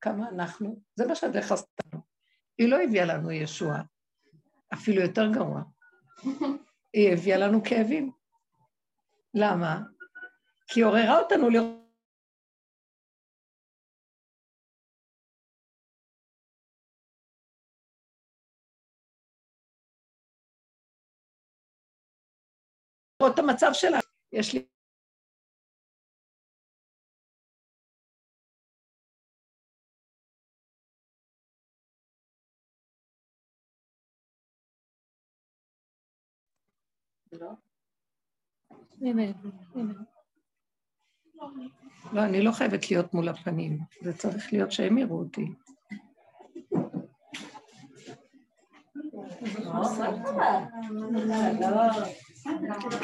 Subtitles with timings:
[0.00, 2.02] כמה אנחנו, זה מה שהדרך עשתה לנו.
[2.58, 3.82] היא לא הביאה לנו ישועה,
[4.74, 5.62] אפילו יותר גרוע.
[6.92, 8.12] היא הביאה לנו כאבים.
[9.34, 9.80] למה?
[10.66, 11.78] כי היא עוררה אותנו לראות...
[23.32, 23.98] את המצב שלה.
[24.32, 24.66] יש לי
[37.40, 37.50] לא?
[42.12, 45.46] לא, אני לא חייבת להיות מול הפנים, זה צריך להיות שהם יראו אותי.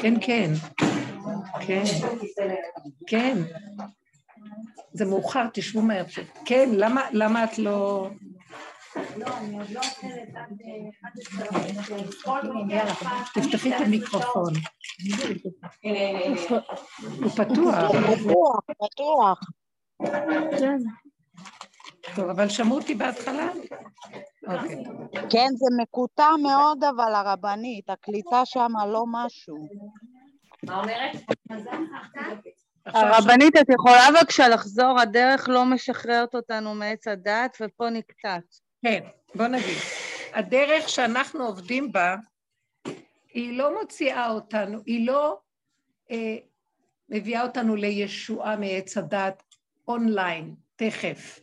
[0.01, 0.51] כן, כן,
[1.61, 1.83] כן,
[3.07, 3.37] כן.
[4.93, 6.05] זה מאוחר, תשבו מהר.
[6.45, 6.69] כן,
[7.11, 8.09] למה את לא...
[13.33, 14.53] תפתחי את המיקרופון.
[17.21, 17.75] הוא פתוח.
[18.19, 19.39] פתוח, פתוח.
[22.15, 23.47] טוב, אבל שמעו אותי בהתחלה?
[24.47, 24.83] אוקיי.
[25.29, 29.67] כן, זה מקוטע מאוד, אבל הרבנית, הקליטה שם לא משהו.
[30.63, 31.11] מה אומרת?
[32.85, 38.64] הרבנית, את יכולה בבקשה לחזור, הדרך לא משחררת אותנו מעץ הדת, ופה נקטעת.
[38.85, 39.03] כן,
[39.35, 39.77] בוא נגיד.
[40.33, 42.15] הדרך שאנחנו עובדים בה,
[43.33, 45.39] היא לא מוציאה אותנו, היא לא
[46.11, 46.37] אה,
[47.09, 49.43] מביאה אותנו לישועה מעץ הדת
[49.87, 51.39] אונליין, תכף.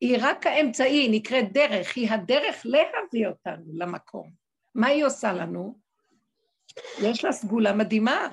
[0.00, 4.30] היא רק האמצעי, היא נקראת דרך, היא הדרך להביא אותנו למקום.
[4.74, 5.78] מה היא עושה לנו?
[7.02, 8.28] יש לה סגולה מדהימה.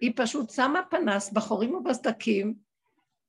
[0.00, 2.54] היא פשוט שמה פנס בחורים ובסדקים,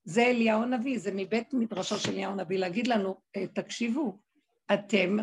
[0.03, 4.19] זה אליהו הנביא, זה מבית מדרשו של אליהו הנביא, להגיד לנו, אה, תקשיבו,
[4.73, 5.17] אתם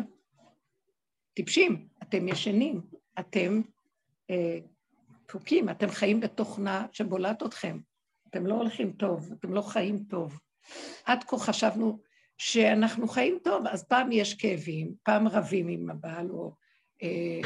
[1.33, 2.81] טיפשים, אתם ישנים,
[3.19, 3.61] אתם
[4.29, 4.59] אה,
[5.27, 7.79] דפוקים, אתם חיים בתוכנה שבולעת אתכם,
[8.29, 10.39] אתם לא הולכים טוב, אתם לא חיים טוב.
[11.05, 11.99] עד כה חשבנו
[12.37, 16.53] שאנחנו חיים טוב, אז פעם יש כאבים, פעם רבים עם הבעל או
[17.03, 17.41] אה,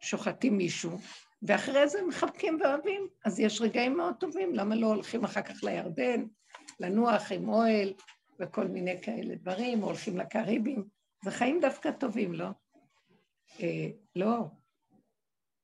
[0.00, 0.98] שוחטים מישהו,
[1.42, 6.24] ואחרי זה מחבקים ואוהבים, אז יש רגעים מאוד טובים, למה לא הולכים אחר כך לירדן,
[6.80, 7.92] לנוח עם אוהל
[8.40, 10.84] וכל מיני כאלה דברים, הולכים לקריבים,
[11.24, 12.48] זה חיים דווקא טובים, לא?
[13.60, 14.44] אה, לא.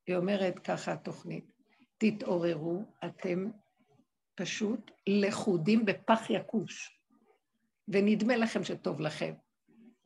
[0.07, 1.53] היא אומרת ככה התוכנית,
[1.99, 3.51] תתעוררו, אתם
[4.35, 7.01] פשוט לכודים בפח יקוש,
[7.89, 9.35] ונדמה לכם שטוב לכם.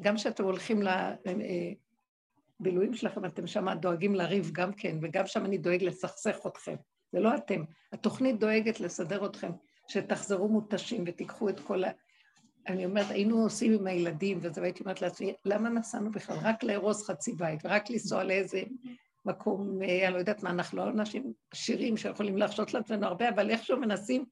[0.02, 0.80] גם כשאתם הולכים
[2.60, 6.76] לבילויים שלכם, אתם שם דואגים לריב גם כן, וגם שם אני דואג לסכסך אתכם.
[7.12, 7.64] זה לא אתם.
[7.92, 9.50] התוכנית דואגת לסדר אתכם,
[9.88, 11.91] שתחזרו מותשים ותיקחו את כל ה...
[12.69, 16.36] אני אומרת, היינו עושים עם הילדים וזה, והייתי אומרת לעצמי, למה נסענו בכלל?
[16.42, 18.62] רק לארוז חצי בית, ורק לנסוע לאיזה
[19.24, 23.50] מקום, אה, אני לא יודעת מה, אנחנו לא אנשים עשירים שיכולים להרשות לעצמנו הרבה, אבל
[23.50, 24.24] איכשהו מנסים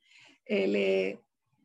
[0.51, 0.77] אה, ל...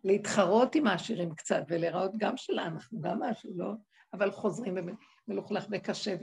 [0.03, 3.71] להתחרות עם העשירים קצת, ולהיראות גם שלה, אנחנו גם משהו, לא?
[4.13, 4.77] אבל חוזרים
[5.27, 6.15] מלוכלך וקשה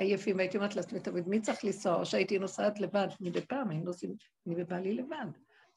[0.00, 1.94] ועייפים, והייתי אומרת לעצמי תמיד, מי צריך לנסוע?
[1.94, 4.14] או שהייתי נוסעת לבד, מדי פעם היינו נוסעים,
[4.46, 5.26] אני ובעלי לבד.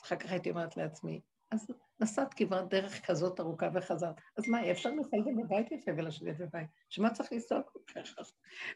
[0.03, 1.21] אחר כך הייתי אומרת לעצמי,
[1.51, 1.67] אז
[1.99, 4.15] נסעת כברת דרך כזאת ארוכה וחזרת.
[4.37, 6.67] אז מה, אי אפשר גם בבית יפה ולשבת בבית?
[6.89, 8.31] שמה צריך לנסוע כל כך?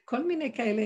[0.05, 0.85] כל מיני כאלה.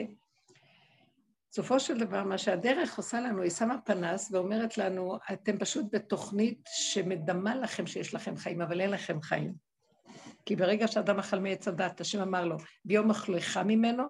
[1.51, 6.61] בסופו של דבר, מה שהדרך עושה לנו, היא שמה פנס ואומרת לנו, אתם פשוט בתוכנית
[6.65, 9.53] שמדמה לכם שיש לכם חיים, אבל אין לכם חיים.
[10.45, 14.03] כי ברגע שאדם אכל מעץ הדת, השם אמר לו, ביום אכלך ממנו,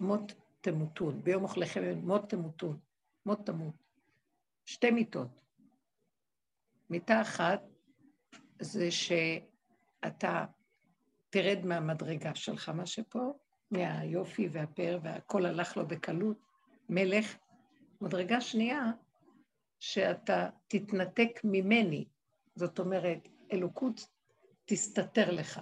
[0.00, 1.22] מות תמותון.
[1.22, 2.78] ביום אכלכם ממנו, מות תמותון.
[3.26, 3.85] מות תמות.
[4.66, 5.42] שתי מיטות.
[6.90, 7.62] מיטה אחת
[8.60, 10.44] זה שאתה
[11.30, 13.32] תרד מהמדרגה שלך, מה שפה,
[13.70, 16.38] מהיופי והפאר והכל הלך לו בקלות,
[16.88, 17.36] מלך.
[18.00, 18.92] מדרגה שנייה,
[19.78, 22.04] שאתה תתנתק ממני,
[22.54, 24.08] זאת אומרת, אלוקות
[24.64, 25.60] תסתתר לך.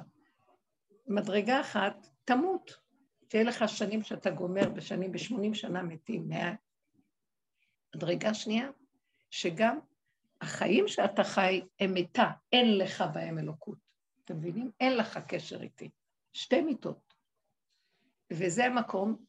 [1.06, 2.76] מדרגה אחת, תמות.
[3.28, 6.54] תהיה לך שנים שאתה גומר בשנים, בשמונים שנה מתים, מאה.
[7.96, 8.70] מדרגה שנייה,
[9.34, 9.78] שגם
[10.40, 13.78] החיים שאתה חי הם מתה, אין לך בהם אלוקות.
[14.24, 14.70] אתם מבינים?
[14.80, 15.90] אין לך קשר איתי.
[16.32, 17.14] שתי מיטות.
[18.32, 19.24] וזה המקום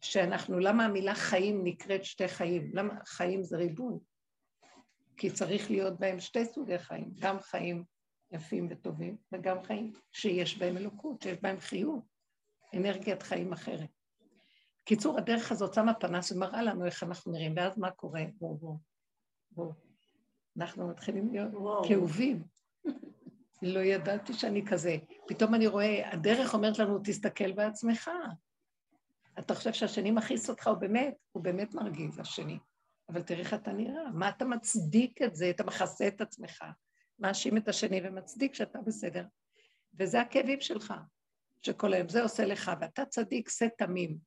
[0.00, 2.70] שאנחנו, למה המילה חיים נקראת שתי חיים?
[2.74, 3.98] למה חיים זה ריבוי?
[5.16, 7.84] כי צריך להיות בהם שתי סוגי חיים, גם חיים
[8.32, 12.06] יפים וטובים, וגם חיים שיש בהם אלוקות, שיש בהם חיוב,
[12.74, 13.90] אנרגיית חיים אחרת.
[14.84, 18.22] קיצור, הדרך הזאת שמה פנס ומראה לנו איך אנחנו נראים, ואז מה קורה?
[18.38, 18.95] בואו, בואו.
[20.56, 21.50] אנחנו מתחילים להיות.
[21.88, 22.42] כאובים.
[23.62, 24.96] לא ידעתי שאני כזה.
[25.28, 28.10] פתאום אני רואה, הדרך אומרת לנו, תסתכל בעצמך.
[29.38, 32.58] אתה חושב שהשני מכעיס אותך, הוא באמת, הוא באמת מרגיז, השני.
[33.08, 35.50] אבל תראה איך אתה נראה, מה אתה מצדיק את זה?
[35.50, 36.64] אתה מכסה את עצמך,
[37.18, 39.24] מאשים את השני ומצדיק שאתה בסדר.
[39.98, 40.94] וזה הכאבים שלך,
[41.62, 44.18] שכל היום זה עושה לך, ואתה צדיק, שא תמים.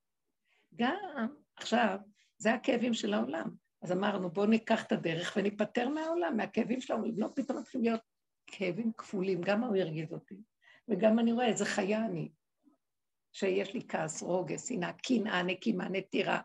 [0.76, 1.98] גם עכשיו,
[2.38, 3.69] זה הכאבים של העולם.
[3.82, 7.20] אז אמרנו, בואו ניקח את הדרך וניפטר מהעולם, מהכאבים של העולם.
[7.20, 8.02] לא פתאום מתחילים להיות
[8.48, 10.36] כאבים כפולים, גם הוא הרגיז אותי,
[10.90, 12.30] וגם אני רואה איזה חיה אני,
[13.34, 16.42] שיש לי כעס, רוגז, שנאה, קנאה, נקימה, נטירה.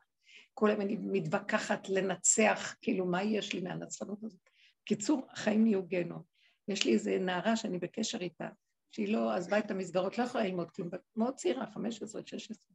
[0.54, 4.40] כל היום אני מתווכחת לנצח, כאילו, מה יש לי מהנצחנות הזאת?
[4.84, 6.22] קיצור, החיים נהיו גיהנום.
[6.68, 8.48] יש לי איזה נערה שאני בקשר איתה,
[8.90, 12.74] שהיא לא עזבה את המסגרות, לא יכולה ללמוד כלום, מאוד צעירה, 15, 16.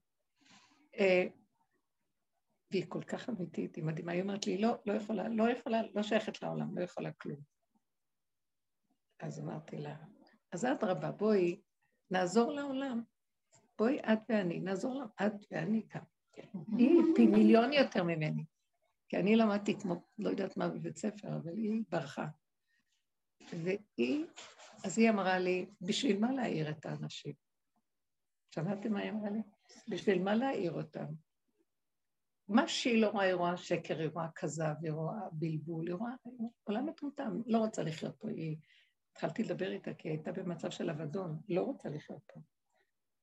[2.71, 6.03] והיא כל כך אמיתית, היא מדהימה, היא אומרת לי, לא, לא יכולה, לא יכולה, לא
[6.03, 7.39] שייכת לעולם, לא יכולה כלום.
[9.19, 9.95] אז אמרתי לה,
[10.51, 11.61] אז אדרבה, בואי,
[12.11, 13.01] נעזור לעולם.
[13.77, 16.01] בואי את ואני, נעזור לה, את ואני גם.
[16.77, 18.43] היא פי מיליון יותר ממני.
[19.09, 22.27] כי אני למדתי כמו, לא יודעת מה בבית ספר, אבל היא ברחה.
[23.41, 24.25] והיא,
[24.85, 27.33] אז היא אמרה לי, בשביל מה להעיר את האנשים?
[28.55, 29.39] שמעתם מה היא אמרה לי?
[29.89, 31.05] בשביל מה להעיר אותם?
[32.49, 36.11] מה שהיא לא רואה, היא רואה שקר, היא רואה כזב, היא רואה בלבול, היא רואה
[36.63, 38.29] עולם מטומטם, לא רוצה לחיות פה.
[38.29, 38.57] היא...
[39.11, 42.39] התחלתי לדבר איתה כי היא הייתה במצב של אבדון, לא רוצה לחיות פה.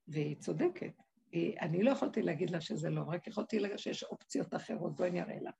[0.09, 0.93] והיא צודקת.
[1.33, 5.11] היא, אני לא יכולתי להגיד לה שזה לא, רק יכולתי להגיד שיש אופציות אחרות, בואי
[5.11, 5.51] אני אראה לה.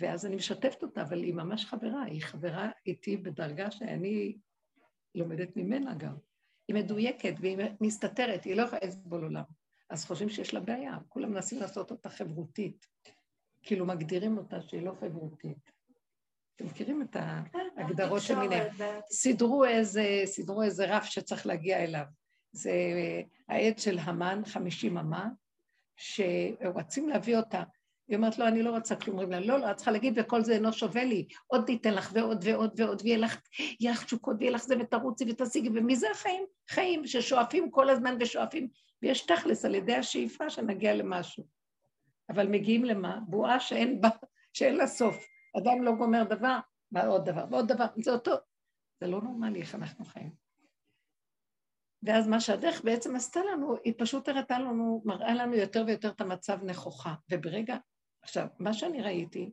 [0.00, 4.38] ואז אני משתפת אותה, אבל היא ממש חברה, היא חברה איתי בדרגה שאני
[5.14, 6.16] לומדת ממנה גם.
[6.68, 9.44] היא מדויקת והיא מסתתרת, היא לא יכולה לסבול עולם.
[9.90, 12.86] אז חושבים שיש לה בעיה, כולם מנסים לעשות אותה חברותית.
[13.62, 15.70] כאילו מגדירים אותה שהיא לא חברותית.
[16.56, 17.16] אתם מכירים את
[17.76, 18.56] ההגדרות של מיני...
[19.12, 22.04] סידרו איזה, סידרו איזה רף שצריך להגיע אליו.
[22.52, 22.72] זה
[23.48, 25.28] העד של המן, חמישים אמה,
[25.96, 27.62] שרוצים להביא אותה.
[28.08, 29.18] היא אומרת, לא, אני לא רוצה כלום.
[29.18, 31.28] אומרים לה, לא, לא, את צריכה להגיד, וכל זה אינו שווה לי.
[31.46, 33.40] עוד ניתן לך, ועוד ועוד ועוד, ויהיה לך,
[33.80, 36.44] יהיה לך תשוקות, ויהיה לך זה, ותרוצי ותשיגי, ומי זה החיים?
[36.68, 38.68] חיים ששואפים כל הזמן ושואפים,
[39.02, 41.44] ויש תכלס על ידי השאיפה שנגיע למשהו.
[42.28, 43.20] אבל מגיעים למה?
[43.28, 44.08] בועה שאין בה,
[44.52, 45.26] שאין לה סוף.
[45.58, 46.58] אדם לא גומר דבר,
[46.92, 48.34] ועוד דבר, ועוד דבר, זה אותו.
[49.00, 50.30] זה לא נורמלי איך אנחנו חיים.
[52.02, 56.20] ואז מה שהדרך בעצם עשתה לנו, היא פשוט הראתה לנו, מראה לנו יותר ויותר את
[56.20, 57.14] המצב נכוחה.
[57.30, 57.76] וברגע,
[58.22, 59.50] עכשיו, מה שאני ראיתי,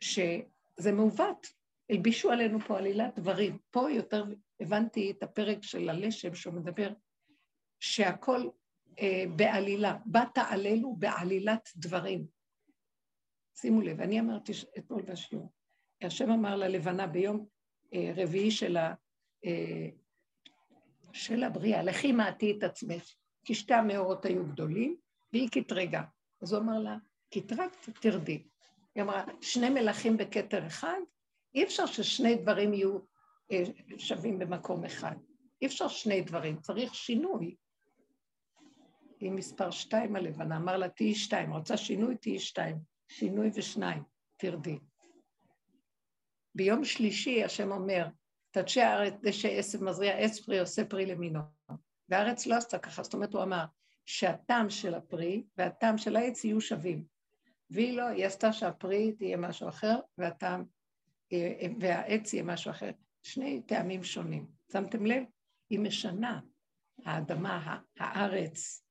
[0.00, 1.46] שזה מעוות,
[1.90, 3.58] הלבישו עלינו פה עלילת דברים.
[3.70, 4.24] פה יותר
[4.60, 6.92] הבנתי את הפרק של הלשם שהוא מדבר,
[7.80, 8.48] שהכל
[9.36, 12.26] בעלילה, באת עלינו בעלילת דברים.
[13.60, 15.52] שימו לב, אני אמרתי אתמול בשיעור,
[16.02, 17.46] השם אמר ללבנה ביום
[17.94, 18.94] אה, רביעי של, ה,
[19.44, 19.88] אה,
[21.12, 23.14] של הבריאה, לכי מעטי את עצמך,
[23.44, 24.96] כי שתי המאורות היו גדולים,
[25.32, 26.02] והיא קטרגה.
[26.42, 26.96] אז הוא אמר לה,
[27.34, 28.42] קטרגת, תרדי.
[28.94, 30.98] היא אמרה, שני מלכים בכתר אחד,
[31.54, 32.98] אי אפשר ששני דברים יהיו
[33.52, 33.62] אה,
[33.98, 35.16] שווים במקום אחד.
[35.62, 37.56] אי אפשר שני דברים, צריך שינוי.
[39.20, 42.76] היא מספר שתיים הלבנה, אמר לה, תהיי שתיים, רוצה שינוי, תהיי שתיים.
[43.08, 44.02] שינוי ושניים,
[44.36, 44.78] תרדי.
[46.54, 48.06] ביום שלישי השם אומר,
[48.50, 51.40] תדשי הארץ דשא עשב מזריע עץ פרי עושה פרי למינו.
[52.08, 53.64] והארץ לא עשתה ככה, זאת אומרת הוא אמר
[54.06, 57.04] שהטעם של הפרי והטעם של העץ יהיו שווים.
[57.70, 60.64] והיא לא, היא עשתה שהפרי תהיה משהו אחר והטעם,
[61.80, 62.90] והעץ יהיה משהו אחר.
[63.22, 64.46] שני טעמים שונים.
[64.72, 65.22] שמתם לב?
[65.70, 66.40] היא משנה.
[67.04, 68.84] האדמה, הארץ,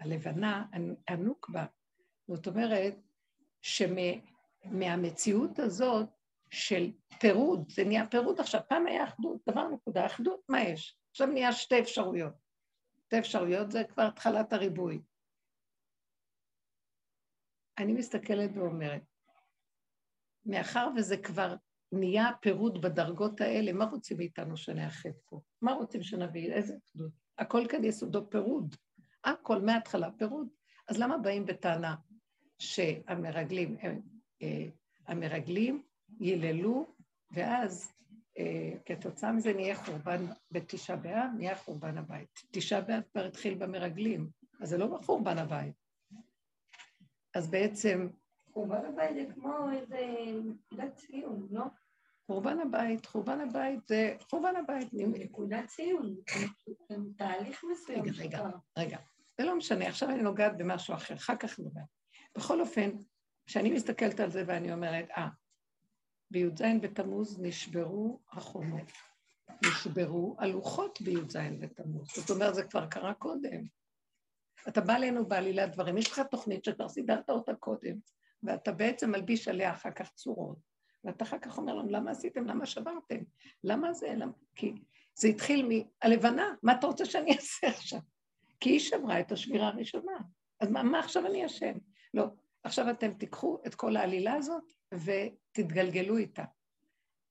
[0.00, 0.66] הלבנה,
[1.08, 1.66] הנוקבה.
[2.28, 2.94] זאת אומרת,
[3.62, 6.08] שמהמציאות הזאת
[6.50, 10.96] של פירוד, זה נהיה פירוד עכשיו, פעם היה אחדות, דבר נקודה, אחדות, מה יש?
[11.10, 12.32] עכשיו נהיה שתי אפשרויות.
[13.06, 15.02] שתי אפשרויות זה כבר התחלת הריבוי.
[17.78, 19.02] אני מסתכלת ואומרת,
[20.46, 21.54] מאחר וזה כבר
[21.92, 25.40] נהיה פירוד בדרגות האלה, מה רוצים מאיתנו שנאחד פה?
[25.62, 26.52] מה רוצים שנביא?
[26.52, 27.12] איזה אחדות?
[27.38, 28.76] הכל כאן יסודו פירוד.
[29.24, 30.48] הכל מההתחלה פירוד.
[30.88, 31.94] אז למה באים בטענה?
[32.58, 33.76] שהמרגלים,
[34.42, 34.66] אה,
[35.06, 35.82] המרגלים
[36.20, 36.94] ייללו,
[37.32, 37.92] ואז
[38.38, 42.42] אה, כתוצאה מזה נהיה חורבן בתשעה באב, נהיה חורבן הבית.
[42.50, 45.74] תשעה באב כבר התחיל במרגלים, אז זה לא בחורבן הבית.
[47.34, 48.08] אז בעצם...
[48.52, 51.64] חורבן הבית זה כמו איזה נקודת ציון, לא?
[52.30, 54.88] חורבן הבית, חורבן הבית זה חורבן הבית.
[54.92, 56.16] נקודת ציון,
[57.16, 58.02] תהליך מסוים.
[58.02, 58.98] רגע, רגע, רגע.
[59.38, 61.84] זה לא משנה, עכשיו אני נוגעת במשהו אחר, אחר כך נוגעת.
[62.36, 62.90] בכל אופן,
[63.46, 65.28] כשאני מסתכלת על זה ואני אומרת, אה,
[66.30, 68.92] בי"ז בתמוז נשברו החומות.
[69.66, 72.08] נשברו הלוחות בי"ז בתמוז.
[72.16, 73.64] זאת אומרת, זה כבר קרה קודם.
[74.68, 77.96] אתה בא אלינו בעלילת דברים, יש לך תוכנית שכבר סידרת אותה קודם,
[78.42, 80.69] ואתה בעצם מלביש עליה אחר כך צורות,
[81.04, 82.46] ואתה אחר כך אומר לנו, למה עשיתם?
[82.46, 83.18] למה שברתם?
[83.64, 84.14] למה זה?
[84.16, 84.32] למה?
[84.54, 84.72] כי
[85.14, 88.00] זה התחיל מהלבנה, מה אתה רוצה שאני אעשה עכשיו?
[88.60, 90.18] כי היא שברה את השבירה הראשונה.
[90.60, 91.72] אז מה, מה עכשיו אני אשם?
[92.14, 92.26] לא,
[92.64, 96.44] עכשיו אתם תיקחו את כל העלילה הזאת ותתגלגלו איתה.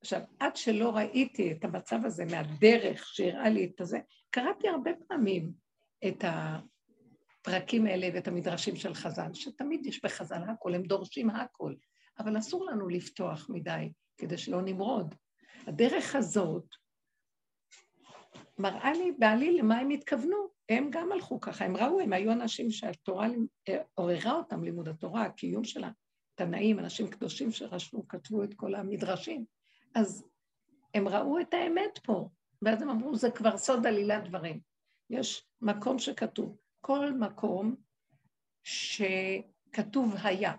[0.02, 4.00] עכשיו, עד שלא ראיתי את המצב הזה מהדרך שהראה לי את הזה,
[4.30, 5.54] קראתי הרבה פעמים
[6.08, 11.74] את הפרקים האלה ואת המדרשים של חז"ל, שתמיד יש בחז"ל הכל, הם דורשים הכל,
[12.20, 15.16] אבל אסור לנו לפתוח מדי כדי שלא נמרוד.
[15.68, 16.66] הדרך הזאת
[18.58, 20.50] מראה לי בעליל למה הם התכוונו.
[20.70, 23.28] הם גם הלכו ככה, הם ראו, הם היו אנשים שהתורה
[23.94, 25.92] עוררה אותם, לימוד התורה, הקיום שלה,
[26.36, 29.46] תנאים, אנשים קדושים שרשמו, כתבו את כל המדרשים.
[29.96, 30.24] אז
[30.94, 32.30] הם ראו את האמת פה,
[32.62, 34.60] ואז הם אמרו, זה כבר סוד עלילת דברים.
[35.10, 37.76] יש מקום שכתוב, כל מקום
[38.64, 40.54] שכתוב היה.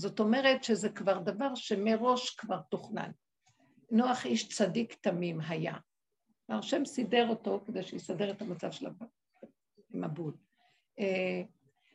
[0.00, 3.10] זאת אומרת שזה כבר דבר שמראש כבר תוכנן.
[3.90, 5.74] נוח איש צדיק תמים היה.
[6.48, 8.86] והשם סידר אותו כדי שיסדר את המצב של
[9.94, 10.34] המבול.
[10.98, 11.42] אה,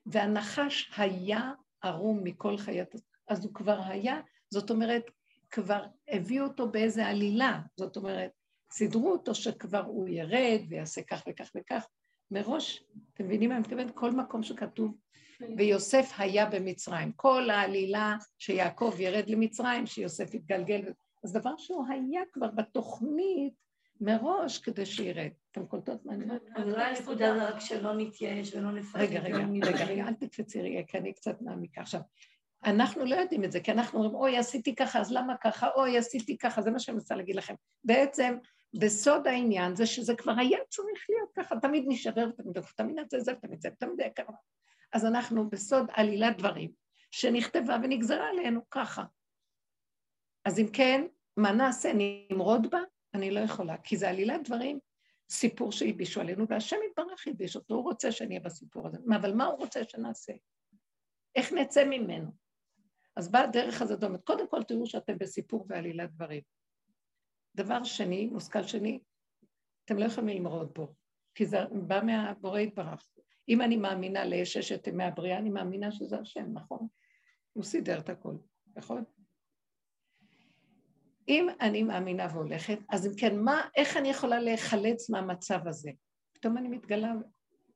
[0.06, 2.96] והנחש היה ערום מכל חיית...
[3.28, 5.04] אז הוא כבר היה, זאת אומרת,
[5.50, 8.32] כבר הביאו אותו באיזה עלילה, זאת אומרת,
[8.72, 11.86] סידרו אותו שכבר הוא ירד ויעשה כך וכך וכך.
[12.32, 12.84] מראש,
[13.14, 13.92] אתם מבינים מה אני מתכוונת?
[13.96, 14.98] כל מקום שכתוב,
[15.58, 17.12] ויוסף היה במצרים.
[17.12, 20.82] כל העלילה שיעקב ירד למצרים, שיוסף יתגלגל,
[21.24, 23.54] אז דבר שהוא היה כבר בתוכנית
[24.02, 25.30] מראש כדי שירד.
[25.52, 26.42] אתם קולטות מה אני אומרת?
[26.64, 29.02] אולי הנקודה זה רק שלא נתייאש ולא נפרק.
[29.02, 29.38] רגע, רגע,
[29.68, 31.82] רגע, רגע, אל תקפצי רגע, כי אני קצת מעמיקה.
[31.82, 32.02] עכשיו,
[32.66, 35.68] אנחנו לא יודעים את זה, כי אנחנו אומרים, אוי, עשיתי ככה, אז למה ככה?
[35.76, 37.54] אוי, עשיתי ככה, זה מה שאני רוצה להגיד לכם.
[37.84, 38.38] בעצם,
[38.80, 42.32] בסוד העניין זה שזה כבר היה צריך להיות ככה, תמיד נשאר
[42.76, 44.32] תמיד נעשה זה ותמיד זה, תמיד היה ככה.
[44.96, 46.72] אז אנחנו בסוד עלילת דברים
[47.12, 49.04] שנכתבה ונגזרה עלינו ככה.
[50.46, 51.92] אז אם כן, מה נעשה?
[51.94, 52.80] נמרוד בה?
[53.14, 54.80] אני לא יכולה, כי זה עלילת דברים,
[55.30, 58.98] סיפור שהלבישו עלינו, והשם יתברך הלביש אותו, הוא רוצה שאני אהיה בסיפור הזה.
[59.16, 60.34] אבל מה הוא רוצה שנעשה?
[61.36, 62.32] איך נצא ממנו?
[63.16, 66.42] אז באה הדרך הזאת, אומרת, קודם כל תראו שאתם בסיפור ועלילת דברים.
[67.56, 69.00] דבר שני, מושכל שני,
[69.86, 70.96] אתם לא יכולים ללמוד בו,
[71.36, 73.15] כי זה בא מהבורא יתברך.
[73.50, 76.88] אם אני מאמינה לששת ימי הבריאה, אני מאמינה שזה השם, נכון?
[77.54, 78.36] הוא סידר את הכל,
[78.76, 79.04] נכון?
[81.28, 85.92] אם אני מאמינה והולכת, אז אם כן, מה, איך אני יכולה להיחלץ מהמצב הזה?
[86.34, 87.14] פתאום אני מתגלה,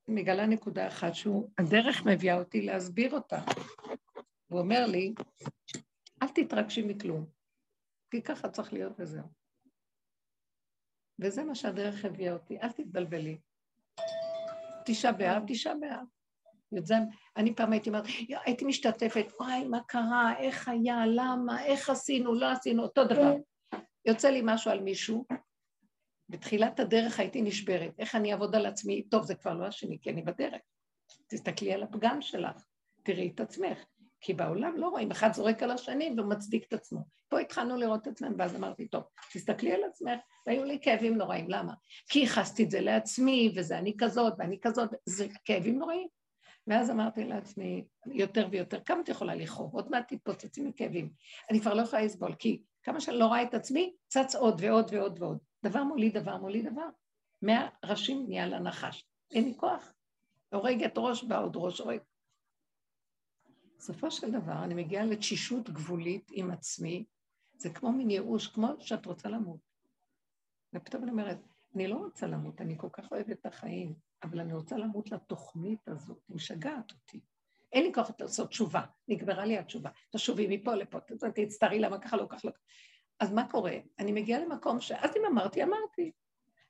[0.08, 3.42] מגלה נקודה אחת שהוא, הדרך מביאה אותי להסביר אותה.
[4.48, 5.14] הוא אומר לי,
[6.24, 7.26] אל תתרגשי מכלום,
[8.12, 9.26] כי ככה צריך להיות וזהו.
[11.20, 13.40] וזה מה שהדרך הביאה אותי, אל תתבלבלי.
[14.90, 16.06] תשעה באב, תשעה באב.
[16.72, 16.94] י"ז,
[17.38, 18.06] אני פעם הייתי אומרת,
[18.46, 23.36] הייתי משתתפת, וואי, מה קרה, איך היה, למה, איך עשינו, לא עשינו, אותו דבר.
[24.06, 25.26] יוצא לי משהו על מישהו,
[26.30, 30.10] בתחילת הדרך הייתי נשברת, איך אני אעבוד על עצמי, טוב, זה כבר לא השני, כי
[30.10, 30.62] אני בדרך.
[31.28, 32.64] תסתכלי על הפגם שלך,
[33.04, 33.86] תראי את עצמך.
[34.22, 37.00] כי בעולם לא רואים, אחד זורק על השני ומצדיק את עצמו.
[37.30, 41.50] פה התחלנו לראות את עצמם, ואז אמרתי, טוב, תסתכלי על עצמך, והיו לי כאבים נוראים,
[41.50, 41.74] למה?
[42.10, 46.08] כי ייחסתי את זה לעצמי, וזה אני כזאת, ואני כזאת, זה כאבים נוראים.
[46.68, 49.74] ואז אמרתי לעצמי, יותר ויותר, כמה את יכולה לכאוב?
[49.74, 51.10] עוד מעט תתפוצצי מכאבים.
[51.50, 54.94] אני כבר לא יכולה לסבול, כי כמה שאני לא רואה את עצמי, צץ עוד ועוד
[54.94, 55.38] ועוד ועוד.
[55.64, 56.90] דבר מוליד דבר מוליד דבר.
[57.42, 59.06] מהראשים נהיה לנחש.
[59.32, 59.94] אין לי כוח.
[60.54, 62.00] הורגת ראש בעוד ראש, הורג.
[63.80, 67.06] בסופו של דבר אני מגיעה לתשישות גבולית עם עצמי,
[67.54, 69.60] זה כמו מין ייאוש, כמו שאת רוצה למות.
[70.74, 71.38] ופתאום אני אומרת,
[71.76, 73.94] אני לא רוצה למות, אני כל כך אוהבת את החיים,
[74.24, 77.20] אבל אני רוצה למות לתוכנית הזאת, היא משגעת אותי.
[77.74, 79.90] אין לי כוח לעשות תשובה, נגמרה לי התשובה.
[80.16, 81.00] תשובי מפה לפה,
[81.36, 82.62] תצטערי למה ככה לא ככה לא ככה.
[83.20, 83.78] אז מה קורה?
[84.00, 84.92] אני מגיעה למקום ש...
[84.92, 86.12] אז אם אמרתי, אמרתי.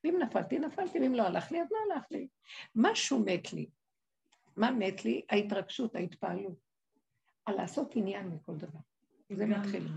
[0.03, 2.27] ואם נפלתי, נפלתי, ואם לא הלך לי, אז לא הלך לי.
[2.75, 3.69] משהו מת לי.
[4.55, 5.21] מה מת לי?
[5.29, 6.68] ההתרגשות, ההתפעלות.
[7.49, 8.79] על לעשות עניין מכל דבר.
[9.29, 9.87] זה מתחיל.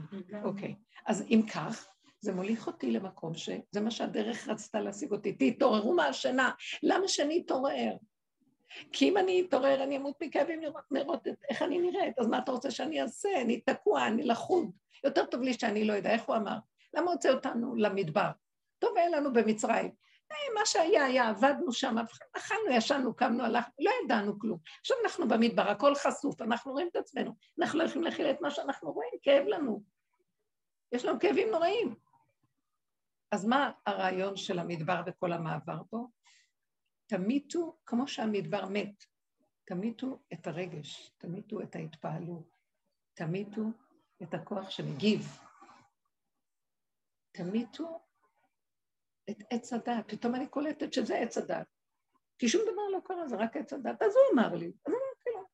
[0.45, 0.75] אוקיי.
[1.07, 1.89] אז אם כך,
[2.21, 5.33] זה מוליך אותי למקום שזה מה שהדרך רצתה להשיג אותי.
[5.33, 6.51] תתעוררו מהשינה.
[6.83, 7.97] למה שאני אתעורר?
[8.93, 12.19] כי אם אני אתעורר, אני אמות מכאבים לראות איך אני נראית.
[12.19, 13.29] אז מה אתה רוצה שאני אעשה?
[13.41, 14.71] אני תקוע, אני לחוד.
[15.05, 16.11] יותר טוב לי שאני לא יודע.
[16.11, 16.57] איך הוא אמר?
[16.95, 18.31] למה הוצא אותנו למדבר?
[18.79, 19.91] טוב היה לנו במצרים.
[20.55, 21.97] מה שהיה, היה, עבדנו שם,
[22.37, 24.59] אכלנו, ישנו, קמנו, הלכנו, לא ידענו כלום.
[24.81, 27.35] עכשיו אנחנו במדבר, הכל חשוף, אנחנו רואים את עצמנו.
[27.61, 29.83] אנחנו לא יכולים להכיל את מה שאנחנו רואים, כאב לנו.
[30.93, 31.95] יש לנו כאבים נוראים.
[33.33, 36.09] אז מה הרעיון של המדבר וכל המעבר בו?
[37.07, 39.05] תמיתו, כמו שהמדבר מת,
[39.65, 42.57] תמיתו את הרגש, תמיתו את ההתפעלות,
[43.15, 43.63] תמיתו
[44.23, 45.39] את הכוח שמגיב.
[47.33, 48.01] תמיתו
[49.31, 50.05] את עץ הדת.
[50.09, 51.67] פתאום אני קולטת שזה עץ הדת.
[52.39, 54.03] כי שום דבר לא קרה, זה רק עץ הדת.
[54.03, 55.47] אז הוא אמר לי, אז אמרתי לו,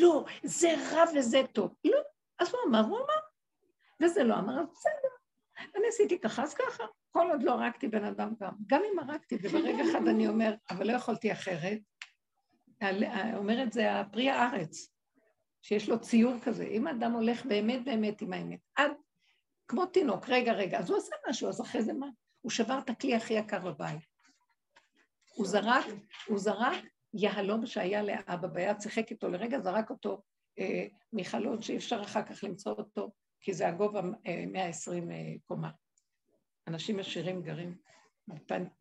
[0.00, 1.74] לא, זה רע וזה טוב.
[1.84, 1.98] לא,
[2.38, 3.20] אז הוא אמר, הוא אמר.
[4.02, 5.08] וזה לא אמר, אז בסדר.
[5.76, 6.84] אני עשיתי ככה, אז ככה.
[7.10, 8.52] כל עוד לא הרגתי בן אדם גם.
[8.66, 11.78] גם אם הרגתי, וברגע אחד אני אומר, אבל לא יכולתי אחרת,
[13.36, 14.92] אומר את זה הפרי הארץ,
[15.62, 16.64] שיש לו ציור כזה.
[16.64, 18.90] אם האדם הולך באמת באמת עם האמת, עד
[19.68, 22.06] כמו תינוק, רגע, רגע, אז הוא עשה משהו, אז אחרי זה מה?
[22.46, 24.00] הוא שבר את הכלי הכי יקר בבית.
[25.34, 25.84] הוא זרק,
[26.26, 26.84] הוא זרק
[27.14, 30.22] יהלום שהיה לאבא ביד, שיחק איתו לרגע, זרק אותו
[30.58, 33.10] אה, מחלון שאי אפשר אחר כך למצוא אותו,
[33.40, 35.70] כי זה הגובה אה, 120 אה, קומה.
[36.68, 37.76] אנשים עשירים גרים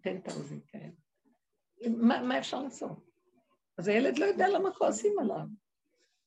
[0.01, 0.89] פנטאוזים כאלה.
[1.98, 3.10] מה, מה אפשר לעשות?
[3.77, 5.45] אז הילד לא יודע למה כועסים עליו.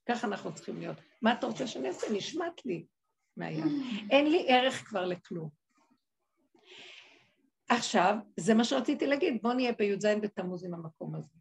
[0.08, 0.96] ככה אנחנו צריכים להיות.
[1.22, 2.06] מה אתה רוצה שאני אעשה?
[2.12, 2.86] נשמט לי
[3.36, 3.64] מהיד.
[4.10, 5.67] אין לי ערך כבר לכלום.
[7.68, 11.34] עכשיו, זה מה שרציתי להגיד, בואו נהיה בי"ז בתמוז עם המקום הזה.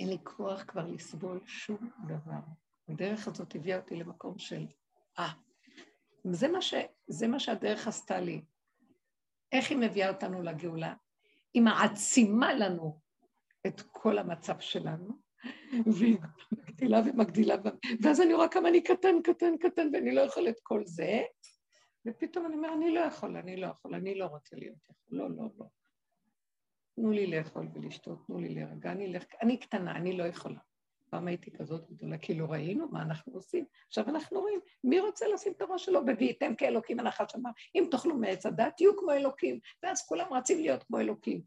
[0.00, 2.40] אין לי כוח כבר לסבול שום דבר.
[2.88, 4.66] הדרך הזאת הביאה אותי למקום של,
[5.18, 5.32] אה,
[6.24, 6.74] זה מה, ש,
[7.06, 8.42] זה מה שהדרך עשתה לי.
[9.52, 10.94] איך היא מביאה אותנו לגאולה?
[11.54, 13.00] היא מעצימה לנו
[13.66, 15.18] את כל המצב שלנו,
[15.86, 16.18] והיא
[16.52, 17.54] מגדילה ומגדילה,
[18.02, 21.22] ואז אני רואה כמה אני קטן, קטן, קטן, ואני לא יכול את כל זה,
[22.06, 25.30] ופתאום אני אומר, אני לא יכול, אני לא יכול, אני לא רוצה להיות יכול, לא,
[25.30, 25.66] לא, לא.
[26.96, 29.24] תנו לי לאכול ולשתות, תנו לי להירגע, אני, לח...
[29.42, 30.58] אני קטנה, אני לא יכולה.
[31.10, 33.64] פעם הייתי כזאת גדולה, כי לא ראינו מה אנחנו עושים.
[33.86, 38.16] עכשיו אנחנו רואים, מי רוצה לשים את הראש שלו ב"ויהייתם כאלוקים הנחש אמר", אם תאכלו
[38.16, 41.42] מעץ הדת, תהיו כמו אלוקים, ואז כולם רצים להיות כמו אלוקים.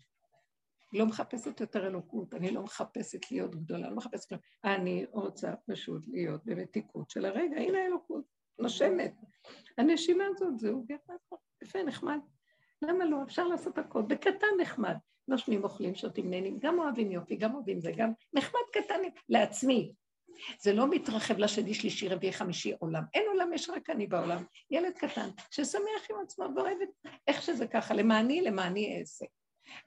[0.93, 4.41] לא מחפשת יותר אלוקות, אני לא מחפשת להיות גדולה, לא מחפשת כלום.
[4.63, 8.25] אני רוצה פשוט להיות במתיקות של הרגע, הנה האלוקות,
[8.59, 9.13] נושמת.
[9.77, 10.85] הנשימה הזאת, זהו,
[11.63, 12.19] יפה, נחמד.
[12.81, 13.17] למה לא?
[13.23, 14.01] אפשר לעשות הכל.
[14.01, 14.95] בקטן נחמד.
[15.27, 19.93] נושמים, אוכלים, שותים, נהנים, גם אוהבים יופי, גם אוהבים זה, גם נחמד קטן לעצמי.
[20.61, 23.03] זה לא מתרחב לשני, שלישי, רביעי, חמישי עולם.
[23.13, 24.43] אין עולם, יש רק אני בעולם.
[24.71, 26.77] ילד קטן ששמח עם עצמו ואוהב
[27.27, 29.25] איך שזה ככה, למעני, למעני אעשה.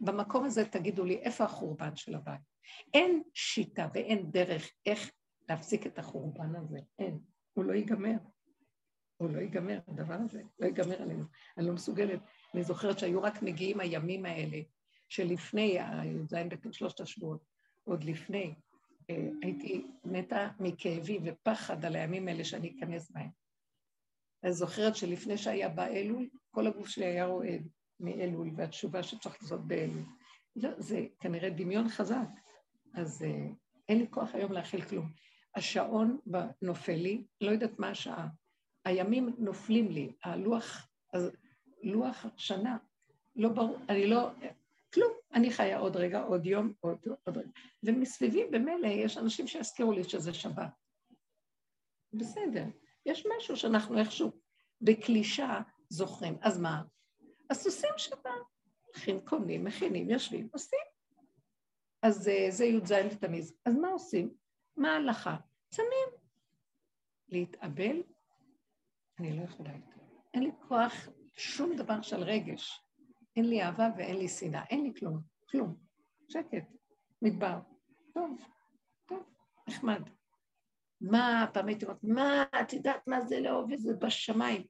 [0.01, 2.41] במקום הזה תגידו לי, איפה החורבן של הבית?
[2.95, 5.11] אין שיטה ואין דרך איך
[5.49, 7.19] להפסיק את החורבן הזה, אין.
[7.53, 8.17] הוא לא ייגמר.
[9.17, 11.25] הוא לא ייגמר, הדבר הזה לא ייגמר עלינו.
[11.59, 12.21] אני לא מסוגלת.
[12.55, 14.61] אני זוכרת שהיו רק מגיעים הימים האלה,
[15.09, 16.35] שלפני הי"ז
[16.67, 17.45] בשלושת השבועות,
[17.85, 18.55] עוד לפני,
[19.11, 23.31] אה, הייתי מתה מכאבי ופחד על הימים האלה שאני אכנס בהם.
[24.45, 27.69] אני זוכרת שלפני שהיה בא אלול, כל הגוף שלי היה רועד.
[28.03, 30.05] מאלול והתשובה שצריך לעשות באלול.
[30.57, 32.29] לא, זה כנראה דמיון חזק,
[32.95, 33.55] אז uh,
[33.89, 35.13] אין לי כוח היום להכיל כלום.
[35.57, 36.19] השעון
[36.63, 38.29] נופל לי, לא יודעת מה השעה.
[38.85, 41.31] הימים נופלים לי, הלוח, אז
[41.83, 42.77] לוח שנה,
[43.37, 44.31] לא ברור, אני לא,
[44.95, 47.49] כלום, אני חיה עוד רגע, עוד יום, עוד, עוד רגע.
[47.83, 50.71] ומסביבי במילא יש אנשים שיזכירו לי שזה שבת.
[52.13, 52.65] בסדר,
[53.07, 54.33] יש משהו שאנחנו איכשהו
[54.81, 56.37] בקלישה זוכרים.
[56.43, 56.83] אז מה?
[57.51, 58.31] אז עושים שבת.
[58.87, 60.79] הולכים, קונים, מכינים, יושבים, עושים.
[62.03, 63.55] אז אה, זה י"ז בתמיז.
[63.67, 64.35] אז מה עושים?
[64.77, 65.37] מה ההלכה?
[65.71, 66.09] צמים.
[67.29, 68.03] להתאבל?
[69.19, 70.01] אני לא יכולה יותר.
[70.35, 72.81] אין לי כוח, שום דבר של רגש.
[73.37, 75.21] אין לי אהבה ואין לי שנאה, אין לי כלום,
[75.51, 75.77] כלום.
[76.29, 76.65] שקט,
[77.23, 77.59] מדבר.
[78.15, 78.41] טוב,
[79.09, 79.23] טוב,
[79.69, 80.03] נחמד.
[81.01, 84.67] מה, פעם הייתי אומרת, מה, את יודעת מה זה לאהוב את זה בשמיים.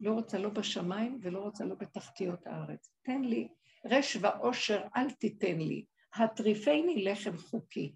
[0.00, 2.90] לא רוצה לא בשמיים ולא רוצה לא בתחתיות הארץ.
[3.02, 3.48] תן לי
[3.84, 5.84] רש ועושר, אל תיתן לי.
[6.14, 7.94] הטריפני לחם חוקי.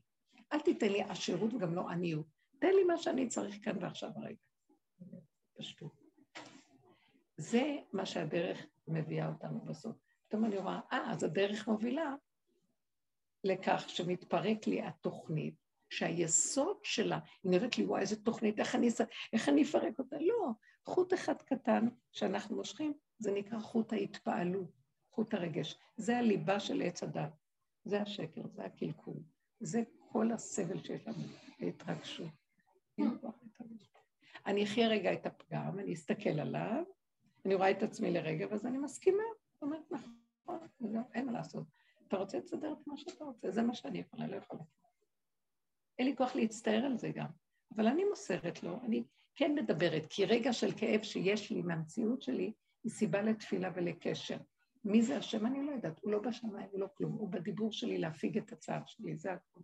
[0.53, 2.27] אל תיתן לי עשירות וגם לא עניות.
[2.59, 4.37] תן לי מה שאני צריך כאן ועכשיו הרגע.
[5.61, 5.93] פשטות.
[7.37, 9.97] זה מה שהדרך מביאה אותנו בסוף.
[10.29, 12.15] פתאום אני רואה, אה, אז הדרך מובילה
[13.45, 15.55] לכך שמתפרק לי התוכנית,
[15.91, 18.89] שהיסוד שלה, היא נראית לי, וואי, איזה תוכנית, איך אני,
[19.33, 20.17] איך אני אפרק אותה?
[20.21, 20.51] לא,
[20.85, 24.71] חוט אחד קטן שאנחנו מושכים, זה נקרא חוט ההתפעלות,
[25.13, 25.79] חוט הרגש.
[25.97, 27.33] זה הליבה של עץ הדת,
[27.85, 29.17] זה השקר, זה הקלקול,
[29.61, 31.25] זה כל הסבל שיש לנו,
[31.61, 32.31] ההתרגשות.
[34.47, 36.85] אני אחיה רגע את הפגם, אני אסתכל עליו,
[37.45, 39.23] אני רואה את עצמי לרגע, ואז אני מסכימה.
[39.53, 40.59] זאת אומרת, נכון,
[41.15, 41.65] אין מה לעשות.
[42.09, 44.63] אתה רוצה לסדר את מה שאתה רוצה, זה מה שאני יכולה, לא יכולה.
[45.99, 47.27] אין לי כוח להצטער על זה גם,
[47.77, 52.53] אבל אני מוסרת לו, אני כן מדברת, כי רגע של כאב שיש לי מהמציאות שלי,
[52.85, 54.39] היא סיבה לתפילה ולקשר.
[54.85, 55.47] מי זה השם?
[55.47, 58.83] אני לא יודעת, הוא לא בשמיים, הוא לא כלום, הוא בדיבור שלי להפיג את הצער
[58.87, 59.63] שלי, זה הכול.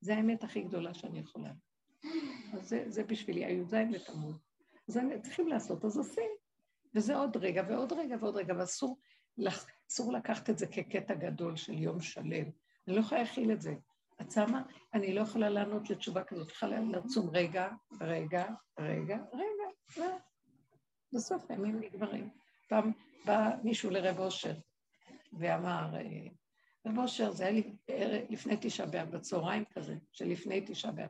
[0.00, 1.52] זה האמת הכי גדולה שאני יכולה.
[2.52, 4.40] אז זה, זה בשבילי, הי"ז לתמוז.
[4.88, 6.30] אז צריכים לעשות, אז עושים.
[6.94, 8.98] וזה עוד רגע ועוד רגע ועוד רגע, ואסור
[9.90, 12.44] אסור לקחת את זה כקטע גדול של יום שלם.
[12.88, 13.74] אני לא יכולה להכיל את זה.
[14.20, 14.62] את שמה?
[14.94, 17.68] אני לא יכולה לענות לתשובה כזאת, יכולה לצום רגע,
[18.00, 18.44] רגע,
[18.78, 19.64] רגע, רגע,
[19.96, 20.16] לא.
[21.12, 22.30] בסוף הימים נגמרים.
[22.68, 22.92] פעם
[23.24, 24.54] בא מישהו לרב אושר
[25.32, 26.28] ואמר, אה,
[26.86, 27.76] רב אושר, זה היה לי
[28.30, 31.08] לפני תשעה באב, בצהריים כזה, שלפני תשעה באב.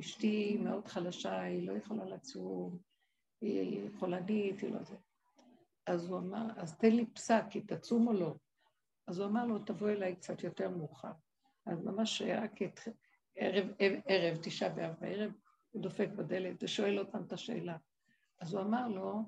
[0.00, 2.78] אשתי מאוד חלשה, היא לא יכולה לצום,
[3.40, 4.96] היא חולנית, היא לא זה.
[5.86, 8.34] אז הוא אמר, אז תן לי פסק, כי תצום או לא.
[9.08, 11.12] אז הוא אמר לו, תבוא אליי קצת יותר מאוחר.
[11.66, 12.80] אז ממש רק את
[13.36, 13.68] ערב,
[14.06, 15.32] ערב, תשעה באב בערב,
[15.70, 17.76] הוא דופק בדלת ושואל אותם את השאלה.
[18.40, 19.22] אז הוא אמר לו,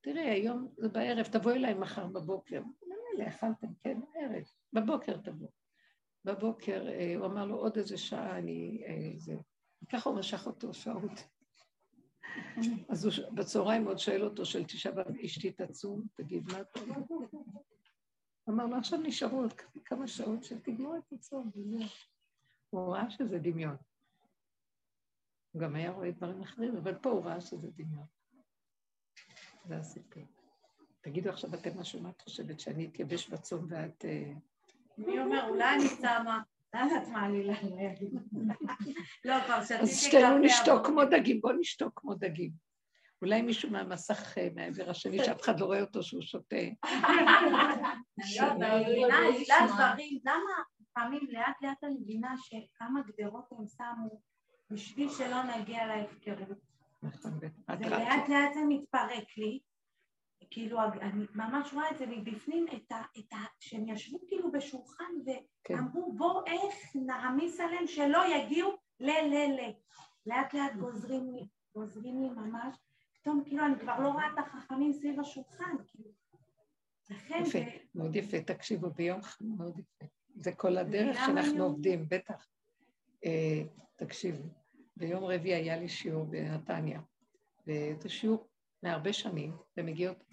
[0.00, 2.62] תראי, היום זה בערב, תבוא אליי מחר בבוקר.
[2.62, 5.48] ממילא אכלתם, כן, ערב, בבוקר תבוא.
[6.24, 8.82] בבוקר, אה, הוא אמר לו, עוד איזה שעה אני...
[8.86, 9.36] אה, זה.
[9.92, 11.28] ככה הוא משך אותו שעות.
[12.88, 16.96] אז הוא בצהריים עוד שואל אותו של תשעה באב, אשתי תצום, תגיד מה אתה אומר?
[18.48, 19.52] אמר לו, עכשיו נשארו עוד
[19.84, 21.88] כמה שעות שתגמור את הצום, וזהו.
[22.70, 23.76] הוא ראה שזה דמיון.
[25.52, 28.06] הוא גם היה רואה דברים אחרים, אבל פה הוא ראה שזה דמיון.
[29.64, 30.22] זה הסיפור.
[31.00, 34.04] תגידו עכשיו אתם משהו, מה את חושבת, שאני אתייבש בצום ואת...
[34.04, 34.32] אה,
[34.98, 36.42] מי אומר, אולי אני צמה.
[36.76, 37.54] את מעלילה
[39.24, 42.50] לא, כבר שתיתי אז שתינו נשתוק כמו דגים, בואו נשתוק כמו דגים.
[43.22, 46.56] אולי מישהו מהמסך אה, מהעבר השני, שאף אחד לא רואה אותו שהוא שותה.
[50.24, 50.52] למה
[50.92, 54.20] פעמים לאט לאט אני מבינה שכמה גדרות הם שמו
[54.70, 56.58] בשביל שלא נגיע להפקרות.
[57.02, 59.60] נכון, ולאט לאט זה מתפרק לי,
[60.50, 65.04] כאילו, אני ממש רואה את זה מבפנים, את ה, את ה, שהם ישבו כאילו בשולחן.
[65.70, 66.16] ואמרו, כן.
[66.16, 69.72] בוא, איך נעמיס עליהם שלא יגיעו ל, ל, ל.
[70.26, 72.76] לאט לאט גוזרים לי, גוזרים לי ממש.
[73.12, 76.10] פתאום כאילו אני כבר לא רואה את החכמים סביב השולחן, כאילו.
[77.10, 77.64] לכן יפה, זה...
[77.94, 80.06] מאוד יפה, תקשיבו, ביום חם מאוד יפה.
[80.34, 81.72] זה כל הדרך שאנחנו יום...
[81.72, 82.46] עובדים, בטח.
[83.24, 83.62] אה,
[83.96, 84.48] תקשיבו,
[84.96, 87.00] ביום רביעי היה לי שיעור בנתניה,
[87.66, 88.48] וזה שיעור
[88.82, 90.24] מהרבה שנים, ומגיעות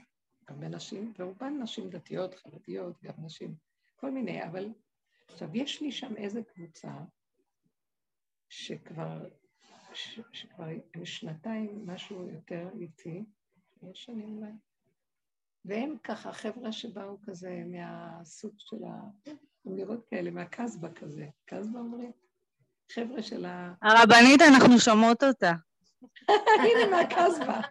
[0.48, 3.56] הרבה נשים, ורובן נשים דתיות, חרדיות, גם נשים,
[3.96, 4.70] כל מיני, אבל
[5.28, 6.94] עכשיו יש לי שם איזה קבוצה
[8.50, 9.30] שכבר,
[9.94, 13.24] ש, שכבר הם שנתיים משהו יותר איתי,
[13.84, 14.52] יש שנים אולי,
[15.66, 19.32] והם ככה חבר'ה שבאו כזה מהסוג של ה...
[19.68, 22.12] אמירות כאלה, מהקסבה כזה, קסבה אומרים?
[22.92, 23.74] חבר'ה של ה...
[23.82, 25.52] הרבנית, אנחנו שומעות אותה.
[26.64, 27.62] הנה, מהקסבה.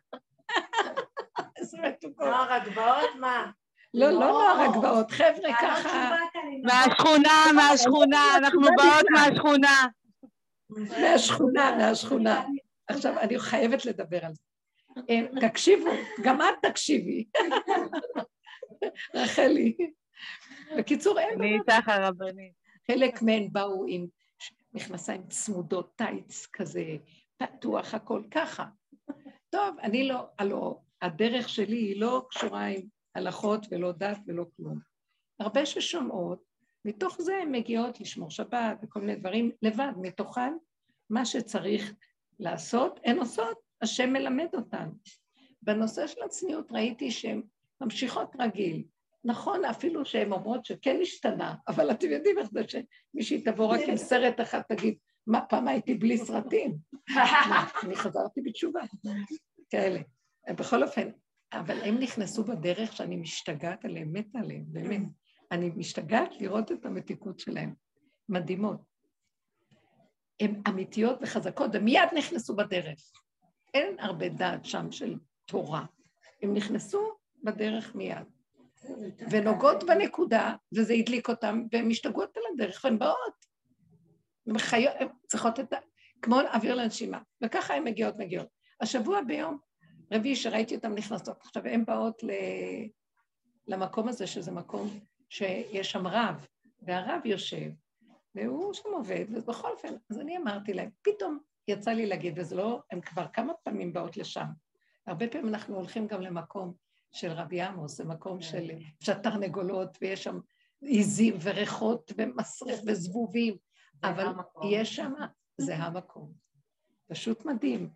[2.18, 3.10] נוער הגבעות?
[3.20, 3.50] מה?
[3.94, 6.16] לא, לא נוער הגבעות, חבר'ה ככה.
[6.62, 9.86] מהשכונה, מהשכונה, אנחנו באות מהשכונה.
[10.70, 12.44] מהשכונה, מהשכונה.
[12.88, 14.42] עכשיו, אני חייבת לדבר על זה.
[15.10, 15.90] אה, תקשיבו,
[16.22, 17.24] גם את תקשיבי.
[19.14, 19.76] רחלי.
[20.78, 21.40] בקיצור, אין...
[21.40, 22.52] אני איתך הרבנית.
[22.86, 24.06] חלק מהן באו עם
[24.74, 26.84] מכנסיים צמודות, טייץ כזה,
[27.36, 28.64] פתוח, הכל ככה.
[29.50, 32.82] טוב, אני לא, הלוא הדרך שלי היא לא קשורה עם
[33.14, 34.78] הלכות ולא דת ולא כלום.
[35.40, 36.42] הרבה ששומעות,
[36.84, 40.52] מתוך זה הן מגיעות לשמור שבת וכל מיני דברים לבד, מתוכן
[41.10, 41.94] מה שצריך
[42.38, 44.88] לעשות, הן עושות, השם מלמד אותן.
[45.62, 47.42] בנושא של הצניעות ראיתי שהן
[47.80, 48.84] ממשיכות רגיל.
[49.24, 53.96] נכון, אפילו שהן אומרות שכן השתנה, אבל אתם יודעים איך זה שמישהי תבוא רק עם
[53.96, 54.94] סרט אחד, תגיד,
[55.26, 56.76] מה, פעם הייתי בלי סרטים?
[57.84, 58.80] אני חזרתי בתשובה.
[59.70, 60.00] כאלה.
[60.52, 61.08] בכל אופן,
[61.52, 65.02] אבל הם נכנסו בדרך שאני משתגעת עליהם, מתה עליהם, באמת.
[65.50, 67.74] אני משתגעת לראות את המתיקות שלהם.
[68.28, 68.80] מדהימות.
[70.40, 73.12] הן אמיתיות וחזקות, ומיד נכנסו בדרך.
[73.74, 75.84] אין הרבה דעת שם של תורה.
[76.42, 78.26] הם נכנסו בדרך מיד.
[79.30, 83.46] ונוגעות בנקודה, וזה הדליק אותם, והן משתגעות על הדרך, והן באות.
[84.46, 85.76] הן חיות, הן צריכות את ה...
[86.22, 87.18] כמו אוויר לנשימה.
[87.44, 88.48] וככה הן מגיעות, מגיעות.
[88.80, 89.58] השבוע ביום
[90.12, 91.40] רביעי שראיתי אותן נכנסות.
[91.40, 92.30] עכשיו, הן באות ל...
[93.66, 94.88] למקום הזה, שזה מקום
[95.28, 96.46] שיש שם רב,
[96.82, 97.70] והרב יושב,
[98.34, 101.38] והוא שם עובד, ובכל אופן, אז אני אמרתי להם, פתאום
[101.68, 104.46] יצא לי להגיד, וזה לא, הן כבר כמה פעמים באות לשם.
[105.06, 106.74] הרבה פעמים אנחנו הולכים גם למקום
[107.12, 108.42] של רבי עמוס, זה מקום כן.
[108.42, 110.38] של שתרנגולות, ויש שם
[110.80, 113.56] עיזים וריחות ומסריח וזבובים,
[114.02, 114.70] אבל המקום.
[114.70, 115.12] יש שם,
[115.58, 116.32] זה המקום.
[117.06, 117.90] פשוט מדהים.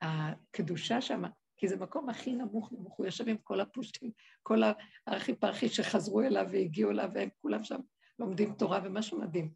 [0.00, 1.22] הקדושה שם,
[1.56, 4.10] כי זה מקום הכי נמוך נמוך, הוא יושב עם כל הפושטים,
[4.42, 4.62] כל
[5.06, 7.80] הארכי פרחי שחזרו אליו והגיעו אליו, והם כולם שם
[8.18, 9.52] לומדים תורה ומשהו מדהים.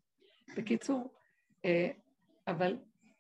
[0.57, 1.15] בקיצור,
[1.65, 1.91] אה,
[2.47, 2.77] אבל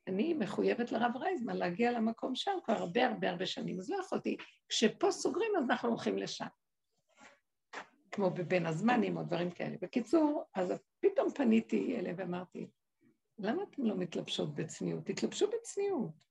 [0.06, 4.36] אני מחויבת לרב רייזמן להגיע למקום שם כבר הרבה הרבה הרבה שנים, אז לא יכולתי.
[4.68, 6.46] כשפה סוגרים אז אנחנו הולכים לשם.
[8.10, 9.76] כמו בבין הזמנים או דברים כאלה.
[9.82, 12.70] בקיצור, אז פתאום פניתי אליהם ואמרתי,
[13.38, 15.06] למה אתם לא מתלבשות בצניעות?
[15.06, 16.27] תתלבשו בצניעות.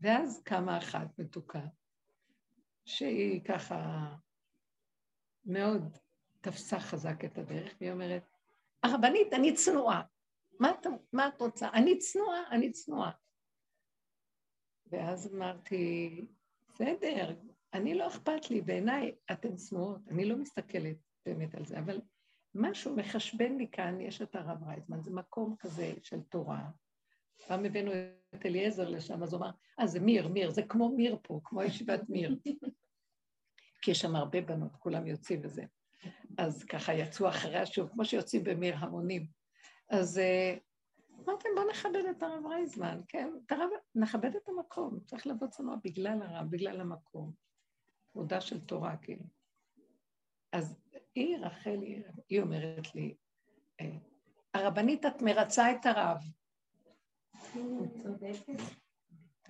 [0.00, 1.66] ואז קמה אחת מתוקה,
[2.84, 4.10] שהיא ככה
[5.44, 5.98] מאוד
[6.40, 8.22] תפסה חזק את הדרך, והיא אומרת,
[8.82, 10.02] הרבנית, אני צנועה.
[10.60, 10.72] מה,
[11.12, 11.68] מה את רוצה?
[11.72, 13.10] אני צנועה, אני צנועה.
[14.86, 16.26] ואז אמרתי,
[16.68, 17.36] בסדר,
[17.74, 22.00] אני לא אכפת לי, בעיניי אתן צנועות, אני לא מסתכלת באמת על זה, אבל
[22.54, 26.70] משהו מחשבן לי כאן, יש את הרב רייזמן, זה מקום כזה של תורה.
[27.46, 27.90] פעם הבאנו
[28.34, 31.62] את אליעזר לשם, אז הוא אמר, אה, זה מיר, מיר, זה כמו מיר פה, כמו
[31.62, 32.38] ישיבת מיר.
[33.82, 35.64] כי יש שם הרבה בנות, כולם יוצאים וזה.
[36.38, 39.26] אז ככה יצאו אחרי השיעור, כמו שיוצאים במיר המונים.
[39.90, 40.56] אז אה,
[41.24, 43.30] אמרתם, בואו נכבד את הרב רייזמן, כן?
[43.46, 47.32] את הרב, נכבד את המקום, צריך לבוא צנוע בגלל הרב, בגלל המקום.
[48.12, 49.24] כבודה של תורה, כאילו.
[50.52, 50.76] אז
[51.14, 53.14] היא, רחלי, היא אומרת לי,
[53.80, 53.96] אה,
[54.54, 56.18] הרבנית, את מרצה את הרב.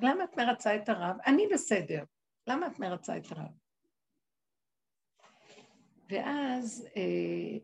[0.02, 1.16] למה את מרצה את הרב?
[1.26, 2.04] אני בסדר.
[2.46, 3.50] למה את מרצה את הרב?
[6.08, 7.58] ואז אה,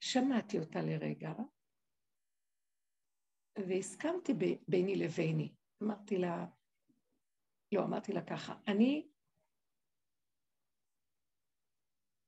[0.00, 1.32] שמעתי אותה לרגע,
[3.68, 5.54] והסכמתי ב, ביני לביני.
[5.82, 6.46] אמרתי לה,
[7.72, 9.08] לא, אמרתי לה ככה, אני,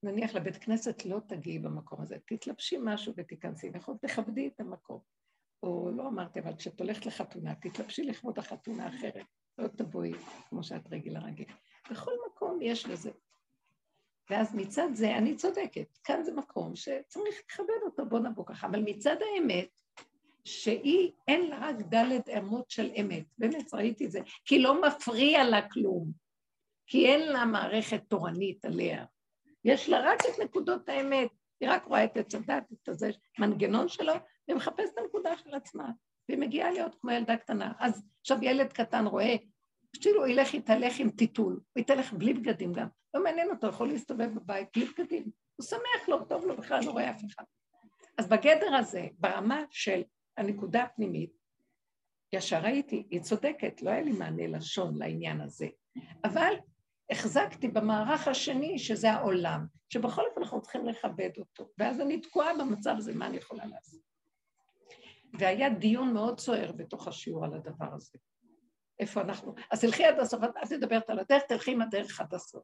[0.03, 3.97] נניח לבית כנסת לא תגיעי במקום הזה, תתלבשי משהו ותיכנסי, נכון?
[3.99, 5.01] תכבדי את המקום.
[5.63, 9.27] או לא אמרתי, אבל כשאת הולכת לחתונה, תתלבשי לכבוד החתונה אחרת,
[9.59, 10.13] לא תבואי
[10.49, 11.47] כמו שאת רגילה רגיל.
[11.91, 13.11] בכל מקום יש לזה.
[14.31, 18.83] ואז מצד זה, אני צודקת, כאן זה מקום שצריך לכבד אותו, בוא נבוא ככה, אבל
[18.83, 19.69] מצד האמת,
[20.47, 23.25] שהיא, אין לה רק דלת אמות של אמת.
[23.39, 24.21] באמת, ראיתי את זה.
[24.45, 26.13] כי לא מפריע לה כלום.
[26.87, 29.05] כי אין לה מערכת תורנית עליה.
[29.65, 31.29] יש לה רק את נקודות האמת.
[31.61, 34.13] היא רק רואה את עץ הדת, את הזה, מנגנון שלו,
[34.49, 35.91] והיא מחפשת את הנקודה של עצמה.
[36.29, 37.73] והיא מגיעה להיות כמו ילדה קטנה.
[37.79, 39.37] אז עכשיו ילד קטן רואה,
[40.01, 42.89] כאילו הוא ילך, יתהלך עם טיטול, הוא יתהלך בלי בגדים גם.
[43.15, 45.31] לא מעניין אותו, יכול להסתובב בבית בלי בגדים.
[45.57, 47.45] הוא שמח לו, טוב לו, בכלל לא רואה אף אחד.
[48.19, 50.03] אז בגדר הזה, ברמה של
[50.37, 51.31] הנקודה הפנימית,
[52.33, 55.67] ישר ראיתי, היא צודקת, לא היה לי מענה לשון לעניין הזה.
[56.25, 56.55] אבל
[57.11, 61.69] החזקתי במערך השני, שזה העולם, שבכל אופן אנחנו צריכים לכבד אותו.
[61.79, 64.01] ואז אני תקועה במצב הזה, מה אני יכולה לעשות?
[65.39, 68.19] והיה דיון מאוד סוער בתוך השיעור על הדבר הזה.
[68.99, 69.55] איפה אנחנו?
[69.71, 72.63] אז תלכי עד הסוף, את מדברת על הדרך, תלכי עם הדרך עד הסוף.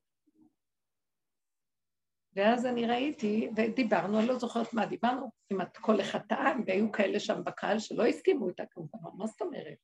[2.35, 6.93] ואז אני ראיתי, ודיברנו, אני לא זוכרת מה דיברנו, אם את כל אחד טען, והיו
[6.93, 9.79] כאלה שם בקהל שלא הסכימו איתה כמובן, מה זאת אומרת?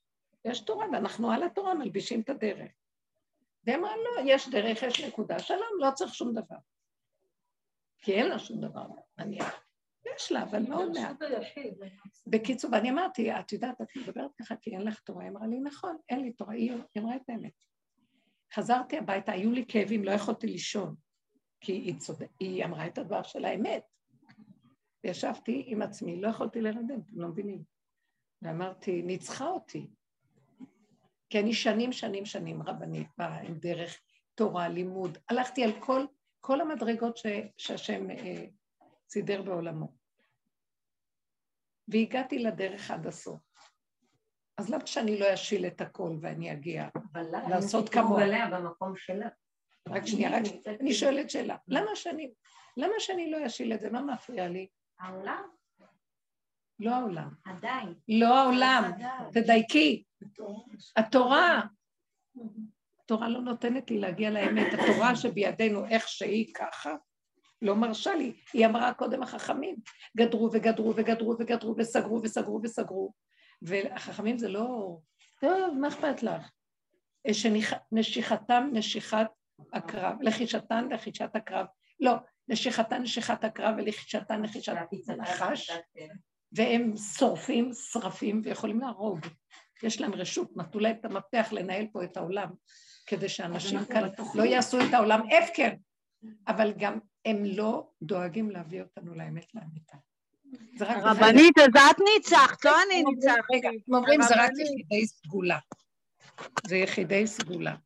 [0.45, 2.71] יש תורה, ואנחנו על התורה מלבישים את הדרך.
[3.65, 6.57] והם אמרו, לא, יש דרך, יש נקודה, שלום, לא צריך שום דבר.
[7.99, 8.87] כי אין לה שום דבר,
[9.19, 9.68] נניח.
[10.17, 11.17] יש לה, אבל מאוד מעט.
[12.27, 15.23] בקיצור, ואני אמרתי, את יודעת, את מדברת ככה כי אין לך תורה.
[15.23, 17.53] היא אמרה לי, נכון, אין לי תורה, היא אמרה את האמת.
[18.55, 20.95] חזרתי הביתה, היו לי כאבים, לא יכולתי לישון.
[21.61, 23.83] כי היא, צודק, היא אמרה את הדבר של האמת.
[25.05, 27.63] וישבתי עם עצמי, לא יכולתי לרדם, אתם לא מבינים.
[28.43, 29.91] ואמרתי, ניצחה אותי.
[31.31, 34.01] כי אני שנים, שנים, שנים רבנית, באה עם דרך
[34.35, 35.19] תורה, לימוד.
[35.29, 36.07] הלכתי על כל,
[36.41, 38.45] כל המדרגות ש, שהשם אה,
[39.09, 39.98] סידר בעולמו.
[41.89, 43.41] והגעתי לדרך עד הסוף.
[44.59, 46.89] אז למה שאני לא אשיל את הכל ואני אגיע
[47.49, 48.25] לעשות כמוה?
[48.25, 49.29] אבל במקום שלה.
[49.89, 50.79] רק שנייה, רק שנייה.
[50.81, 51.57] אני שואלת שאלה.
[51.69, 52.33] למה שאני,
[52.77, 53.91] למה שאני לא אשיל את זה?
[53.91, 54.69] מה מפריע לי?
[55.01, 55.43] העולם?
[56.81, 57.29] לא העולם.
[57.45, 57.95] עדיין.
[58.09, 58.91] לא העולם.
[59.33, 60.05] תדייקי.
[60.97, 61.63] התורה.
[63.01, 64.67] התורה לא נותנת לי להגיע לאמת.
[64.73, 66.95] התורה שבידינו איך שהיא ככה,
[67.63, 68.33] לא מרשה לי.
[68.53, 69.77] היא אמרה קודם החכמים,
[70.17, 73.13] גדרו וגדרו וגדרו וגדרו וסגרו וסגרו וסגרו.
[73.63, 74.99] והחכמים זה לא,
[75.41, 76.51] טוב, מה אכפת לך?
[77.33, 79.27] שנשיכתם נשיכת
[79.73, 81.67] הקרב, לחישתן לחישת הקרב,
[82.01, 82.13] לא,
[82.49, 84.73] נשיכתן נשיכת הקרב ולחישתן לחישת
[85.09, 85.71] הנחש,
[86.53, 89.19] והם שורפים, שרפים ויכולים להרוג.
[89.83, 92.49] יש להם רשות, נתנו להם את המפתח לנהל פה את העולם,
[93.07, 95.71] כדי שאנשים כאן לא יעשו את העולם הפקר,
[96.49, 99.97] אבל גם הם לא דואגים להביא אותנו לאמת לאמיתה.
[100.81, 103.57] רבנית, אז את ניצחת, לא אני ניצחתי.
[103.57, 105.59] רגע, הם אומרים זה רק יחידי סגולה.
[106.67, 107.77] זה יחידי סגולה.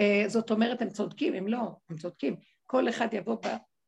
[0.00, 2.36] אה, זאת אומרת, הם צודקים, הם לא, הם צודקים.
[2.66, 3.36] כל אחד יבוא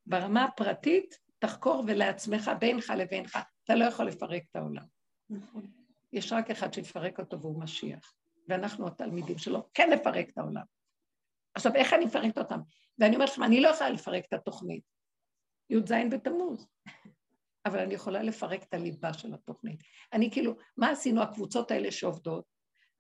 [0.07, 3.39] ברמה הפרטית, תחקור ולעצמך, בינך לבינך.
[3.65, 4.85] אתה לא יכול לפרק את העולם.
[5.31, 5.67] נכון.
[6.13, 8.13] יש רק אחד שיפרק אותו והוא משיח.
[8.49, 10.65] ואנחנו התלמידים שלו, כן לפרק את העולם.
[11.55, 12.61] עכשיו, איך אני מפרקת אותם?
[12.99, 14.83] ואני אומרת לכם, אני לא יכולה לפרק את התוכנית.
[15.71, 16.67] י"ז בתמוז.
[17.67, 19.83] אבל אני יכולה לפרק את הליבה של התוכנית.
[20.13, 22.45] אני כאילו, מה עשינו הקבוצות האלה שעובדות?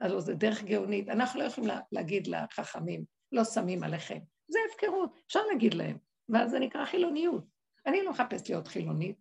[0.00, 1.08] הלוא זה דרך גאונית.
[1.08, 4.18] אנחנו לא יכולים להגיד לחכמים, לא שמים עליכם.
[4.48, 7.44] זה הפקרות, אפשר להגיד להם, ואז זה נקרא חילוניות.
[7.86, 9.16] אני לא מחפשת להיות חילונית,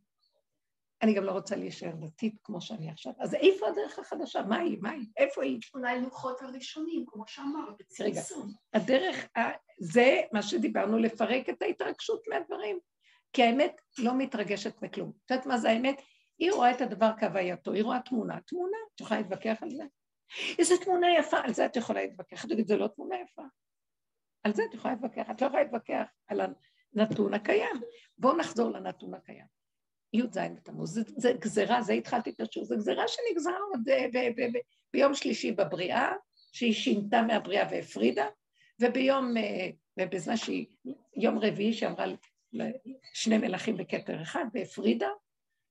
[1.02, 3.14] אני גם לא רוצה להישאר דתית כמו שאני עכשיו.
[3.20, 4.42] אז איפה הדרך החדשה?
[4.42, 4.78] מה היא?
[4.82, 5.06] מה היא?
[5.18, 5.60] איפה היא?
[5.74, 8.54] אולי לוחות הראשונים, כמו שאמרת, בצמצום.
[8.74, 9.28] הדרך,
[9.80, 12.80] זה מה שדיברנו, לפרק את ההתרגשות מהדברים.
[13.34, 15.12] כי האמת לא מתרגשת מכלום.
[15.26, 16.02] את יודעת מה זה האמת?
[16.40, 18.42] היא רואה את הדבר כהווייתו, היא רואה תמונה.
[18.42, 19.84] תמונה, את יכולה להתווכח על זה?
[20.60, 22.46] איזה תמונה יפה, על זה את יכולה להתווכח.
[22.46, 23.42] תגיד, זה לא תמונה יפה.
[24.44, 25.30] על זה את יכולה להתווכח.
[25.32, 26.42] את לא יכולה להתווכח על
[26.96, 27.76] הנתון הקיים.
[28.18, 29.59] בואו נחזור לנתון הקיים.
[30.14, 34.06] י"ז בתמוז, זה, זה גזירה, זה התחלתי את השיעור, זו גזירה שנגזרה עוד אה,
[34.94, 36.12] ביום שלישי בבריאה,
[36.52, 38.26] שהיא שינתה מהבריאה והפרידה,
[38.82, 39.70] וביום, אה,
[40.00, 40.66] ובזמן שהיא,
[41.16, 42.06] יום רביעי שאמרה
[43.14, 45.10] שני מלכים בכתר אחד והפרידה,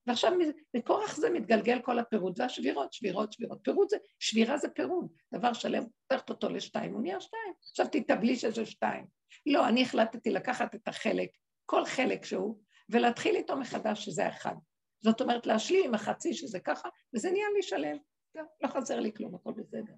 [0.07, 0.31] ועכשיו
[0.73, 3.59] מכורח זה מתגלגל כל הפירוד והשבירות, שבירות, שבירות.
[3.63, 7.53] פירוד זה, שבירה זה פירוד, דבר שלם, הופכת אותו לשתיים, הוא נהיה שתיים.
[7.69, 9.05] עכשיו תתאבלי שזה שתיים.
[9.45, 11.29] לא, אני החלטתי לקחת את החלק,
[11.65, 14.55] כל חלק שהוא, ולהתחיל איתו מחדש שזה אחד.
[15.03, 17.97] זאת אומרת, להשלים עם החצי שזה ככה, וזה נהיה לי שלם.
[18.35, 19.93] לא חסר לי כלום, הכל בסדר.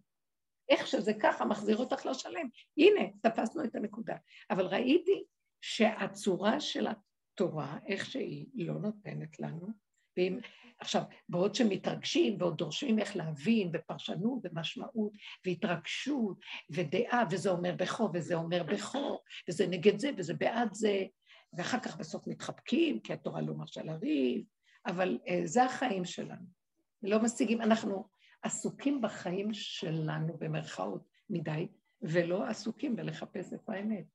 [0.70, 2.50] איך שזה ככה מחזיר אותך לשלם.
[2.78, 4.16] הנה, תפסנו את הנקודה.
[4.50, 5.24] אבל ראיתי
[5.62, 9.68] שהצורה של התורה, איך שהיא, לא נותנת לנו,
[10.18, 10.40] ואם,
[10.80, 15.12] עכשיו, בעוד שמתרגשים ועוד דורשים איך להבין, ופרשנות ומשמעות,
[15.46, 16.38] והתרגשות,
[16.70, 21.06] ודעה, וזה אומר בכו, וזה אומר בכו, וזה נגד זה, וזה בעד זה,
[21.54, 24.46] ואחר כך בסוף מתחבקים, כי התורה לא מרשה לריב,
[24.86, 26.46] אבל uh, זה החיים שלנו.
[27.04, 28.08] לא משיגים, אנחנו
[28.42, 31.68] עסוקים בחיים שלנו, במרכאות, מדי,
[32.02, 34.06] ולא עסוקים בלחפש איפה האמת.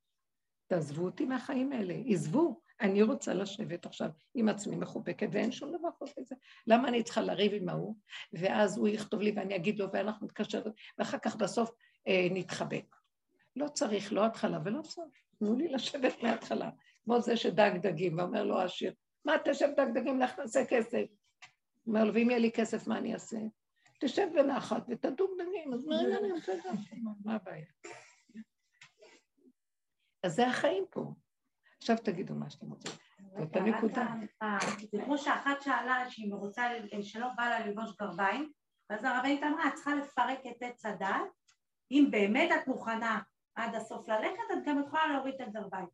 [0.66, 2.60] תעזבו אותי מהחיים האלה, עזבו.
[2.80, 6.34] אני רוצה לשבת עכשיו עם עצמי מחובקת, ואין שום דבר חוץ מזה.
[6.66, 7.96] למה אני צריכה לריב עם ההוא,
[8.32, 10.62] ואז הוא יכתוב לי ואני אגיד לו, ואנחנו נתקשר,
[10.98, 11.70] ואחר כך בסוף
[12.08, 12.96] אה, נתחבק.
[13.56, 15.14] לא צריך, לא התחלה ולא סוף.
[15.38, 16.70] תנו לי לשבת מההתחלה.
[17.06, 21.04] כמו זה שדג דגים, ואומר לו העשיר, מה תשב דג דגים, לך נעשה כסף.
[21.86, 23.36] אומר לו, ואם יהיה לי כסף, מה אני אעשה?
[24.00, 26.74] תשב בנחת ותדוג דגים, אז מה אני עושה גם?
[27.24, 27.66] מה הבעיה?
[30.22, 31.12] אז זה החיים פה.
[31.78, 32.92] עכשיו תגידו מה שאתם רוצים.
[33.38, 34.06] זאת הנקודה.
[34.92, 36.68] זה כמו שאחת שאלה שהיא רוצה,
[37.02, 38.52] שלא בא לה ללבוש גרביים,
[38.90, 41.08] ואז הרבנית אמרה, את צריכה לפרק את עץ הדת,
[41.90, 43.20] אם באמת את מוכנה
[43.54, 45.86] עד הסוף ללכת, את גם יכולה להוריד את הגרביים.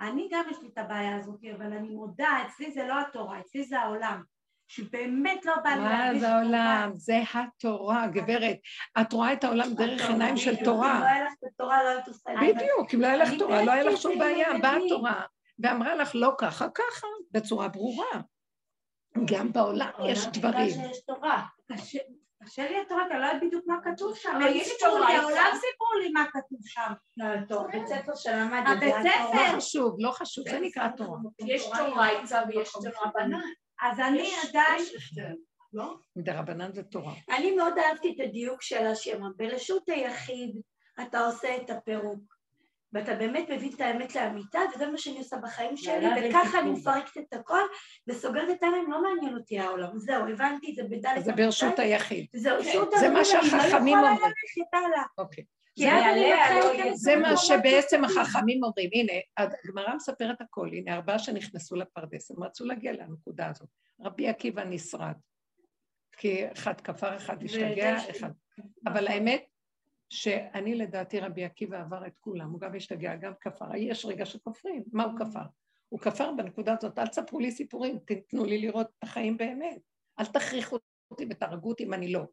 [0.00, 3.64] אני גם יש לי את הבעיה הזאת, אבל אני מודה, אצלי זה לא התורה, אצלי
[3.64, 4.22] זה העולם.
[4.66, 6.14] שבאמת לא בא לי להרגיש...
[6.14, 6.90] מה זה העולם?
[6.94, 8.56] זה התורה, גברת.
[9.00, 10.96] את רואה את העולם דרך עיניים של תורה.
[10.96, 12.52] אם לא היה לך את התורה, לא היית עושה את זה.
[12.52, 14.58] בדיוק, אם לא היה לך תורה, לא היה לך שום בעיה.
[14.62, 15.22] באה התורה
[15.58, 18.20] ואמרה לך, לא ככה, ככה, בצורה ברורה.
[19.24, 20.80] גם בעולם יש דברים.
[22.44, 24.30] קשה לי התורה, אתה לא יודע בדיוק מה כתוב שם.
[24.36, 26.92] אבל יש תורה, העולם סיפרו לי מה כתוב שם.
[27.16, 28.70] לא, בית ספר שלמדתי.
[28.72, 29.52] הבית ספר.
[29.52, 31.18] לא חשוב, לא חשוב, זה נקרא תורה.
[31.46, 33.40] יש תורה עצה ויש תורה בנן.
[33.82, 34.84] אז אני עדיין...
[35.72, 35.94] לא?
[36.16, 37.12] מדרבנן זה תורה.
[37.30, 39.22] אני מאוד אהבתי את הדיוק של השם.
[39.36, 40.60] ברשות היחיד
[41.02, 42.39] אתה עושה את הפירוק.
[42.92, 47.18] ואתה באמת מביא את האמת לאמיתה, וזה מה שאני עושה בחיים שלי, וככה אני מפרקת
[47.18, 47.60] את הכל,
[48.08, 49.98] וסוגרת את העיניים, לא מעניין אותי העולם.
[49.98, 51.24] זהו, הבנתי, זה בדלת...
[51.24, 52.26] זה ברשות היחיד.
[52.34, 52.88] היחיד.
[53.00, 54.16] זה מה שהחכמים אומרים.
[54.20, 55.02] לא ללכת הלאה.
[55.18, 55.44] אוקיי.
[56.94, 58.90] זה מה שבעצם החכמים אומרים.
[58.92, 63.68] הנה, הגמרא מספרת הכל, הנה, ארבעה שנכנסו לפרדס, הם רצו להגיע לנקודה הזאת.
[64.00, 65.14] רבי עקיבא נשרד,
[66.16, 68.30] כי אחד כפר, אחד השתגע, אחד...
[68.86, 69.44] אבל האמת
[70.10, 73.76] שאני לדעתי רבי עקיבא עבר את כולם, הוא גם השתגע, גם כפר.
[73.76, 75.42] יש רגע שכופרים, מה הוא כפר?
[75.88, 79.78] הוא כפר בנקודה הזאת, אל תספרו לי סיפורים, תתנו לי לראות את החיים באמת.
[80.20, 80.78] אל תכריחו
[81.10, 82.24] אותי ותהרגו אותי אם אני לא.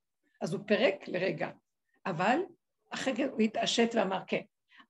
[0.42, 1.50] אז הוא פירק לרגע,
[2.06, 2.40] אבל
[2.90, 4.42] אחרי כן הוא התעשת ואמר, כן,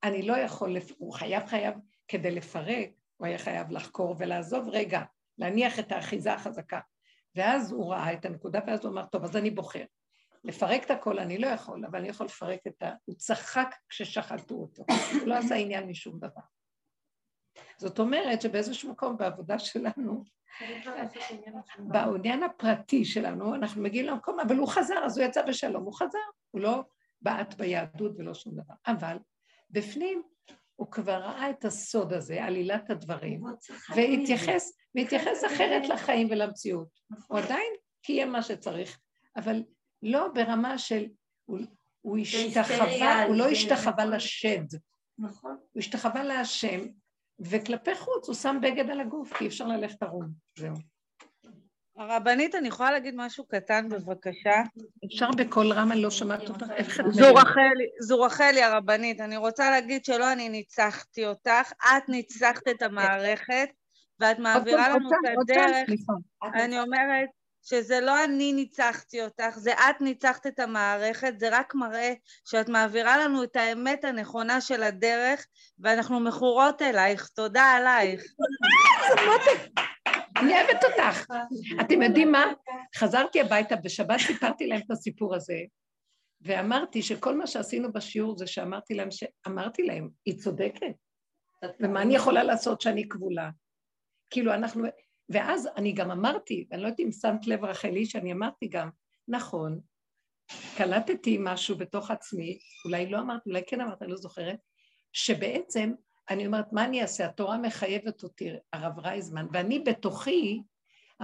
[0.04, 1.76] אני לא יכול, הוא חייב חייב,
[2.08, 5.02] כדי לפרק, הוא היה חייב לחקור ולעזוב רגע,
[5.38, 6.80] להניח את האחיזה החזקה.
[7.36, 9.84] ואז הוא ראה את הנקודה, ואז הוא אמר, טוב, אז אני בוחר.
[10.48, 12.92] לפרק את הכל אני לא יכול, אבל אני יכול לפרק את ה...
[13.06, 14.86] הוא צחק כששחטו אותו,
[15.20, 16.42] הוא לא עשה עניין משום דבר.
[17.78, 20.24] זאת אומרת שבאיזשהו מקום בעבודה שלנו,
[21.78, 26.18] בעניין הפרטי שלנו, אנחנו מגיעים למקום, אבל הוא חזר, אז הוא יצא בשלום, הוא חזר,
[26.52, 26.84] הוא לא
[27.22, 28.74] בעט ביהדות ולא שום דבר.
[28.88, 29.18] אבל
[29.70, 30.24] בפנים
[30.76, 33.44] הוא כבר ראה את הסוד הזה, עלילת הדברים,
[33.96, 36.88] והתייחס, והתייחס אחרת לחיים ולמציאות.
[37.28, 39.00] הוא עדיין קיים מה שצריך,
[39.36, 39.64] אבל
[40.04, 41.06] לא ברמה של,
[41.46, 41.60] הוא,
[42.02, 44.66] הוא השתחווה, הוא לא השתחווה לשד.
[45.20, 45.58] נכון.
[45.74, 46.80] הוא השתחווה להשם,
[47.40, 50.28] וכלפי חוץ הוא שם בגד על הגוף, כי אי אפשר ללכת ערום.
[50.60, 50.74] זהו.
[51.98, 54.62] הרבנית, אני יכולה להגיד משהו קטן, בבקשה?
[55.06, 56.66] אפשר בקול רם, אני לא שומעת אותך,
[57.10, 57.34] זו?
[57.36, 63.70] רחלי, זו רחלי הרבנית, אני רוצה להגיד שלא אני ניצחתי אותך, את ניצחת את המערכת,
[64.20, 65.90] ואת מעבירה לנו את הדרך.
[66.54, 67.30] אני אומרת
[67.64, 72.14] שזה לא אני ניצחתי אותך, זה את ניצחת את המערכת, זה רק מראה
[72.46, 75.46] שאת מעבירה לנו את האמת הנכונה של הדרך,
[75.80, 78.24] ואנחנו מכורות אלייך, תודה עלייך.
[80.38, 81.26] אני אוהבת אותך.
[81.82, 82.46] אתם יודעים מה?
[82.96, 85.60] חזרתי הביתה, בשבת סיפרתי להם את הסיפור הזה,
[86.42, 89.10] ואמרתי שכל מה שעשינו בשיעור זה שאמרתי להם,
[89.48, 90.94] אמרתי להם, היא צודקת.
[91.80, 93.50] ומה אני יכולה לעשות שאני כבולה?
[94.30, 94.84] כאילו אנחנו...
[95.30, 98.90] ואז אני גם אמרתי, ואני לא יודעת אם שמת לב רחלי, שאני אמרתי גם,
[99.28, 99.80] נכון,
[100.78, 104.60] קלטתי משהו בתוך עצמי, אולי לא אמרתי, אולי כן אמרתי, אני לא זוכרת,
[105.14, 105.94] שבעצם,
[106.30, 107.26] אני אומרת, מה אני אעשה?
[107.26, 110.62] התורה מחייבת אותי, הרב רייזמן, ואני בתוכי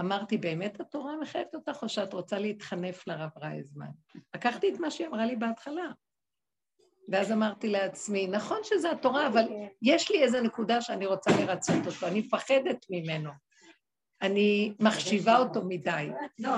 [0.00, 3.90] אמרתי, באמת התורה מחייבת אותך, או שאת רוצה להתחנף לרב רייזמן?
[4.34, 5.86] לקחתי את מה שהיא אמרה לי בהתחלה.
[7.08, 9.44] ואז אמרתי לעצמי, נכון שזה התורה, אבל
[9.82, 13.30] יש לי איזו נקודה שאני רוצה לרצות אותו, אני מפחדת ממנו.
[14.24, 16.08] אני מחשיבה אותו מדי.
[16.38, 16.50] לא,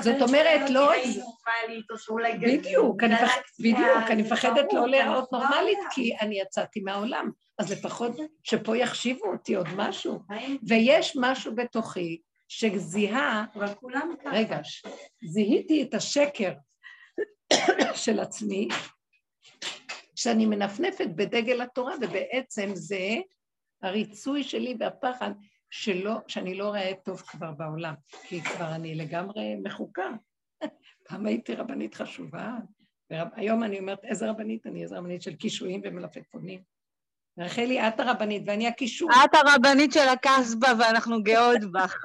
[0.00, 1.16] זאת אומרת, לא- נורמלית.
[2.60, 3.02] בדיוק,
[3.60, 5.90] בדיוק, אני מפחדת לא להיראות ברור, נורמלית, ברור.
[5.94, 7.30] כי אני יצאתי מהעולם.
[7.58, 8.12] אז לפחות
[8.42, 10.18] שפה יחשיבו אותי עוד משהו.
[10.68, 14.30] ויש משהו בתוכי שזיהה, אבל כולם ככה.
[14.36, 14.58] רגע,
[15.24, 16.52] זיהיתי את השקר
[17.94, 18.68] של עצמי,
[20.16, 23.16] שאני מנפנפת בדגל התורה, ובעצם זה
[23.82, 25.30] הריצוי שלי והפחד
[25.76, 30.08] שלא, שאני לא רואה טוב כבר בעולם, כי כבר אני לגמרי מחוקה.
[31.08, 32.52] פעם הייתי רבנית חשובה,
[33.10, 34.66] והיום אני אומרת, איזה רבנית?
[34.66, 36.60] אני איזה רבנית של קישואים ומלפפונים.
[37.38, 39.10] רחלי, את הרבנית ואני הקישור.
[39.24, 41.96] את הרבנית של הקסבה ואנחנו גאות בך.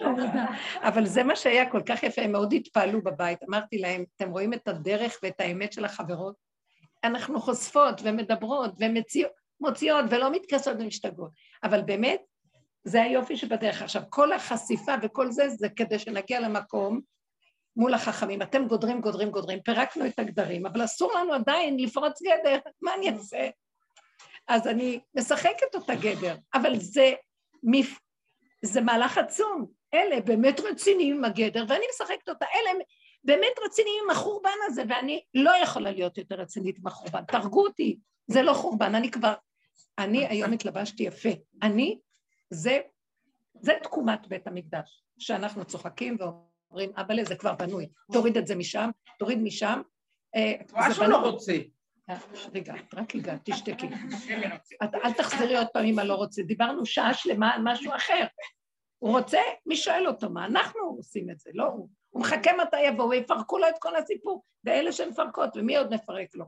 [0.88, 3.38] אבל זה מה שהיה כל כך יפה, הם מאוד התפעלו בבית.
[3.48, 6.34] אמרתי להם, אתם רואים את הדרך ואת האמת של החברות?
[7.04, 11.30] אנחנו חושפות ומדברות ומוציאות ולא מתכסות ומשתגעות.
[11.64, 12.20] אבל באמת,
[12.84, 13.82] זה היופי שבדרך.
[13.82, 17.00] עכשיו, כל החשיפה וכל זה, זה כדי שנגיע למקום
[17.76, 18.42] מול החכמים.
[18.42, 23.10] אתם גודרים, גודרים, גודרים, פירקנו את הגדרים, אבל אסור לנו עדיין לפרוץ גדר, מה אני
[23.10, 23.48] אעשה?
[24.48, 27.12] אז אני משחקת אותה גדר, אבל זה,
[27.62, 27.98] מפ...
[28.62, 29.66] זה מהלך עצום.
[29.94, 32.46] אלה באמת רציניים עם הגדר, ואני משחקת אותה.
[32.54, 32.78] אלה
[33.24, 37.24] באמת רציניים עם החורבן הזה, ואני לא יכולה להיות יותר רצינית עם החורבן.
[37.24, 39.34] תהרגו אותי, זה לא חורבן, אני כבר...
[39.98, 41.28] אני היום התלבשתי יפה.
[41.62, 41.98] אני,
[42.50, 42.80] זה,
[43.60, 48.90] זה תקומת בית המקדש, שאנחנו צוחקים ואומרים, אבל זה כבר בנוי, תוריד את זה משם,
[49.18, 49.82] תוריד משם.
[50.36, 51.06] אה, את רואה שהוא.
[51.06, 51.52] לא רוצה.
[52.10, 52.18] אה,
[52.54, 53.86] רגע, את רק הגעת, תשתקי.
[54.84, 56.42] את, אל תחזרי עוד פעם אם אני לא רוצה.
[56.42, 58.26] דיברנו שעה שלמה על משהו אחר.
[58.98, 60.46] הוא רוצה, מי שואל אותו מה?
[60.46, 61.88] אנחנו עושים את זה, לא הוא.
[62.10, 64.44] הוא מחכה מתי יבואו ויפרקו לו את כל הסיפור.
[64.64, 66.44] ואלה שמפרקות, ומי עוד מפרק לו?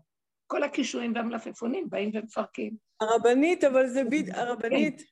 [0.46, 2.76] כל הקישואים והמלפפונים באים ומפרקים.
[3.00, 5.02] הרבנית, אבל זה בדיוק, הרבנית,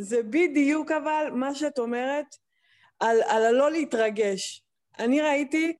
[0.00, 2.26] זה בדיוק אבל מה שאת אומרת
[3.00, 4.62] על, על הלא להתרגש.
[4.98, 5.76] אני ראיתי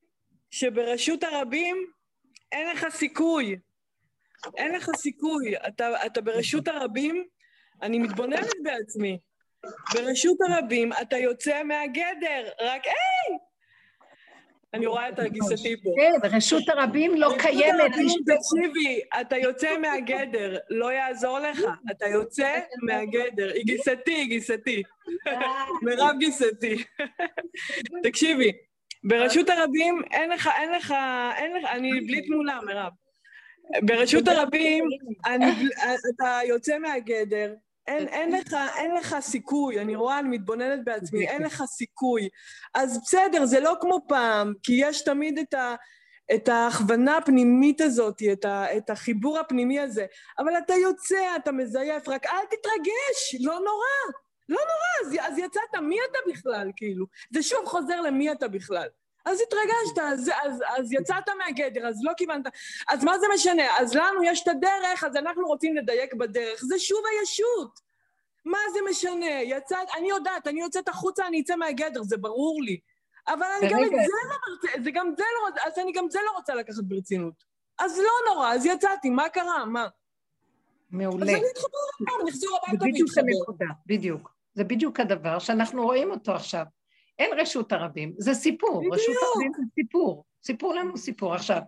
[0.51, 1.77] שברשות הרבים
[2.53, 3.57] אין לך סיכוי.
[4.57, 5.57] אין לך סיכוי.
[5.57, 7.25] אתה, אתה ברשות הרבים,
[7.83, 9.19] אני מתבוננת בעצמי.
[9.95, 13.20] ברשות הרבים אתה יוצא מהגדר, רק היי!
[14.75, 15.91] אני רואה את גיסתי פה.
[15.97, 17.93] כן, רשות הרבים לא קיימת.
[18.27, 21.61] תקשיבי, אתה יוצא מהגדר, לא יעזור לך,
[21.91, 23.53] אתה יוצא מהגדר.
[23.55, 24.83] היא גיסתי, היא גיסתי.
[25.83, 26.85] מירב גיסתי.
[28.03, 28.53] תקשיבי,
[29.05, 30.95] ברשות הרבים אין לך, אין לך,
[31.37, 32.93] אין לך, אני בלי תמונה, מירב.
[33.83, 34.85] ברשות הרבים,
[36.17, 37.55] אתה יוצא מהגדר,
[37.91, 42.29] אין, אין, לך, אין לך סיכוי, אני רואה, אני מתבוננת בעצמי, אין לך סיכוי.
[42.75, 45.75] אז בסדר, זה לא כמו פעם, כי יש תמיד את, ה,
[46.35, 50.07] את ההכוונה הפנימית הזאת, את, ה, את החיבור הפנימי הזה,
[50.39, 54.13] אבל אתה יוצא, אתה מזייף, רק אל תתרגש, לא נורא,
[54.49, 57.07] לא נורא, אז, אז יצאת, מי אתה בכלל, כאילו?
[57.35, 58.89] זה שוב חוזר למי אתה בכלל.
[59.25, 62.47] אז התרגשת, אז, אז, אז יצאת מהגדר, אז לא כיוונת,
[62.89, 63.79] אז מה זה משנה?
[63.79, 66.61] אז לנו יש את הדרך, אז אנחנו רוצים לדייק בדרך.
[66.65, 67.81] זה שוב הישות.
[68.45, 69.41] מה זה משנה?
[69.43, 72.79] יצאת, אני יודעת, אני יוצאת החוצה, אני אצא מהגדר, זה ברור לי.
[73.29, 76.11] אבל אני גם את זה לא רוצה, זה גם זה לא רוצה, אז אני גם
[76.11, 77.35] זה לא רוצה לקחת ברצינות.
[77.79, 79.65] אז לא נורא, אז יצאתי, מה קרה?
[79.65, 79.89] מה?
[80.91, 81.25] מעולה.
[81.25, 83.75] אז אני אתחבר אחזור זה הביתה ואתחבר.
[83.87, 84.31] בדיוק.
[84.55, 86.65] זה בדיוק הדבר שאנחנו רואים אותו עכשיו.
[87.21, 88.79] אין רשות הרבים, זה סיפור.
[88.79, 88.95] בדיוק.
[88.95, 90.25] רשות הרבים זה סיפור.
[90.45, 91.61] סיפור לנו סיפור עכשיו.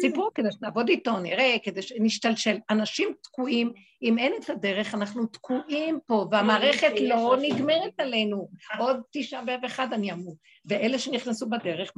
[0.00, 2.56] סיפור כדי שנעבוד איתו, נראה, כדי שנשתלשל.
[2.70, 8.50] אנשים תקועים, אם אין את הדרך, אנחנו תקועים פה, והמערכת לא נגמרת עלינו.
[8.78, 10.36] עוד תשעה באב אחד אני אמור.
[10.64, 11.92] ואלה שנכנסו בדרך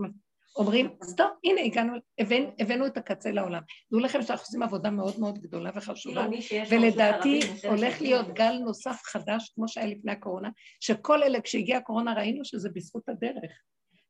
[0.57, 3.63] אומרים, סטופ, הנה הגענו, הבנ, הבאנו את הקצה לעולם.
[3.93, 6.27] דעו לכם שאנחנו עושים עבודה מאוד מאוד גדולה וחשובה,
[6.71, 10.49] ולדעתי הולך להיות גל נוסף חדש, כמו שהיה לפני הקורונה,
[10.81, 13.53] שכל אלה, כשהגיעה הקורונה ראינו שזה בזכות הדרך.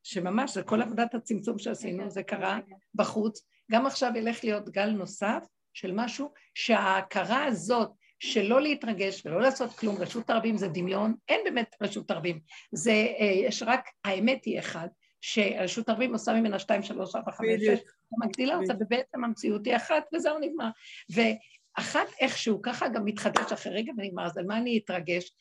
[0.02, 2.58] שממש, זה כל עבודת הצמצום שעשינו, זה קרה
[2.94, 3.46] בחוץ.
[3.70, 7.90] גם עכשיו ילך להיות גל נוסף של משהו שההכרה הזאת
[8.20, 12.40] שלא להתרגש ולא לעשות כלום, רשות הרבים זה דמיון, אין באמת רשות הרבים.
[12.72, 14.88] זה, אה, יש רק, האמת היא אחד,
[15.24, 17.80] שרשות הרבים עושה ממנה שתיים, שלוש, ארבע, חמש, בדיוק.
[17.80, 17.84] שש,
[18.24, 20.68] מגדילה אותה, ובעצם המציאות היא אחת, וזהו נגמר.
[21.10, 25.34] ואחת איכשהו ככה גם מתחדש אחרי רגע ונגמר, אז על מה אני אתרגש?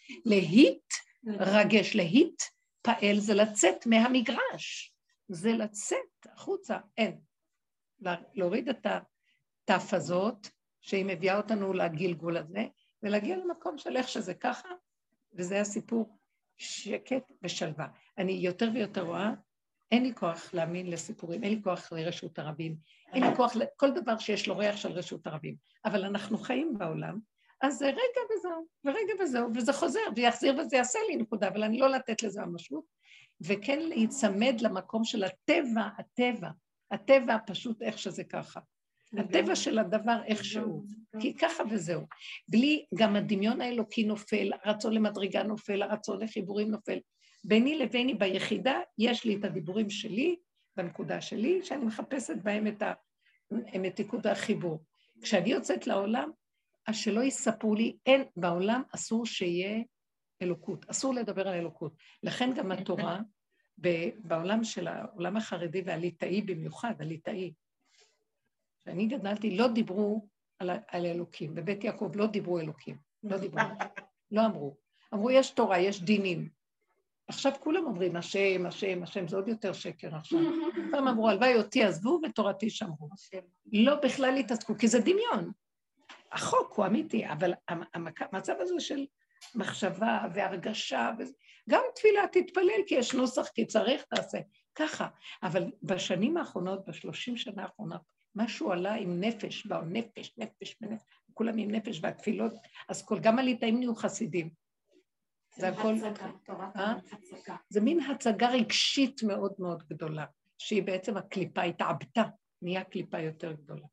[1.25, 4.93] להתרגש, להתפעל זה לצאת מהמגרש,
[5.27, 7.19] זה לצאת החוצה, אין.
[7.99, 10.47] לה- להוריד את התף הזאת,
[10.81, 12.65] שהיא מביאה אותנו לגלגול הזה,
[13.03, 14.69] ולהגיע למקום של איך שזה ככה,
[15.33, 16.17] וזה הסיפור,
[16.57, 17.87] שקט ושלווה.
[18.17, 19.31] אני יותר ויותר רואה,
[19.91, 22.75] אין לי כוח להאמין לסיפורים, אין לי כוח לרשות הרבים,
[23.13, 27.19] אין לי כוח לכל דבר שיש לו ריח של רשות הרבים, אבל אנחנו חיים בעולם,
[27.61, 31.79] אז זה רגע וזהו, ורגע וזהו, וזה חוזר, ויחזיר וזה יעשה לי נקודה, אבל אני
[31.79, 32.83] לא לתת לזה ממשות,
[33.41, 36.49] וכן להיצמד למקום של הטבע, הטבע,
[36.91, 38.59] הטבע פשוט איך שזה ככה.
[39.17, 40.83] הטבע של הדבר איכשהו,
[41.19, 42.01] כי ככה וזהו.
[42.47, 46.97] בלי, גם הדמיון האלוקי נופל, הרצון למדרגה נופל, הרצון לחיבורים נופל.
[47.43, 50.35] ביני לביני ביחידה, יש לי את הדיבורים שלי,
[50.77, 52.93] בנקודה שלי, שאני מחפשת בהם את, ה,
[53.53, 54.83] את נקוד החיבור.
[55.21, 56.31] כשאני יוצאת לעולם,
[56.87, 59.83] אז שלא יספרו לי, אין, בעולם אסור שיהיה
[60.41, 61.93] אלוקות, אסור לדבר על אלוקות.
[62.23, 63.19] לכן גם התורה,
[64.17, 67.53] בעולם של העולם החרדי והליטאי במיוחד, הליטאי,
[68.79, 70.27] כשאני גדלתי, לא דיברו
[70.59, 71.55] על, על אלוקים.
[71.55, 73.61] בבית יעקב לא דיברו אלוקים, לא דיברו,
[74.31, 74.77] לא אמרו.
[75.13, 76.49] אמרו, יש תורה, יש דינים.
[77.31, 80.39] עכשיו כולם אומרים, השם, השם, השם, זה עוד יותר שקר עכשיו.
[80.91, 83.09] פעם אמרו, הלוואי אותי עזבו ותורתי שמרו.
[83.73, 85.51] לא בכלל התעסקו, כי זה דמיון.
[86.31, 87.53] החוק הוא אמיתי, אבל
[88.31, 89.05] המצב הזה של
[89.55, 91.11] מחשבה והרגשה,
[91.69, 94.37] גם תפילה תתפלל, כי יש נוסח, כי צריך, תעשה.
[94.75, 95.07] ככה.
[95.43, 98.01] אבל בשנים האחרונות, בשלושים שנה האחרונות,
[98.35, 101.01] משהו עלה עם נפש, באו נפש, נפש, נפש,
[101.33, 102.53] כולם עם נפש והתפילות,
[102.89, 104.60] אז כל, גם הליטאים נהיו חסידים.
[105.55, 105.93] זה הכל,
[106.75, 106.93] אה?
[107.69, 110.25] זה מין הצגה רגשית מאוד מאוד גדולה,
[110.57, 112.21] שהיא בעצם הקליפה התעבתה,
[112.61, 113.85] נהיה קליפה יותר גדולה.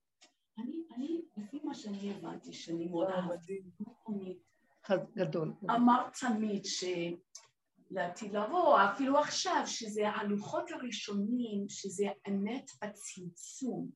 [0.59, 3.63] אני, אני, לפי מה שאני הבנתי, שאני מאוד אהבתי,
[4.07, 4.37] תמיד,
[4.85, 5.53] חד- גדול.
[5.71, 13.91] אמרת תמיד שלעתיד לבוא, אפילו עכשיו, שזה הלוחות הראשונים, שזה אמת בצמצום,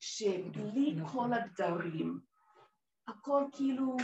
[0.00, 2.20] שבלי כל הדברים,
[3.08, 3.96] הכל כאילו,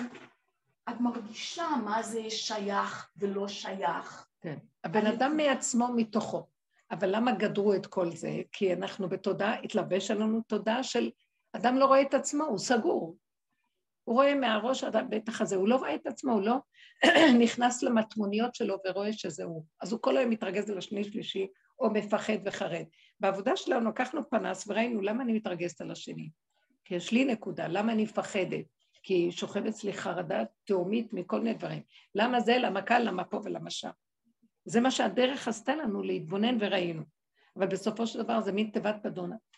[0.91, 4.27] את מרגישה מה זה שייך ולא שייך.
[4.41, 4.59] כן.
[4.85, 6.47] הבן אדם מעצמו מתוכו.
[6.91, 8.31] אבל למה גדרו את כל זה?
[8.53, 11.11] כי אנחנו בתודעה, התלבש עלינו תודעה של
[11.53, 13.17] אדם לא רואה את עצמו, הוא סגור.
[14.05, 16.57] הוא רואה מהראש עד הבטח הזה, הוא לא רואה את עצמו, הוא לא
[17.43, 19.65] נכנס למטמוניות שלו ורואה שזה הוא.
[19.81, 21.47] אז הוא כל היום מתרגז על השני שלישי,
[21.79, 22.85] או מפחד וחרד.
[23.21, 26.31] בעבודה שלנו לקחנו פנס וראינו למה אני מתרגזת על השני.
[26.85, 28.65] כי יש לי נקודה, למה אני מפחדת?
[29.03, 31.83] כי שוכב אצלי חרדה תהומית מכל מיני דברים.
[32.15, 33.91] למה זה, למה כאן, למה פה ולמה שם.
[34.65, 37.03] זה מה שהדרך עשתה לנו להתבונן וראינו.
[37.57, 38.97] אבל בסופו של דבר זה מין תיבת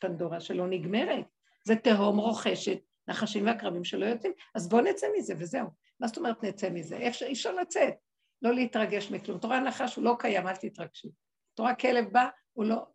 [0.00, 1.24] פנדורה, שלא נגמרת.
[1.64, 2.78] זה תהום רוכשת,
[3.08, 5.66] נחשים ועקרבים שלא יוצאים, אז בואו נצא מזה וזהו.
[6.00, 6.96] מה זאת אומרת נצא מזה?
[6.96, 7.94] אי אפשר לצאת?
[8.42, 9.38] לא להתרגש מכלום.
[9.38, 11.08] תורה נחש הוא לא קיים, אל תתרגשי.
[11.54, 12.86] תורה כלב בא, הוא לא...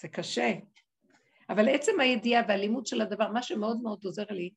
[0.00, 0.52] זה קשה.
[1.48, 4.50] אבל עצם הידיעה והלימוד של הדבר, מה שמאוד מאוד עוזר לי,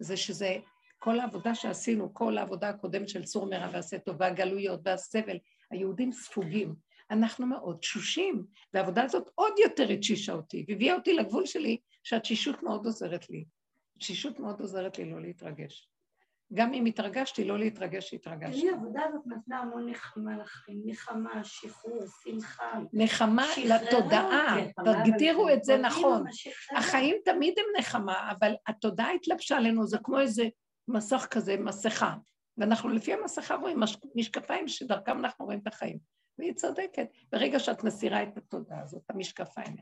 [0.00, 0.56] זה שזה
[0.98, 5.38] כל העבודה שעשינו, כל העבודה הקודמת של צור מרע ועשה טוב, והגלויות והסבל,
[5.70, 6.74] היהודים ספוגים.
[7.10, 8.44] אנחנו מאוד תשושים,
[8.74, 13.44] והעבודה הזאת עוד יותר התשישה אותי, והביאה אותי לגבול שלי, שהתשישות מאוד עוזרת לי.
[13.98, 15.88] תשישות מאוד עוזרת לי לא להתרגש.
[16.54, 18.60] גם אם התרגשתי, לא להתרגש שהתרגשתי.
[18.60, 22.72] תראי, העבודה הזאת נתנה המון נחמה לכם, נחמה, שחרור, שמחה.
[22.92, 24.56] נחמה לתודעה,
[25.04, 26.24] תגדירו את זה נכון.
[26.76, 30.48] החיים תמיד הם נחמה, אבל התודעה התלבשה עלינו, זה כמו איזה
[30.88, 32.14] מסך כזה, מסכה.
[32.58, 35.98] ואנחנו לפי המסכה רואים מש- משקפיים שדרכם אנחנו רואים את החיים.
[36.38, 37.06] והיא צודקת.
[37.32, 39.76] ברגע שאת מסירה את התודעה הזאת, המשקפיים,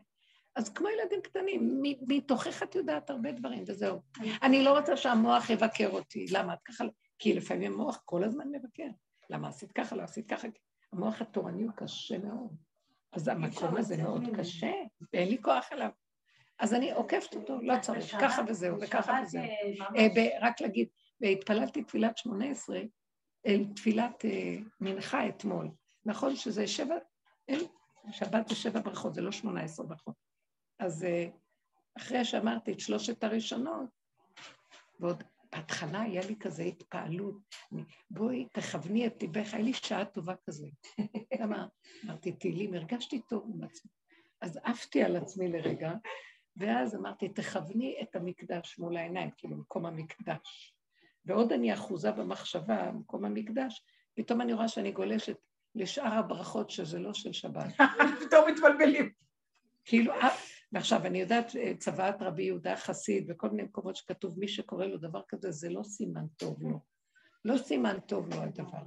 [0.58, 4.00] אז כמו ילדים קטנים, מתוכך את יודעת הרבה דברים, וזהו.
[4.42, 6.26] אני לא רוצה שהמוח יבקר אותי.
[6.30, 6.54] למה?
[6.54, 6.84] את ככה...
[7.18, 8.88] כי לפעמים המוח כל הזמן מבקר.
[9.30, 10.48] למה עשית ככה, לא עשית ככה?
[10.92, 12.56] המוח התורני הוא קשה מאוד.
[13.12, 14.72] אז המקום הזה מאוד קשה,
[15.12, 15.90] ואין לי כוח אליו.
[16.58, 19.42] אז אני עוקפת אותו, לא צריך, ככה וזהו, וככה וזהו.
[19.96, 20.88] אה, רק להגיד,
[21.22, 22.80] התפללתי תפילת שמונה עשרה,
[23.74, 25.68] תפילת אה, מנחה אתמול.
[26.04, 26.96] נכון שזה שבע,
[28.10, 30.27] שבת זה שבע ברכות, זה לא שמונה עשרה ברכות.
[30.78, 31.26] אז אה,
[31.98, 33.88] אחרי שאמרתי את שלושת הראשונות,
[35.00, 35.22] ועוד
[35.52, 37.36] בהתחלה היה לי כזה התפעלות,
[38.10, 40.66] בואי תכווני את ליבך, היה לי שעה טובה כזה.
[41.40, 41.66] למה?
[42.04, 43.90] אמרתי תהילים, הרגשתי טוב עם עצמי.
[44.40, 45.92] אז עפתי על עצמי לרגע,
[46.56, 50.74] ואז אמרתי, תכווני את המקדש מול העיניים, כאילו מקום המקדש.
[51.24, 55.36] ועוד אני אחוזה במחשבה, מקום המקדש, פתאום אני רואה שאני גולשת
[55.74, 57.74] לשאר הברכות שזה לא של שבת.
[58.26, 59.12] פתאום מתבלבלים.
[59.84, 60.28] כאילו, אה,
[60.72, 64.98] ועכשיו, אני יודעת, אה, צוואת רבי יהודה חסיד, וכל מיני מקומות שכתוב, מי שקורא לו
[64.98, 66.80] דבר כזה, זה לא סימן טוב לו.
[67.44, 68.82] לא סימן טוב לו הדבר.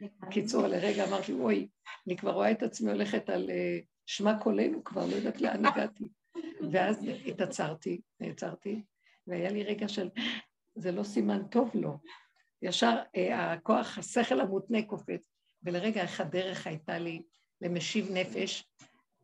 [0.00, 1.68] בקיצור, לרגע אמרתי, אוי,
[2.06, 6.04] אני כבר רואה את עצמי הולכת על אה, שמע קולנו כבר, לא יודעת לאן הגעתי.
[6.72, 8.82] ואז התעצרתי, נעצרתי,
[9.26, 10.08] והיה לי רגע של,
[10.74, 11.98] זה לא סימן טוב לו.
[12.62, 12.96] ישר
[13.34, 15.20] הכוח, השכל המותנה קופץ,
[15.62, 17.22] ולרגע איך הדרך הייתה לי
[17.60, 18.64] למשיב נפש,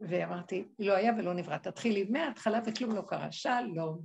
[0.01, 4.05] ואמרתי, לא היה ולא נברא, תתחילי מההתחלה וכלום לא קרה, שלום.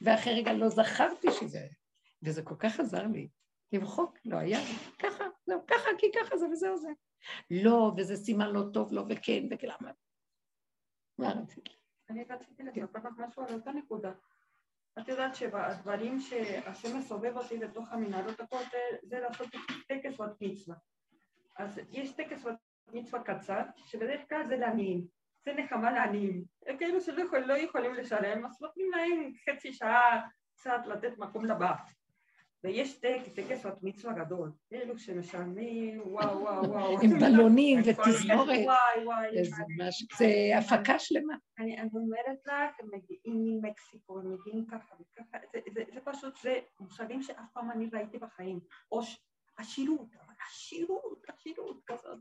[0.00, 1.66] ואחרי רגע לא זכרתי שזה,
[2.22, 3.28] וזה כל כך עזר לי,
[3.72, 4.58] למחוק, לא היה,
[4.98, 6.88] ככה, זהו, ככה, כי ככה זה וזהו זה.
[7.50, 9.90] לא, וזה סימן לא טוב, לא וכן, וכלמה.
[11.18, 11.68] מה רצית?
[12.10, 14.12] אני רציתי לספר לך משהו על אותה נקודה.
[14.98, 19.48] את יודעת שהדברים שהשם מסובב אותי בתוך המנהלות הכותל זה לעשות
[19.88, 20.76] טקס בת מצווה.
[21.56, 22.54] אז יש טקס בת
[22.92, 25.06] מצווה קצר, שבדרך כלל זה לעניים,
[25.44, 26.44] זה נחמה לעניים.
[26.78, 31.72] כאלו שלא יכול, לא יכולים לשלם, אז נותנים להם חצי שעה קצת לתת מקום לבא.
[32.64, 37.00] ויש טקס בת מצווה גדול, אלו שמשלמים, וואו וואו וואו.
[37.02, 38.48] עם בלונים ותזמורת.
[38.48, 39.44] וואי וואי.
[40.18, 40.26] זה
[40.58, 41.34] הפקה שלמה.
[41.58, 45.38] אני אומרת לך, הם מגיעים ממקסיקו, הם מגיעים ככה וככה,
[45.74, 48.60] זה פשוט, זה מושגים שאף פעם אני ראיתי בחיים.
[48.92, 49.00] או
[49.56, 50.08] עשירות,
[50.48, 52.18] עשירות, עשירות כזאת.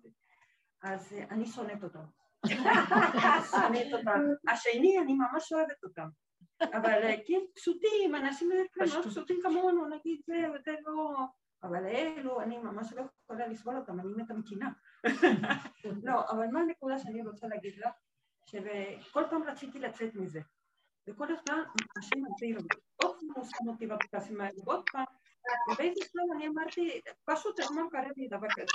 [0.84, 2.06] אז אה, אני שונאת אותם.
[3.52, 4.20] שונאת אותם.
[4.48, 6.08] השני, אני ממש אוהבת אותם.
[6.62, 11.16] אבל אה, כן, פשוטים, אנשים מאוד פשוטים כמונו, נגיד זה וזה לא...
[11.64, 14.70] אבל אלו, אני ממש לא יכולה לסבול אותם, אני מתה מקנאה.
[16.04, 17.94] לא, אבל מה הנקודה שאני רוצה להגיד לך?
[18.46, 20.42] שכל פעם רציתי לצאת מזה.
[21.08, 21.64] וכל הזמן
[22.00, 22.68] השם מסביר לי,
[23.04, 25.06] עוד פעם הוא שם אותי בפקסים האלה, עוד פעם,
[25.72, 28.72] ובאיזה שלב אני אמרתי, פשוט אתמול קרה לי דבר כזה.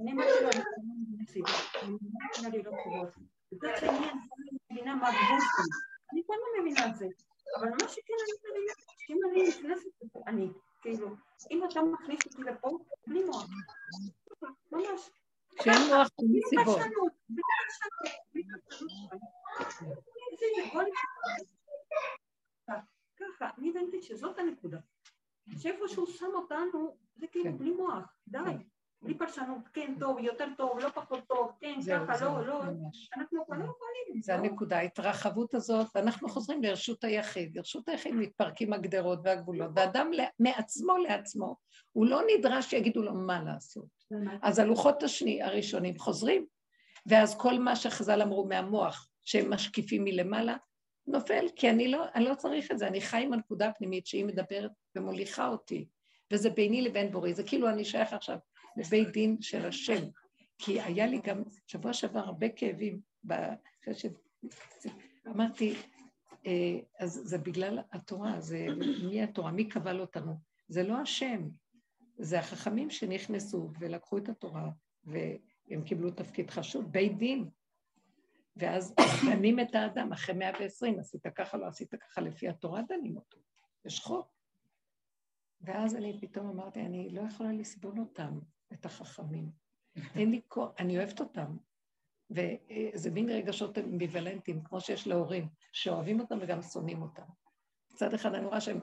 [0.00, 0.32] אני אמרתי,
[1.82, 1.92] אני
[4.70, 4.94] מבינה
[6.22, 7.06] לא לא לא את זה.
[7.56, 9.88] אבל מה שכן אני מבינה, שאם אני נכנסת
[10.26, 10.48] אני,
[10.82, 11.08] כאילו,
[11.50, 13.46] אם אתה מכניס אותי לפה, בלי מוח.
[14.72, 15.10] ממש.
[15.62, 16.80] שאין מוח בלי סיבות.
[23.16, 24.78] ככה, אני הבנתי שזאת הנקודה.
[25.58, 27.58] שאיפה שהוא שם אותנו, זה כאילו כן.
[27.58, 28.38] בלי מוח, די.
[29.02, 31.78] בלי פרשנות, כן טוב, יותר טוב, לא פחות טוב, כן,
[32.08, 32.62] ככה, לא, לא,
[33.16, 34.22] אנחנו כבר לא יכולים.
[34.22, 37.56] זה הנקודה, ההתרחבות הזאת, אנחנו חוזרים לרשות היחיד.
[37.56, 41.56] לרשות היחיד מתפרקים הגדרות והגבולות, ואדם מעצמו לעצמו,
[41.92, 43.88] הוא לא נדרש שיגידו לו מה לעשות.
[44.42, 46.46] אז הלוחות השני, הראשונים חוזרים,
[47.06, 50.56] ואז כל מה שחז"ל אמרו מהמוח, שהם משקיפים מלמעלה,
[51.06, 54.24] נופל, כי אני לא, אני לא צריך את זה, אני חי עם הנקודה הפנימית שהיא
[54.24, 55.86] מדברת ומוליכה אותי,
[56.32, 58.38] וזה ביני לבין בורי, זה כאילו אני שייך עכשיו
[58.76, 60.04] לבית דין של השם,
[60.58, 63.00] כי היה לי גם שבוע שעבר הרבה כאבים,
[63.92, 64.06] ש...
[65.28, 65.74] אמרתי,
[66.46, 68.66] אה, אז זה בגלל התורה, זה
[69.08, 70.34] מי התורה, מי קבל אותנו,
[70.68, 71.48] זה לא השם,
[72.18, 74.68] זה החכמים שנכנסו ולקחו את התורה,
[75.04, 77.48] והם קיבלו תפקיד חשוב, בית דין,
[78.56, 78.94] ואז
[79.26, 83.38] דנים את האדם, אחרי מאה ועשרים, עשית ככה, לא עשית ככה, לפי התורה דנים אותו,
[83.84, 84.36] יש חוק.
[85.60, 88.38] ואז אני פתאום אמרתי, אני לא יכולה לסבול אותם,
[88.72, 89.50] את החכמים.
[90.14, 91.56] אין לי כוח, אני אוהבת אותם.
[92.30, 97.22] וזה מין רגשות אמביוולנטיים, כמו שיש להורים, שאוהבים אותם וגם שונאים אותם.
[97.92, 98.80] מצד אחד אני רואה שהם...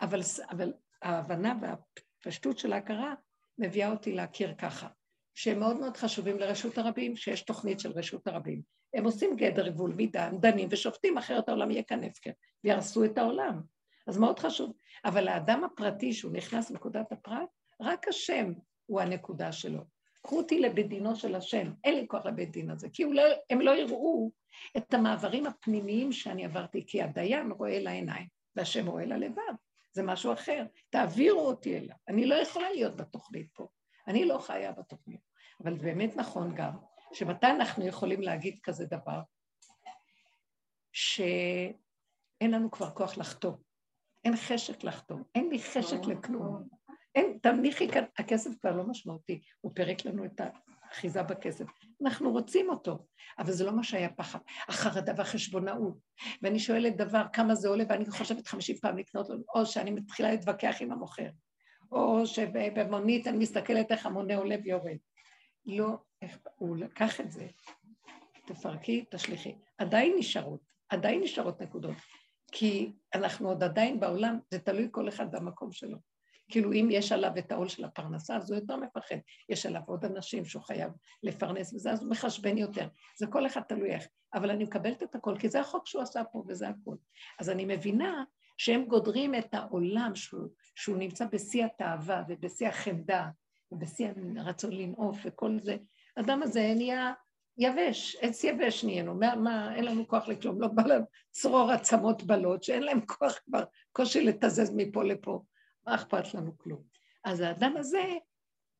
[0.00, 3.14] אבל, אבל ההבנה והפשטות של ההכרה
[3.58, 4.88] מביאה אותי להכיר ככה,
[5.34, 8.62] שהם מאוד מאוד חשובים לרשות הרבים, שיש תוכנית של רשות הרבים.
[8.94, 12.30] הם עושים גדר גבול מידה, הם דנים ושופטים, אחרת העולם יהיה כאן הפקר,
[12.64, 13.60] ויהרסו את העולם.
[14.06, 14.72] אז מאוד חשוב.
[15.04, 17.48] אבל האדם הפרטי, שהוא נכנס לנקודת הפרט,
[17.80, 18.52] רק השם
[18.86, 19.80] הוא הנקודה שלו.
[20.22, 23.60] קחו אותי לבית דינו של השם, אין לי כוח לבית דין הזה, כי לא, הם
[23.60, 24.30] לא יראו
[24.76, 28.26] את המעברים הפנימיים שאני עברתי, כי הדיין רואה לעיניים,
[28.56, 29.54] והשם רואה ללבב,
[29.92, 30.64] זה משהו אחר.
[30.90, 31.96] תעבירו אותי אליו.
[32.08, 33.68] אני לא יכולה להיות בתוכנית פה,
[34.08, 35.20] אני לא חיה בתוכנית.
[35.64, 36.76] אבל באמת נכון גם,
[37.12, 39.20] שמתי אנחנו יכולים להגיד כזה דבר?
[40.92, 43.56] שאין לנו כבר כוח לחתום.
[44.24, 46.68] אין חשק לחתום, אין לי חשק לכלום.
[47.14, 51.64] אין, תניחי כאן, הכסף כבר לא משמעותי, הוא פירק לנו את האחיזה בכסף.
[52.02, 53.06] אנחנו רוצים אותו,
[53.38, 54.38] אבל זה לא מה שהיה פחד.
[54.68, 55.98] החרדה והחשבונאות.
[56.42, 60.30] ואני שואלת דבר, כמה זה עולה, ואני חושבת חמישים פעם לקנות לו, או שאני מתחילה
[60.30, 61.28] להתווכח עם המוכר,
[61.92, 64.96] או שבמונית אני מסתכלת איך המונה עולה ויורד.
[65.66, 65.96] לא,
[66.56, 67.46] הוא לקח את זה,
[68.46, 69.54] תפרקי, תשליכי.
[69.78, 71.96] עדיין נשארות, עדיין נשארות נקודות,
[72.52, 75.98] כי אנחנו עוד עדיין בעולם, זה תלוי כל אחד במקום שלו.
[76.50, 79.16] כאילו אם יש עליו את העול של הפרנסה, אז הוא יותר מפחד.
[79.48, 82.88] יש עליו עוד אנשים שהוא חייב לפרנס וזה, אז הוא מחשבן יותר.
[83.18, 84.06] זה כל אחד תלוי איך.
[84.34, 86.96] אבל אני מקבלת את הכל, כי זה החוק שהוא עשה פה וזה הכל.
[87.38, 88.24] אז אני מבינה
[88.58, 93.28] שהם גודרים את העולם שהוא, שהוא נמצא בשיא התאווה ובשיא החמדה
[93.72, 95.76] ובשיא הרצון לנעוף וכל זה.
[96.16, 97.12] האדם הזה נהיה
[97.58, 102.22] יבש, עץ יבש נהיינו, מה, מה, אין לנו כוח לכלום, לא בא לנו צרור עצמות
[102.22, 105.42] בלות, שאין להם כוח כבר, קושי לתזז מפה לפה.
[105.86, 106.82] מה אכפת לנו כלום?
[107.24, 108.02] אז האדם הזה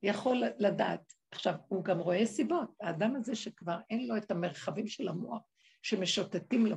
[0.02, 1.12] יכול לדעת.
[1.30, 2.70] עכשיו, הוא גם רואה סיבות.
[2.80, 5.42] האדם הזה שכבר אין לו את המרחבים של המוח,
[5.82, 6.76] שמשוטטים לו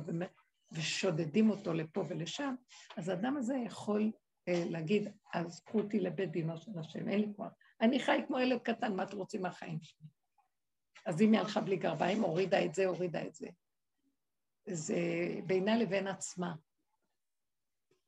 [0.72, 2.54] ושודדים אותו לפה ולשם,
[2.96, 4.10] אז האדם הזה יכול
[4.48, 7.52] להגיד, אז קחו אותי לבית דינו של השם, אין לי כוח.
[7.80, 10.06] אני חי כמו ילד קטן, מה אתם רוצים מהחיים שלי?
[11.06, 13.48] אז אם היא הלכה בלי גרביים, הורידה את זה, הורידה את זה.
[14.68, 14.96] זה
[15.46, 16.54] בינה לבין עצמה.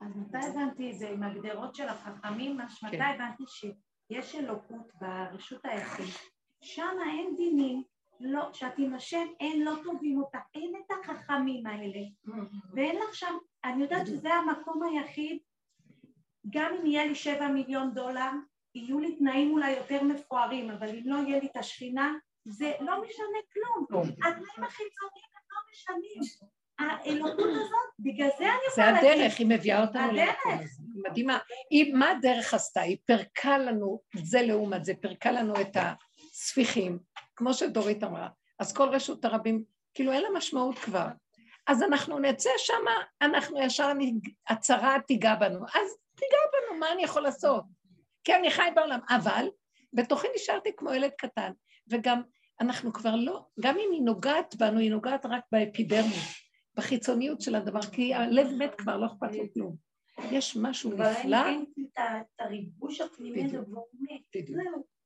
[0.01, 2.57] אז מתי הבנתי את זה עם הגדרות של החכמים?
[2.57, 3.03] מתי כן.
[3.03, 6.15] הבנתי שיש אלוקות ברשות היחיד,
[6.61, 7.83] שם אין דינים,
[8.21, 12.01] לא, שאת עם השם, אין, לא טובים אותה, אין את החכמים האלה.
[12.75, 13.35] ואין לך שם,
[13.65, 15.39] אני יודעת שזה המקום היחיד,
[16.51, 18.31] גם אם יהיה לי שבע מיליון דולר,
[18.75, 23.03] יהיו לי תנאים אולי יותר מפוארים, אבל אם לא יהיה לי את השכינה, זה לא
[23.03, 23.87] משנה כלום.
[23.91, 24.01] לא.
[24.01, 26.49] התנאים החיצוניים הם לא משנים.
[26.79, 29.11] האלוקות הזאת, בגלל זה אני יכולה להגיד.
[29.11, 30.83] זה הדרך, היא מביאה אותנו למקום הזה.
[31.09, 31.39] מדהימה.
[31.71, 32.81] היא, מה הדרך עשתה?
[32.81, 36.99] היא פירקה לנו, זה לעומת זה, פירקה לנו את הספיחים,
[37.37, 38.29] כמו שדורית אמרה.
[38.59, 41.07] אז כל רשות הרבים, כאילו אין לה משמעות כבר.
[41.67, 42.85] אז אנחנו נצא שם,
[43.23, 43.93] אנחנו ישר,
[44.49, 45.59] הצרה תיגע בנו.
[45.75, 47.65] אז תיגע בנו, מה אני יכול לעשות?
[48.25, 49.01] כי אני חי בעולם.
[49.09, 49.49] אבל
[49.93, 51.53] בתוכי נשארתי כמו ילד קטן,
[51.91, 52.23] וגם
[52.61, 56.49] אנחנו כבר לא, גם אם היא נוגעת בנו, היא נוגעת רק באפידרמוס.
[56.77, 59.77] בחיצוניות של הדבר, כי הלב מת כבר, לא אכפת לו כלום.
[60.31, 61.39] יש משהו נפלא.
[61.95, 64.43] את הריבוש הפנימי הזה והוא מת.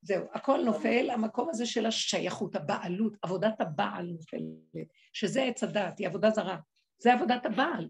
[0.02, 6.08] זהו, הכל נופל, המקום הזה של השייכות, הבעלות, עבודת הבעל נופלת, שזה עץ הדעת, היא
[6.08, 6.56] עבודה זרה.
[6.98, 7.88] זה עבודת הבעל.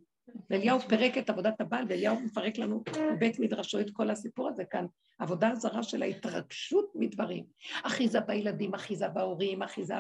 [0.50, 4.86] ואליהו פירק את עבודת הבעל, ואליהו מפרק לנו בבית מדרשו את כל הסיפור הזה כאן.
[5.18, 7.44] עבודה זרה של ההתרגשות מדברים.
[7.82, 9.94] אחיזה בילדים, אחיזה בהורים, אחיזה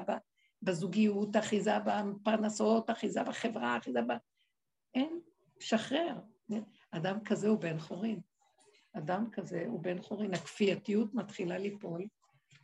[0.62, 4.12] בזוגיות, אחיזה בפרנסות, אחיזה בחברה, אחיזה ב...
[4.94, 5.20] אין,
[5.60, 6.18] שחרר.
[6.90, 8.20] אדם כזה הוא בן חורין.
[8.92, 10.34] אדם כזה הוא בן חורין.
[10.34, 12.06] הכפייתיות מתחילה ליפול,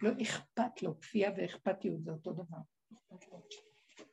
[0.02, 2.58] לא אכפת לו, כפייה ואכפתיות זה אותו דבר.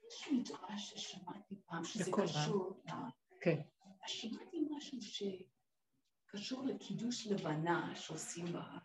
[0.08, 2.82] יש מדרש ששמעתי פעם שזה קשור,
[3.46, 3.62] כן.
[4.08, 8.78] שמעתי משהו שקשור לקידוש לבנה שעושים בה,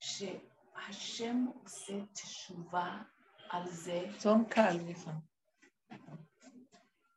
[0.00, 3.02] שהשם עושה תשובה
[3.50, 4.04] על זה...
[4.18, 5.14] צום קל, נכון.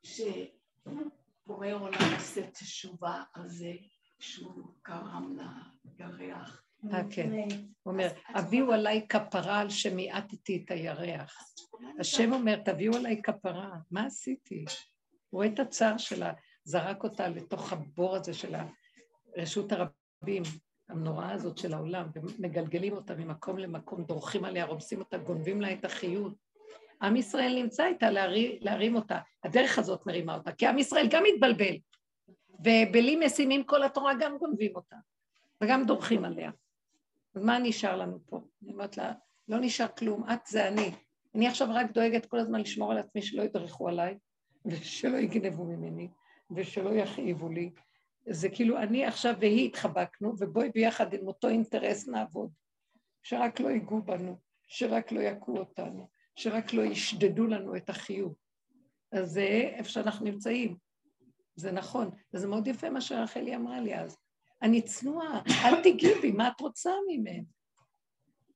[0.03, 3.73] שבורא עולם עושה תשובה על זה
[4.19, 5.37] שהוא גרם
[5.99, 6.63] לירח.
[6.93, 7.29] אה, כן.
[7.83, 11.37] הוא אומר, הביאו עליי כפרה על שמיעטתי את הירח.
[11.99, 14.65] השם אומר, תביאו עליי כפרה, מה עשיתי?
[15.29, 18.55] הוא רואה את הצער שלה, זרק אותה לתוך הבור הזה של
[19.37, 20.43] רשות הרבים.
[20.91, 25.85] הנוראה הזאת של העולם, ומגלגלים אותה ממקום למקום, דורכים עליה, רומסים אותה, גונבים לה את
[25.85, 26.33] החיות.
[27.01, 31.23] עם ישראל נמצא איתה להרים, להרים אותה, הדרך הזאת מרימה אותה, כי עם ישראל גם
[31.33, 31.75] מתבלבל,
[32.59, 34.95] ובלי משימים כל התורה גם גונבים אותה,
[35.63, 36.51] וגם דורכים עליה.
[37.35, 38.41] אז מה נשאר לנו פה?
[38.63, 39.13] אני אומרת לה,
[39.47, 40.91] לא נשאר כלום, את זה אני.
[41.35, 44.17] אני עכשיו רק דואגת כל הזמן לשמור על עצמי שלא ידרכו עליי,
[44.65, 46.07] ושלא יגנבו ממני,
[46.55, 47.71] ושלא יכאיבו לי,
[48.29, 52.51] זה כאילו אני עכשיו והיא התחבקנו, ובואי ביחד עם אותו אינטרס נעבוד.
[53.23, 54.37] שרק לא ייגעו בנו,
[54.67, 58.35] שרק לא יכו אותנו, שרק לא ישדדו לנו את החיוב.
[59.11, 59.41] אז זה
[59.75, 60.77] איפה שאנחנו נמצאים.
[61.55, 64.17] זה נכון, וזה מאוד יפה מה שרחלי אמרה לי אז.
[64.61, 67.43] אני צנועה, אל תגיבי, מה את רוצה ממני?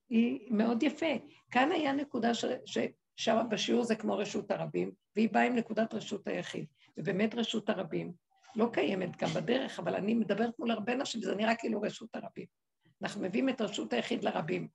[0.10, 1.06] היא מאוד יפה.
[1.52, 2.32] כאן היה נקודה.
[2.66, 6.66] ששם בשיעור זה כמו רשות הרבים, והיא באה עם נקודת רשות היחיד.
[6.98, 8.14] ובאמת רשות הרבים
[8.56, 12.46] לא קיימת גם בדרך, אבל אני מדברת מול הרבה נשים, וזה נראה כאילו רשות הרבים.
[13.02, 14.68] אנחנו מביאים את רשות היחיד לרבים.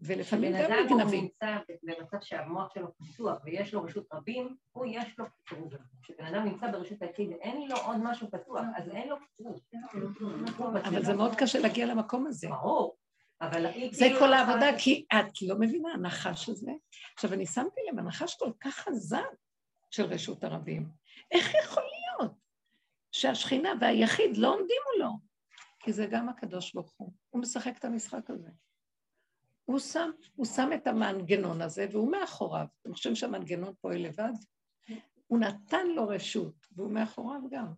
[0.00, 1.22] ולפעמים גם כשבן אדם הוא.
[1.22, 5.74] נמצא במצב שהמוח שלו פתוח ויש לו רשות רבים, הוא יש לו קיטרוג.
[6.02, 10.76] כשבן אדם נמצא ברשות היחיד ואין לו עוד משהו פתוח, אז אין לו קיטרוג.
[10.76, 12.48] אבל זה מאוד קשה להגיע למקום הזה.
[12.48, 12.96] ברור.
[13.40, 16.72] אבל זה כל העבודה, כי את לא מבינה, הנחש הזה.
[17.14, 19.20] עכשיו, אני שמתי לב, הנחש כל כך חזק
[19.90, 20.88] של רשות הרבים.
[21.30, 22.32] איך יכול להיות
[23.12, 25.12] שהשכינה והיחיד לא עומדים מולו?
[25.80, 27.12] כי זה גם הקדוש ברוך הוא.
[27.30, 28.48] הוא משחק את המשחק הזה.
[29.64, 32.66] הוא שם, הוא שם את המנגנון הזה, והוא מאחוריו.
[32.82, 34.32] אתם חושבים שהמנגנון פועל לבד?
[35.26, 37.72] הוא נתן לו רשות, והוא מאחוריו גם.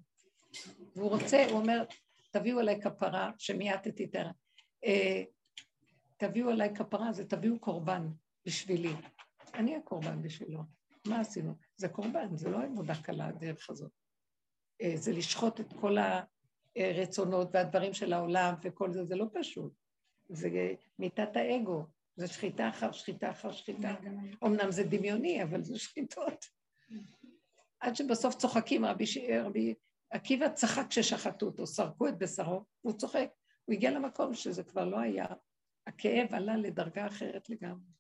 [0.97, 1.85] והוא רוצה, הוא אומר,
[2.31, 4.31] תביאו אליי כפרה שמיעטתי את ה...
[4.85, 5.23] אה,
[6.17, 8.09] תביאו אליי כפרה, זה תביאו קורבן
[8.47, 8.93] בשבילי.
[9.55, 10.61] אני הקורבן בשבילו.
[11.07, 11.55] מה עשינו?
[11.79, 13.93] זה קורבן, זה לא עבודה קלה הדרך הזאת.
[14.83, 15.97] אה, זה לשחוט את כל
[16.77, 19.73] הרצונות והדברים של העולם וכל זה, זה לא פשוט.
[20.29, 20.49] זה
[20.99, 23.95] מיתת האגו, זה שחיטה אחר שחיטה אחר שחיטה.
[24.45, 26.45] אמנם זה דמיוני, אבל זה שחיטות.
[27.81, 29.19] עד שבסוף צוחקים, רבי, ש...
[29.45, 29.75] רבי
[30.11, 33.29] עקיבא צחק כששחטו אותו, סרקו את בשרו, הוא צוחק.
[33.65, 35.27] הוא הגיע למקום שזה כבר לא היה,
[35.87, 37.91] הכאב עלה לדרגה אחרת לגמרי.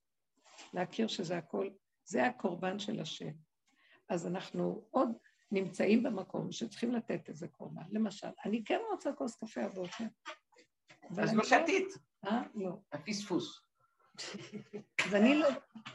[0.75, 1.71] להכיר שזה הכל,
[2.05, 3.48] זה הקורבן של השם.
[4.09, 5.09] אז אנחנו עוד
[5.53, 7.83] נמצאים במקום שצריכים לתת איזה קורבן.
[7.91, 10.05] למשל, אני כן רוצה כוס קפה הבוקר.
[11.11, 11.89] אז אני לא שתית.
[12.25, 12.43] אה?
[12.55, 12.79] לא.
[12.93, 13.61] הפספוס.
[15.07, 15.49] אז אני לא...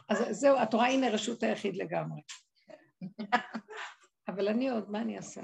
[0.09, 2.21] אז זהו, את רואה, הנה רשות היחיד לגמרי.
[4.27, 5.41] אבל אני עוד, מה אני אעשה?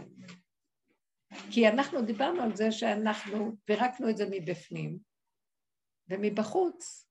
[1.51, 4.99] כי אנחנו דיברנו על זה שאנחנו פירקנו את זה מבפנים,
[6.09, 7.09] ומבחוץ,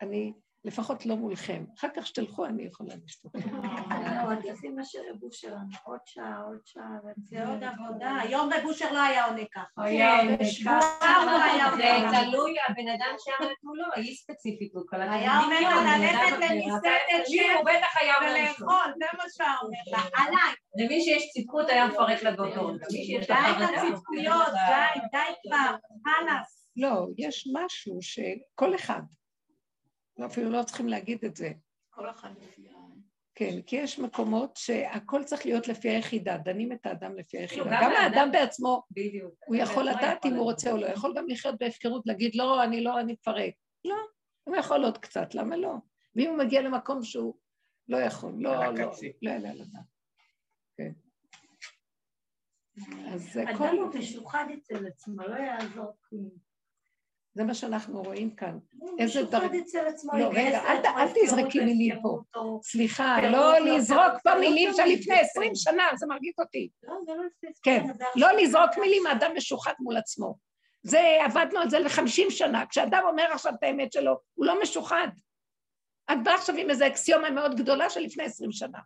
[0.00, 0.32] אני
[0.64, 1.64] לפחות לא מולכם.
[1.78, 3.32] אחר כך שתלכו, אני יכולה לשתות.
[4.34, 8.16] עוד לפי מה שרב אושר שלנו, עוד שעה, עוד שעה, זה עוד עבודה.
[8.22, 9.84] היום רב אושר לא היה עונה ככה.
[9.84, 11.22] היה עונה בשבוער ככה.
[11.22, 12.24] הוא היה זה עונה ככה.
[12.24, 17.56] תלוי הבן אדם שעמד מולו, היא ספציפית, הוא קלט היה אומר לה ללכת למסעדת שיר,
[17.56, 18.30] הוא בטח היה אומר.
[18.30, 20.24] ולאכול, זה מה שהיה אומר לה.
[20.24, 20.54] עליי.
[20.76, 22.86] למי שיש צדקות היה מפרק לה באותו רגע.
[23.26, 26.66] די עם הצדקויות, די, די כבר, חלאס.
[26.76, 29.02] לא, יש משהו שכל אחד,
[30.18, 31.50] לא, אפילו לא צריכים להגיד את זה.
[31.90, 32.62] כל אחד לפי
[33.34, 37.64] כן, כי יש מקומות שהכל צריך להיות לפי היחידה, דנים את האדם לפי היחידה.
[37.64, 39.34] גם גם האדם- בעצמו, בדיוק.
[39.46, 40.42] הוא יכול לדעת אם הוא.
[40.44, 43.54] רוצה או לא, יכול גם לחיות בהפקרות, להגיד, לא, אני לא, אני מפרק.
[43.84, 43.96] לא,
[44.44, 45.74] הוא יכול עוד קצת, למה לא?
[46.16, 47.34] ואם הוא מגיע למקום שהוא
[47.88, 48.90] לא יכול, לא, לא.
[49.22, 49.84] לא יעלה על הדעת.
[50.76, 50.92] כן.
[53.08, 53.64] אז זה כל...
[53.64, 56.51] אדם הוא משוחד אצל עצמו, לא יעזור כלום.
[57.34, 58.58] זה מה שאנחנו רואים כאן.
[58.98, 59.20] איזה.
[59.60, 60.60] אצל עצמו, לא, רגע,
[60.96, 62.18] אל תזרקי מילים פה.
[62.62, 64.82] סליחה, לא לזרוק פה מילים של.
[64.84, 66.68] לפני עשרים שנה, זה מרגיז אותי.
[66.82, 68.32] לא, זה לא כן, לא.
[68.32, 70.34] לזרוק מילים, האדם משוחד מול עצמו.
[70.82, 72.66] זה, עבדנו על זה לחמישים שנה.
[72.66, 75.08] כשאדם אומר עכשיו את האמת שלו, הוא לא משוחד.
[76.12, 78.78] את באה עכשיו עם איזו אקסיומה מאוד גדולה של לפני עשרים שנה.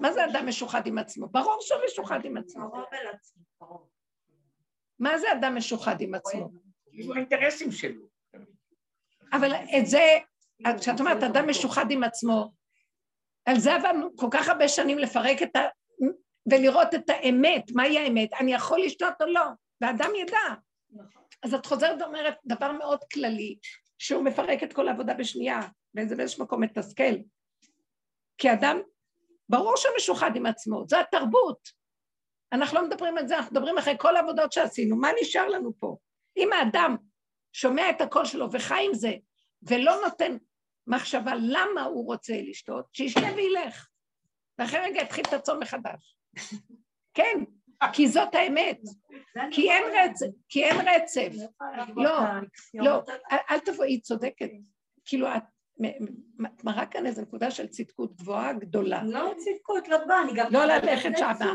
[0.00, 1.28] מה זה אדם משוחד עם עצמו?
[1.28, 2.70] ברור שהוא משוחד עם עצמו.
[4.98, 6.69] מה זה אדם משוחד עם עצמו?
[6.92, 8.02] עם האינטרסים שלו.
[9.32, 10.18] אבל את זה,
[10.80, 12.52] כשאת אומרת אדם משוחד עם עצמו,
[13.44, 15.60] על זה עבדנו כל כך הרבה שנים לפרק את ה...
[16.50, 19.44] ולראות את האמת, מהי האמת, אני יכול לשתות או לא,
[19.80, 20.54] ואדם ידע.
[21.42, 23.58] אז את חוזרת ואומרת דבר מאוד כללי,
[23.98, 25.60] שהוא מפרק את כל העבודה בשנייה,
[25.96, 27.14] וזה באיזשהו מקום מתסכל.
[28.38, 28.80] כי אדם,
[29.48, 31.68] ברור שהוא משוחד עם עצמו, זו התרבות.
[32.52, 35.96] אנחנו לא מדברים על זה, אנחנו מדברים אחרי כל העבודות שעשינו, מה נשאר לנו פה?
[36.36, 36.96] אם האדם
[37.52, 39.12] שומע את הקול שלו וחי עם זה,
[39.62, 40.36] ולא נותן
[40.86, 43.86] מחשבה למה הוא רוצה לשתות, שישתה וילך.
[44.58, 46.16] ואחרי רגע יתחיל את הצום מחדש.
[47.14, 47.44] כן,
[47.92, 48.80] כי זאת האמת,
[49.50, 51.28] כי אין רצף, כי אין רצף.
[51.96, 52.20] לא,
[52.74, 53.02] לא,
[53.50, 54.50] אל- תבואי, היא צודקת.
[55.04, 55.42] כאילו, את
[56.64, 59.02] מראה כאן איזו נקודה של צדקות גבוהה גדולה.
[59.04, 60.52] לא צדקות, לא בא, אני גם...
[60.52, 61.54] לא ללכת שמה.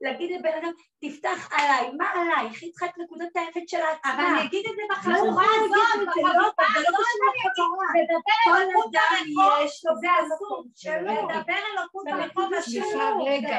[0.00, 2.62] להגיד לבן אדם, תפתח עליי, מה עלייך?
[2.62, 4.14] היא צריכה את נקודת האמת של עצמה.
[4.14, 7.76] אבל אני אגיד את זה לא בחבורה הזאת, להגיד את זה, לא, זה לא קשור
[7.76, 7.86] לחבורה.
[8.02, 10.64] לדבר על אלוקות כל ברחוב, זה אסור.
[10.76, 11.28] שלו.
[11.28, 13.28] לדבר על אלוקות ברחוב אסור.
[13.28, 13.58] רגע,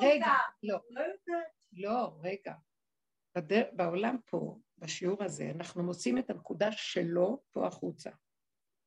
[0.00, 0.32] רגע.
[0.62, 0.78] לא.
[1.72, 2.52] לא, רגע.
[3.34, 3.76] בד...
[3.76, 8.10] בעולם פה, בשיעור הזה, אנחנו מוצאים את הנקודה שלו פה החוצה.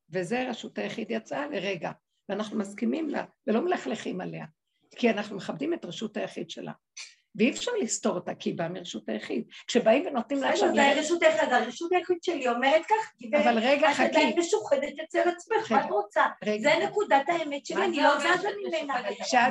[0.10, 1.92] וזה רשות היחיד יצאה לרגע,
[2.30, 4.46] ואנחנו מסכימים לה, ולא מלכלכים עליה,
[4.96, 6.72] כי אנחנו מכבדים את רשות היחיד שלה.
[7.36, 9.44] ואי אפשר לסתור אותה, כי היא באה מרשות היחיד.
[9.68, 10.70] כשבאים ונותנים לה עכשיו...
[10.70, 14.04] בסדר, זה הרשות היחיד, הרשות היחיד שלי אומרת כך, אבל רגע, את חכי.
[14.04, 16.26] עדיין משוחדת אצל עצמך, מה את רוצה?
[16.62, 18.94] זה נקודת האמת שלי, אני לא זזה ממנה.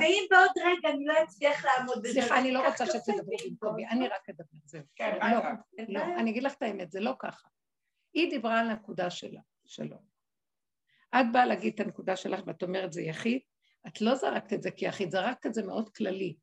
[0.00, 3.88] ואם בעוד רגע אני לא אצליח לעמוד בזה, סליחה, אני לא רוצה שתדברי במקומי.
[3.88, 4.82] אני רק אדבר, זהו.
[4.96, 5.54] כן, לא, רק.
[5.88, 7.48] לא, אני אגיד לך את האמת, זה לא ככה.
[8.14, 9.96] היא דיברה על הנקודה שלה, שלו.
[11.14, 13.40] את באה להגיד את הנקודה שלך ואת אומרת זה יחיד,
[13.86, 16.36] את לא זרקת את זה כיחיד, זרקת את זה מאוד כללי.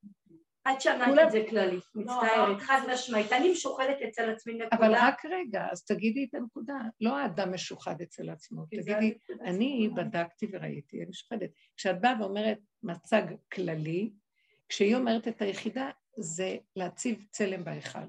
[0.71, 4.77] את שמעת את זה כללי, מצטערת, חד משמעית, אני משוחדת אצל עצמי נקודה.
[4.77, 6.73] אבל רק רגע, אז תגידי את הנקודה.
[7.01, 9.89] לא האדם משוחד אצל עצמו, תגידי, אני.
[9.95, 11.49] בדקתי וראיתי, אני משוחדת.
[11.77, 13.23] כשאת באה ואומרת מצג
[13.53, 14.11] כללי,
[14.69, 17.99] כשהיא אומרת את היחידה, זה להציב צלם בהיכל.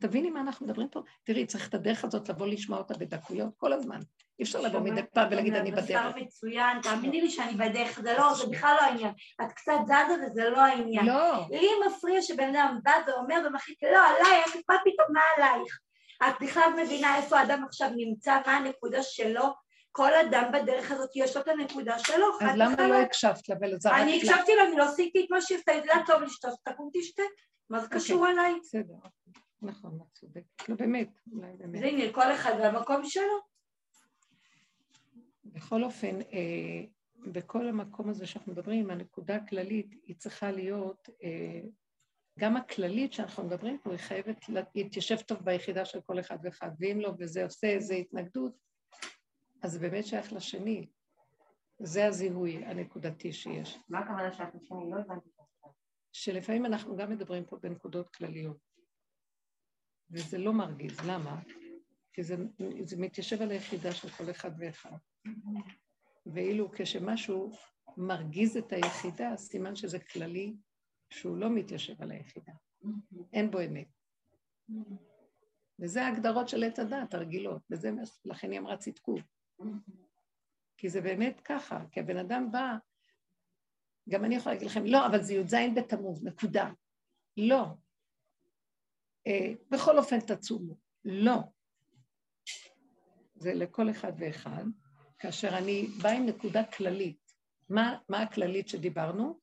[0.00, 1.02] תביני מה אנחנו מדברים פה?
[1.24, 3.98] תראי, צריך את הדרך הזאת לבוא לשמוע אותה בדקויות כל הזמן.
[4.38, 5.84] אי אפשר לבוא מדי פעם ולהגיד אני בדרך.
[5.84, 9.12] בשר מצוין, תאמיני לי שאני בדרך, זה לא, זה בכלל לא העניין.
[9.42, 11.06] את קצת זזה וזה לא העניין.
[11.06, 15.78] לא, לי מפריע שבן אדם בא ואומר ומחליט, לא, עלייך, מה פתאום, מה עלייך?
[16.22, 19.44] את בכלל מבינה איפה האדם עכשיו נמצא, מה הנקודה שלו?
[19.92, 22.88] כל אדם בדרך הזאת יש לו את הנקודה שלו, אז למה וחלק.
[22.88, 24.02] לא הקשבת לה ולזרקת לה?
[24.02, 26.90] אני הקשבתי לה, אני לא עשיתי את מה שהיא עשתה, היא יודעת טוב לשתות, תקום
[26.92, 27.22] תשתה.
[27.70, 28.54] מה זה קשור אליי?
[28.62, 28.94] בסדר,
[29.62, 30.68] נכון, את צודקת.
[30.68, 31.76] לא, באמת, אולי באמת.
[31.76, 33.55] אז הנה, כל אחד במקום שלו.
[35.56, 36.84] בכל אופן, אה,
[37.32, 41.60] בכל המקום הזה שאנחנו מדברים, הנקודה הכללית היא צריכה להיות, אה,
[42.38, 44.44] גם הכללית שאנחנו מדברים פה, היא חייבת
[44.74, 48.56] להתיישב טוב ביחידה של כל אחד ואחד, ואם לא, וזה עושה איזו התנגדות,
[49.62, 50.86] אז זה באמת שייך לשני.
[51.78, 53.78] זה הזיהוי הנקודתי שיש.
[53.88, 54.90] מה הכוונה שאת לשני?
[54.90, 55.28] לא הבנתי.
[56.12, 58.56] שלפעמים אנחנו גם מדברים פה בנקודות כלליות,
[60.10, 61.00] וזה לא מרגיז.
[61.00, 61.40] למה?
[62.16, 62.36] כי זה,
[62.84, 64.96] זה מתיישב על היחידה של כל אחד ואחד.
[66.26, 67.52] ואילו כשמשהו
[67.96, 70.56] מרגיז את היחידה, סימן שזה כללי
[71.10, 72.52] שהוא לא מתיישב על היחידה.
[73.32, 73.88] אין בו אמת.
[75.78, 77.90] וזה ההגדרות של עץ הדת, הרגילות, וזה,
[78.24, 79.16] לכן היא אמרה צדקו.
[80.76, 82.76] כי זה באמת ככה, כי הבן אדם בא,
[84.08, 86.70] גם אני יכולה להגיד לכם, לא, אבל זה י"ז בתמוז, נקודה.
[87.36, 87.64] לא.
[89.26, 90.74] אה, בכל אופן תצומו.
[91.04, 91.55] לא.
[93.36, 94.64] זה לכל אחד ואחד,
[95.18, 97.32] כאשר אני באה עם נקודה כללית.
[97.68, 99.40] מה, מה הכללית שדיברנו?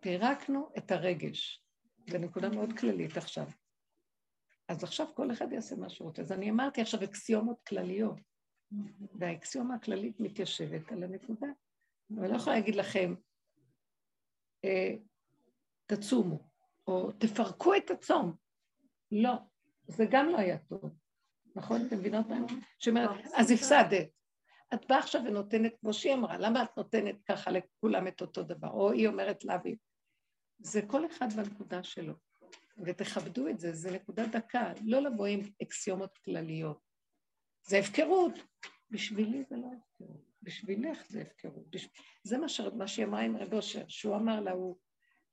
[0.00, 1.64] פירקנו את הרגש.
[2.10, 3.46] זו נקודה מאוד כללית עכשיו.
[4.68, 6.22] אז עכשיו כל אחד יעשה מה שהוא רוצה.
[6.22, 8.18] אז אני אמרתי עכשיו אקסיומות כלליות,
[9.18, 11.46] והאקסיומה הכללית מתיישבת על הנקודה.
[12.18, 13.14] אני לא יכולה להגיד לכם,
[14.64, 14.94] אה,
[15.86, 16.38] תצומו,
[16.86, 18.36] או תפרקו את הצום.
[19.12, 19.34] לא,
[19.88, 21.03] זה גם לא היה טוב.
[21.54, 21.86] נכון?
[21.86, 22.36] אתם מבינות מה?
[22.78, 24.08] שאומרת, אז הפסדת.
[24.74, 28.68] את באה עכשיו ונותנת, כמו שהיא אמרה, למה את נותנת ככה לכולם את אותו דבר?
[28.68, 29.58] או היא אומרת לה,
[30.58, 32.14] זה כל אחד בנקודה שלו.
[32.84, 36.78] ותכבדו את זה, זה נקודה דקה, לא לבוא עם אקסיומות כלליות.
[37.62, 38.32] זה הפקרות.
[38.90, 41.70] בשבילי זה לא הפקרות, בשבילך זה הפקרות.
[41.70, 41.88] בש...
[42.24, 42.60] זה מה, ש...
[42.60, 44.76] מה שהיא אמרה עם רב אושר, שהוא אמר לה, הוא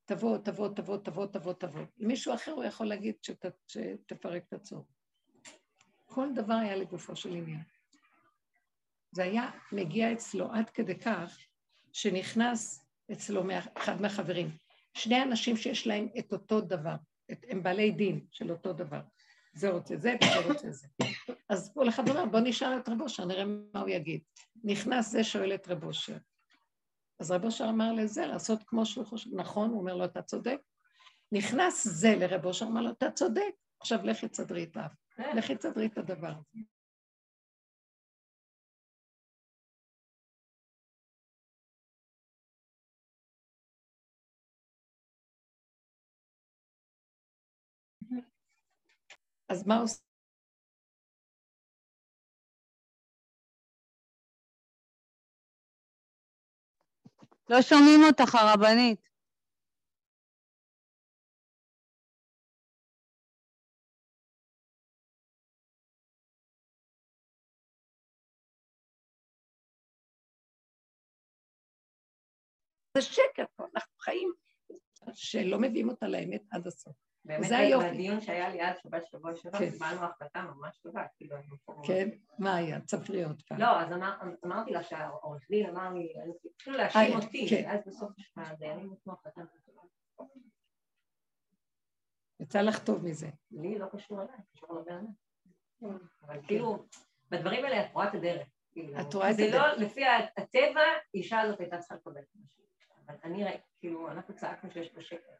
[0.05, 1.83] תבוא, תבוא, תבוא, תבוא, תבוא, תבוא.
[1.97, 3.45] למישהו אחר הוא יכול להגיד שת...
[3.67, 4.83] שתפרק את הצום.
[6.13, 7.61] כל דבר היה לגופו של עניין.
[9.11, 11.37] זה היה מגיע אצלו עד כדי כך
[11.93, 13.43] שנכנס אצלו
[13.77, 14.57] אחד מהחברים.
[14.93, 16.95] שני אנשים שיש להם את אותו דבר,
[17.31, 19.01] את, הם בעלי דין של אותו דבר.
[19.53, 20.87] זה רוצה זה וזה רוצה זה.
[21.49, 24.21] אז כל אחד אומר, בוא נשאל את רב אושר, נראה מה הוא יגיד.
[24.63, 26.17] נכנס זה, שואל את רב אושר.
[27.19, 30.61] אז רב אושר אמר לזה, לעשות כמו שהוא חושב, נכון, הוא אומר לו, אתה צודק.
[31.31, 35.00] נכנס זה לרב אושר, אמר לו, אתה צודק, עכשיו לכי תסדרי את האף.
[35.37, 36.59] לכי תסדרי את הדבר הזה.
[49.49, 50.11] אז מה עושים?
[57.49, 59.10] לא שומעים אותך, הרבנית.
[72.97, 74.33] זה שקר פה, אנחנו חיים
[75.13, 76.95] שלא מביאים אותה לאמת עד הסוף.
[77.25, 77.55] באמת, זה.
[77.91, 79.71] בדיון שהיה לי עד שבת שבוע שעבר, כן.
[79.71, 81.35] קיבלנו החלטה ממש טובה, כאילו.
[81.87, 82.09] כן?
[82.39, 82.79] מה היה?
[82.87, 83.59] ספרי עוד פעם.
[83.59, 86.13] לא, אז אמר- אמרתי לה שהעורך דין אמר לי,
[86.55, 87.63] התחילו להאשים אה, אותי, כן.
[87.67, 89.41] ואז בסוף הדיינים נתנו החלטה.
[92.39, 93.29] יצא לך טוב מזה.
[93.51, 95.05] לי לא קשור אליי, קשור לבן אדם.
[96.21, 96.85] אבל כאילו,
[97.29, 98.47] בדברים האלה את רואה את הדרך.
[98.71, 99.61] כאילו, את רואה את זה הדרך.
[99.79, 100.01] לא, לפי
[100.37, 100.81] הטבע,
[101.13, 102.60] אישה הזאת הייתה צריכה לקבל את ביקשה.
[103.11, 105.31] אבל אני ראיתי, כאילו, אנחנו צעקנו שיש פה שקר.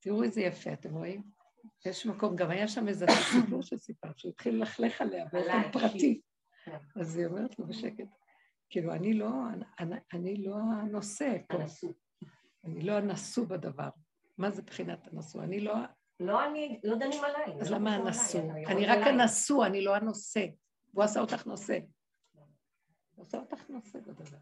[0.00, 1.22] תראו איזה יפה, אתם רואים?
[1.86, 6.20] יש מקום, גם היה שם איזה סיפור שסיפרת, שהוא התחיל ללכלך עליה באופן פרטי.
[6.64, 6.78] כן.
[7.00, 8.08] אז היא אומרת לו בשקט,
[8.70, 9.30] כאילו, אני לא,
[9.78, 11.58] אני, אני לא הנושא פה.
[12.64, 13.88] אני לא הנשוא בדבר.
[14.38, 15.42] מה זה בחינת הנשוא?
[15.42, 15.74] אני לא...
[16.20, 17.60] לא אני, לא דנים עליי.
[17.60, 18.40] אז לא למה הנשוא?
[18.66, 19.06] אני רק.
[19.06, 20.46] הנשוא, אני לא הנושא.
[20.92, 21.78] הוא עשה אותך נושא.
[23.14, 24.38] הוא עשה אותך נושא בדבר.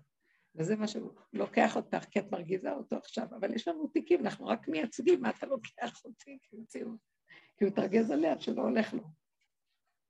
[0.55, 4.47] וזה מה שהוא לוקח אותך, כי את מרגיזה אותו עכשיו, אבל יש לנו תיקים, אנחנו
[4.47, 6.99] רק מייצגים, מה אתה לוקח אותי כמציאות?
[7.57, 9.03] כי הוא תרגז עליה שלא הולך לו.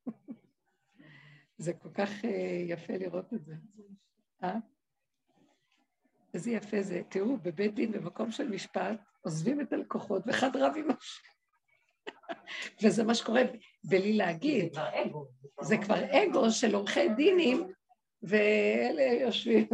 [1.65, 3.55] זה כל כך אה, יפה לראות את זה.
[4.43, 4.59] אה?
[6.35, 7.03] איזה יפה זה.
[7.09, 11.33] תראו, בבית דין, במקום של משפט, עוזבים את הלקוחות, ואחד רב עם השני.
[12.83, 13.43] וזה מה שקורה
[13.85, 14.65] בלי להגיד.
[14.65, 15.27] זה כבר אגו.
[15.61, 17.73] זה כבר אגו של עורכי דינים,
[18.23, 19.69] ואלה יושבים.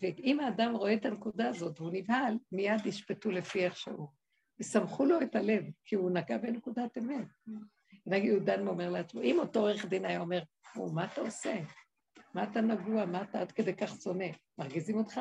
[0.00, 4.08] ואם האדם רואה את הנקודה הזאת והוא נבהל, מיד ישפטו לפי איך שהוא.
[4.60, 7.26] יסמכו לו את הלב, כי הוא נגע בנקודת אמת.
[8.06, 10.42] נגיד יהודן אומר לעצמו, אם אותו עורך דין היה אומר,
[10.76, 11.60] "נו, מה אתה עושה?
[12.34, 13.06] מה אתה נגוע?
[13.06, 14.26] מה אתה עד כדי כך שונא?
[14.58, 15.20] מרגיזים אותך?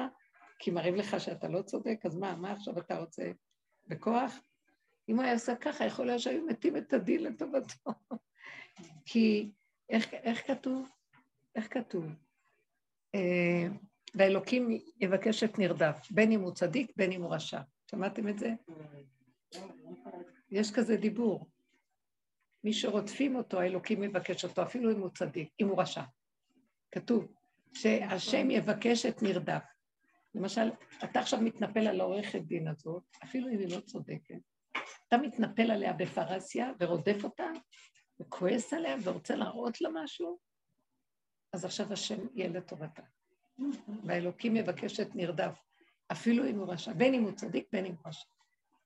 [0.60, 3.32] כי מראים לך שאתה לא צודק, אז מה, מה עכשיו אתה רוצה?
[3.88, 4.40] בכוח?
[5.10, 7.92] אם הוא היה עושה ככה, יכול להיות שהיו מתים את הדין לטובתו.
[9.06, 9.52] כי
[9.90, 10.88] איך, איך כתוב?
[11.56, 12.06] איך כתוב?
[13.16, 13.68] אה,
[14.16, 17.62] והאלוקים יבקש את נרדף, בין אם הוא צדיק, בין אם הוא רשע.
[17.92, 18.54] שמעתם את זה?
[20.50, 21.50] יש כזה דיבור.
[22.64, 26.04] מי שרודפים אותו, האלוקים יבקש אותו, אפילו אם הוא צדיק, אם הוא רשע.
[26.92, 27.32] כתוב,
[27.74, 29.64] שהשם יבקש את נרדף.
[30.36, 30.72] למשל,
[31.04, 34.36] אתה עכשיו מתנפל על העורכת דין הזאת, אפילו אם היא לא צודקת.
[35.08, 37.46] אתה מתנפל עליה בפרהסיה ורודף אותה,
[38.20, 40.40] וכועס עליה ורוצה להראות לה משהו,
[41.54, 43.02] אז עכשיו השם יהיה לטובתה.
[44.04, 45.60] והאלוקים יבקש את נרדף,
[46.12, 48.26] אפילו אם הוא רשע, בין אם הוא צדיק, בין אם הוא רשע.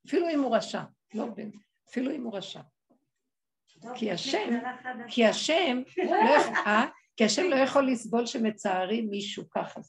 [0.07, 0.81] אפילו אם הוא רשע,
[1.13, 1.51] לא בין,
[1.89, 2.61] אפילו אם הוא רשע.
[3.95, 4.59] כי השם,
[5.07, 6.13] כי השם לא
[6.65, 6.85] אה?
[7.17, 9.81] כי השם לא יכול לסבול שמצערים מישהו ככה,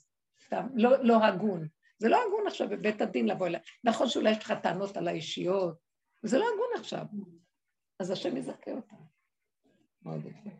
[0.45, 1.69] סתם, לא, לא הגון.
[1.99, 3.61] זה לא הגון עכשיו בבית הדין לבוא אליי.
[3.85, 5.79] נכון שאולי יש לך טענות על האישיות,
[6.23, 7.05] זה לא הגון עכשיו.
[8.01, 8.97] אז השם יזכה אותה.
[10.03, 10.51] מאוד יפה.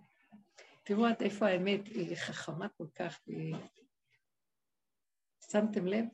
[0.83, 3.55] תראו עד איפה האמת היא חכמה כל כך, היא...
[5.51, 6.05] שמתם לב?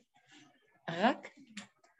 [0.89, 1.27] רק,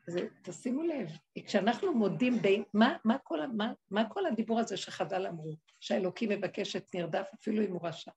[0.08, 1.10] זה, תשימו לב,
[1.46, 2.48] כשאנחנו מודים, ב...
[2.74, 7.66] מה, מה, כל, מה, מה כל הדיבור הזה שחז"ל אמרו, שהאלוקים מבקש את נרדף אפילו
[7.66, 8.12] אם הוא רשע?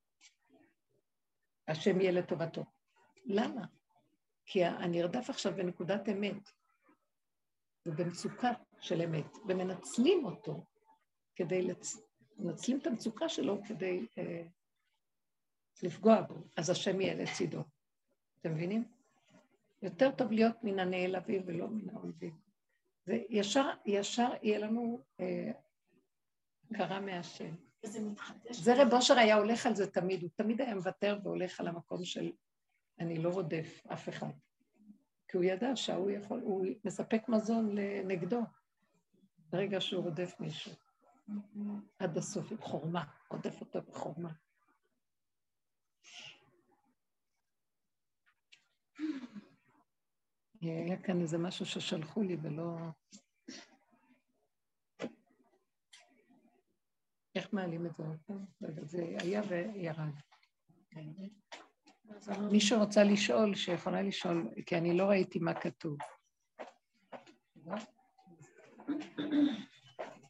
[1.69, 2.65] השם יהיה לטובתו.
[3.25, 3.67] למה?
[4.47, 6.51] כי הנרדף עכשיו בנקודת אמת,
[7.87, 8.51] ובמצוקה
[8.81, 10.65] של אמת, ומנצלים אותו
[11.37, 12.10] כדי, לצ...
[12.41, 14.43] מנצלים את המצוקה שלו כדי אה,
[15.83, 17.63] לפגוע בו, אז השם יהיה לצידו.
[18.41, 18.85] אתם מבינים?
[19.83, 22.39] יותר טוב להיות מן הנעלבים ולא מן האויבים.
[23.07, 25.51] זה ישר, ישר יהיה לנו אה,
[26.71, 27.55] הכרה מהשם.
[28.51, 32.05] זה רב אושר היה הולך על זה תמיד, הוא תמיד היה מוותר והולך על המקום
[32.05, 32.33] של
[32.99, 34.31] אני לא רודף אף אחד.
[35.29, 38.41] כי הוא ידע שהוא יכול, הוא מספק מזון נגדו,
[39.51, 40.73] ברגע שהוא רודף מישהו.
[41.99, 44.33] עד הסוף עם חורמה, רודף אותו בחורמה.
[50.61, 52.77] היה כאן איזה משהו ששלחו לי ולא...
[57.35, 58.45] איך מעלים את זה עוד פעם?
[58.61, 60.15] לא זה היה וירד.
[62.53, 65.97] מי שרוצה לשאול, שיכולה לשאול, כי אני לא ראיתי מה כתוב.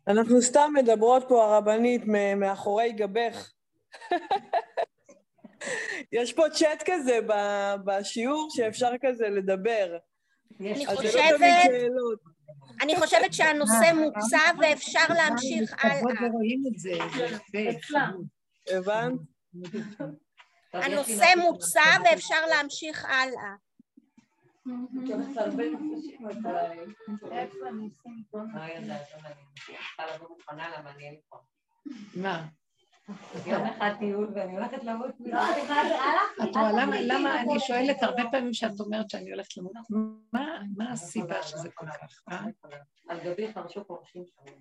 [0.08, 2.02] אנחנו סתם מדברות פה, הרבנית,
[2.36, 3.50] מאחורי גבך.
[6.12, 7.18] יש פה צ'אט כזה
[7.84, 9.96] בשיעור שאפשר כזה לדבר.
[10.60, 11.70] אני לא חושבת.
[12.82, 16.28] אני חושבת שהנושא מוצע ואפשר להמשיך הלאה.
[16.30, 16.92] ורואים את זה,
[17.52, 17.70] זה
[24.66, 25.40] יפה, חמוד.
[25.40, 25.80] הבנת?
[25.80, 26.48] הנושא מוצע
[27.22, 27.94] ואפשר להמשיך
[28.30, 28.68] הלאה.
[28.68, 29.46] לא יודעת, לא מעניין.
[29.66, 31.36] צריכה לבוא מוכנה למה אני אין פה.
[32.14, 32.48] מה?
[33.46, 35.10] יום אחד טיול ואני הולכת למות.
[35.20, 35.40] לא,
[36.44, 37.60] את אל למה, אני.
[37.60, 39.72] שואלת הרבה פעמים שאת אומרת שאני הולכת למות,
[40.32, 40.46] מה,
[40.76, 42.44] מה הסיבה שזה כל כך, אה?
[43.08, 44.52] על גבי חרשו חורשים שם.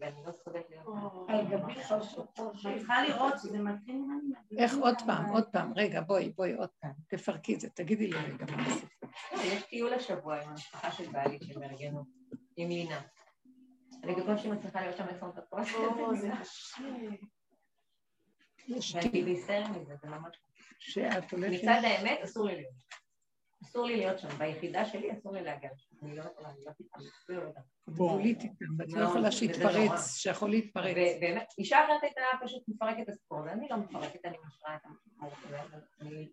[0.00, 1.26] ואני לא.
[1.28, 2.40] על גבי חרשות.
[2.40, 6.32] את צריכה לראות שזה מתחיל נראה לי מהדיבור איך עוד פעם, עוד פעם, רגע, בואי,
[6.36, 9.10] בואי, עוד פעם, תפרקי את זה, תגידי לי רגע מה הסיפור.
[9.32, 12.04] לא, יש טיול השבוע עם המשפחה של בעלי שהם ארגנו,
[12.56, 13.00] עם לינה.
[14.02, 15.60] אני בקושי מצליחה להיות שם עשר דקות.
[15.74, 16.82] או, זה קשה.
[17.02, 17.20] יש
[18.68, 20.36] ואני בהיסטריה מזה, זה ממש...
[20.78, 21.62] שאת הולכת...
[21.62, 22.74] מצד האמת אסור לי להיות.
[23.64, 27.36] אסור לי להיות שם, ביחידה שלי אסור לי להגיע לשם, אני לא יכולה, אני לא
[27.36, 27.64] לא יודעת.
[27.90, 30.96] גבולית איתם, ואת לא יכולה שיתפרץ, שיכול להתפרץ.
[31.16, 34.82] ובאמת, אישה אחרת הייתה פשוט מפרקת את הסיפור, ואני לא מפרקת, אני משרה את
[36.00, 36.28] אני...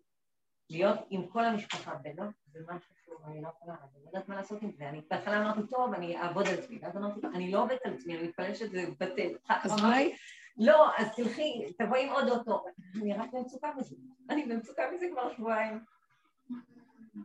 [0.70, 4.62] להיות עם כל המשפחה בנות, זה משהו שאני לא יכולה, אני לא יודעת מה לעשות
[4.62, 4.88] עם זה.
[4.88, 8.18] אני בהתחלה אמרתי, טוב, אני אעבוד על עצמי, ואז אמרתי, אני לא עובדת על עצמי,
[8.18, 9.28] אני מתפלאת שזה בטל.
[9.48, 10.14] אז אולי...
[10.56, 12.64] לא, אז תלכי, תבואי עם עוד אוטו.
[13.02, 13.96] אני רק במצוקה מזה.
[14.30, 15.84] אני במצוקה מזה כבר שבועיים.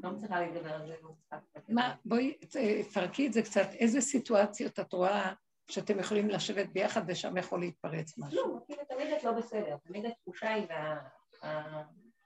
[0.04, 1.40] לא מצליחה לדבר על זה, לא
[1.70, 2.38] מה, בואי
[2.84, 3.68] תפרקי את זה קצת.
[3.74, 5.34] איזה סיטואציות את רואה
[5.72, 8.54] שאתם יכולים לשבת ביחד ושם יכול להתפרץ משהו?
[8.54, 9.78] לא, כאילו תמיד את לא בסדר.
[9.78, 10.68] תמיד התחושה היא,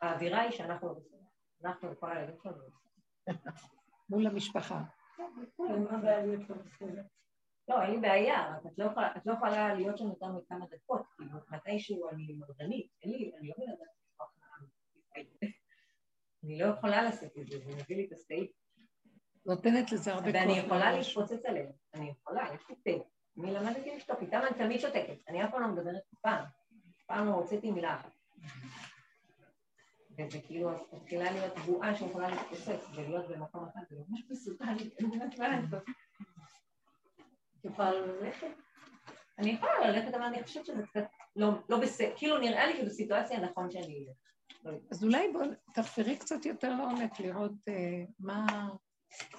[0.02, 1.18] והאווירה היא שאנחנו לא בסדר.
[1.66, 3.34] אנחנו וכל הילדים שלנו לא.
[4.10, 4.82] מול המשפחה.
[7.68, 10.66] לא, אין לי בעיה, רק את לא יכולה, את לא יכולה להיות שם יותר מכמה
[10.72, 13.74] דקות, כאילו, מתישהו אני מרדנית, אין לי, אני לא מבינה
[16.44, 18.52] אני לא יכולה לעשות את זה, זה מביא לי את הסטייק.
[19.46, 20.42] נותנת לזה הרבה כוח.
[20.42, 23.06] ואני יכולה להתפוצץ עליהם, אני יכולה, יש לי פה.
[23.40, 26.46] אני למדתי לשתוק, איתם אני תמיד שותקת, אני אף פעם לא מדברת פעם,
[27.08, 28.12] פעם לא הוצאתי מילה אחת.
[30.18, 35.40] וזה כאילו, מתחילה להיות בועה שיכולה להתפוצץ ולהיות במקום אחד, זה ממש מסוכן, אני אומרת
[35.40, 35.84] מה לעשות.
[37.66, 38.48] את יכולה ללכת?
[39.40, 41.04] אני יכולה ללכת, אבל אני חושבת שזה קצת
[41.36, 44.18] לא, לא בסדר, כאילו נראה לי שבסיטואציה נכון שאני אלך.
[44.92, 48.70] אז אולי בואו תחפרי קצת יותר לעומק, לראות אה, מה,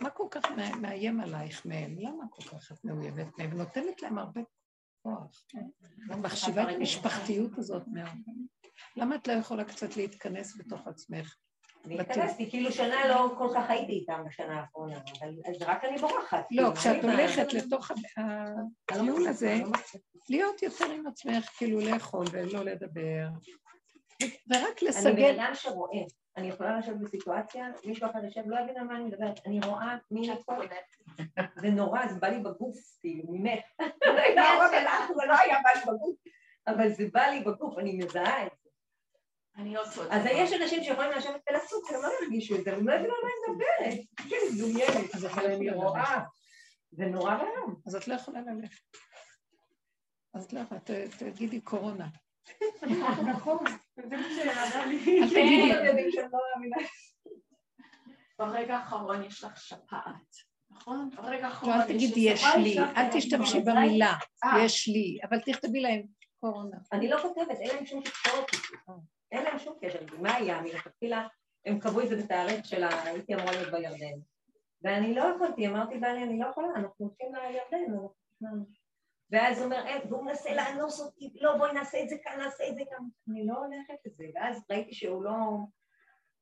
[0.00, 0.42] מה כל כך
[0.80, 4.40] מאיים עלייך מהם, למה כל כך את מאוימת מהם, ונותנת להם הרבה
[5.02, 5.44] כוח.
[6.22, 8.18] מחשיבה את המשפחתיות הזאת מאוד.
[8.96, 11.36] למה את לא יכולה קצת להתכנס בתוך עצמך?
[11.84, 15.98] אני התכנסתי, כאילו שנה לא כל כך הייתי איתם בשנה האחרונה, אבל אז רק אני
[15.98, 16.44] בורחת.
[16.50, 17.90] לא, כשאת הולכת לתוך
[18.90, 19.60] הטיול הזה,
[20.28, 23.28] להיות יותר עם עצמך, כאילו לאכול ולא לדבר,
[24.22, 25.10] ורק לסגל...
[25.10, 26.02] אני בן אדם שרואה.
[26.36, 29.96] אני יכולה לשבת בסיטואציה, מישהו אחר יושב, לא יבין על מה אני מדברת, אני רואה
[30.10, 30.54] מי פה,
[31.56, 33.64] זה נורא, זה בא לי בגוף, כאילו, ממך.
[35.16, 36.16] זה לא היה בא לי בגוף,
[36.66, 38.63] אבל זה בא לי בגוף, אני מזהה את זה.
[40.10, 43.20] אז יש אנשים שיכולים לשבת ולצוק, הם לא ירגישו את זה, הם לא יבינו על
[43.22, 44.04] מה אני מדברת.
[44.30, 46.20] כן, מדומיינת, אבל אני רואה.
[46.92, 47.80] זה נורא ואיום.
[47.86, 48.82] אז את לא יכולה ללכת.
[50.34, 50.80] אז את לא יכולה,
[51.18, 52.08] תגידי קורונה.
[53.26, 53.64] נכון,
[54.08, 55.22] זה מה שירדה לי.
[55.22, 56.18] אל תגידי.
[58.38, 60.54] ברגע האחרון יש לך שפעת.
[60.70, 61.10] נכון?
[61.16, 64.14] ברגע האחרון לא, אל תגידי יש לי, אל תשתמשי במילה
[64.64, 66.02] יש לי, אבל תכתבי להם
[66.44, 66.76] קורונה.
[66.92, 68.46] אני לא כותבת, אין להם שום תקשורת.
[69.32, 69.98] אין להם שום קשר.
[70.20, 70.62] מה היה?
[70.62, 71.26] מלכתחילה
[71.66, 72.84] הם קבעו את זה בתאריך של.
[72.84, 74.18] הייתי אמורה להיות בירדן.
[74.82, 77.92] ואני לא יכולתי, אמרתי בעלי, אני לא יכולה, אנחנו הולכים לירדן.
[79.30, 82.74] ואז הוא אומר, והוא מנסה לאנוס אותי, לא בואי נעשה את זה כאן, נעשה את
[82.74, 83.04] זה כאן.
[83.30, 85.32] אני לא הולכת לזה, ואז ראיתי שהוא לא...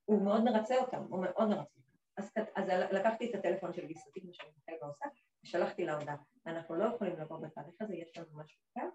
[0.05, 1.93] הוא מאוד מרצה אותם, הוא מאוד מרצה אותם.
[2.17, 5.05] אז, אז לקחתי את הטלפון של גיסתי, כמו שאני מתחילה ועושה,
[5.43, 6.15] ושלחתי לה הודעה.
[6.47, 8.89] אנחנו לא יכולים לבוא בתאריך הזה, יש לנו משהו כאן,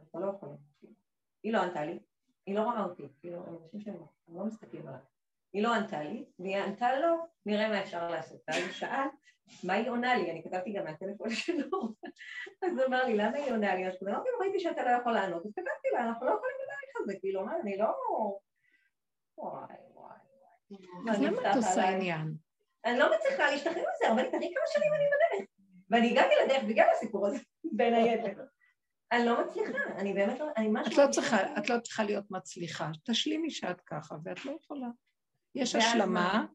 [0.00, 0.56] אנחנו לא יכולים.
[1.42, 1.98] היא לא ענתה לי,
[2.46, 3.96] היא לא רואה אותי, כאילו, הם אנשים שהם
[4.28, 5.00] לא מסתכלים עליי.
[5.52, 7.16] היא לא ענתה לי, והיא ענתה לו,
[7.46, 8.40] נראה מה אפשר לעשות.
[8.48, 9.06] ואז הוא שאל,
[9.64, 10.30] מה היא עונה לי?
[10.30, 11.80] אני כתבתי גם מהטלפון שלו.
[12.62, 13.88] אז הוא אמר לי, למה היא עונה לי?
[13.88, 16.96] אז אמרתי לו, ראיתי שאתה לא יכול לענות, אז כתבתי לה, אנחנו לא יכולים לדעת
[17.00, 17.94] על זה, כאילו, מה, אני לא...
[19.38, 20.18] וואי, וואי,
[20.70, 21.10] וואי.
[21.10, 22.34] אז למה את עושה עניין?
[22.84, 25.48] אני לא מצליחה להשתחרר מזה, אבל תראי כמה שנים אני בדרך.
[25.90, 27.38] ואני הגעתי לדרך בגלל הסיפור הזה,
[27.72, 28.44] בין היתר.
[29.12, 30.92] אני לא מצליחה, אני באמת לא, אני משהו...
[30.92, 32.90] את לא צריכה, את לא צריכה להיות מצליחה.
[33.04, 34.88] תשלימי שאת ככה, ואת לא יכולה.
[35.54, 36.46] יש השלמה,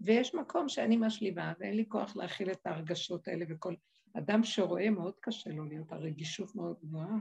[0.00, 3.74] ויש מקום שאני משלימה, ואין לי כוח להכיל את ההרגשות האלה וכל...
[4.18, 7.16] אדם שרואה, מאוד קשה לו להיות, הרגישות מאוד גבוהה.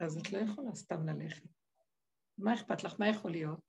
[0.00, 1.48] אז את לא יכולה סתם ללכת.
[2.38, 2.94] מה אכפת לך?
[2.98, 3.60] מה יכול להיות?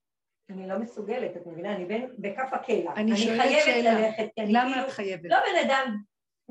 [0.50, 1.76] אני לא מסוגלת, את מבינה?
[1.76, 1.86] אני
[2.20, 2.94] בכף הקלע.
[2.96, 5.30] אני שואלת שאלה, למה כאילו, את חייבת?
[5.30, 6.02] לא בן אדם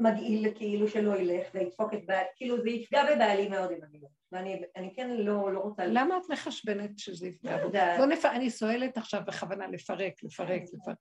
[0.01, 4.09] מגעיל כאילו שלא ילך וידפוק את בעלי, כאילו זה יפגע בבעלי מאוד אם אני לא.
[4.33, 5.87] ואני כן לא, לא רוצה...
[5.87, 7.73] למה את מחשבנת שזה יפגע בו?
[7.99, 8.25] בוא נפ...
[8.25, 10.97] אני שואלת עכשיו בכוונה לפרק, לפרק, לפרק.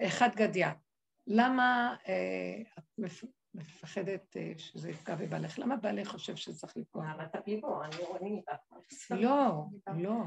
[0.00, 0.72] אחד גדיה,
[1.26, 3.00] למה אה, את
[3.54, 5.58] מפחדת אה, שזה יפגע בבעלך?
[5.58, 7.04] למה בעלך חושב שזה צריך לפגוע?
[7.04, 7.82] למה תפלי בו?
[7.84, 8.20] אני רואה
[9.10, 9.64] לא,
[9.96, 10.22] לא.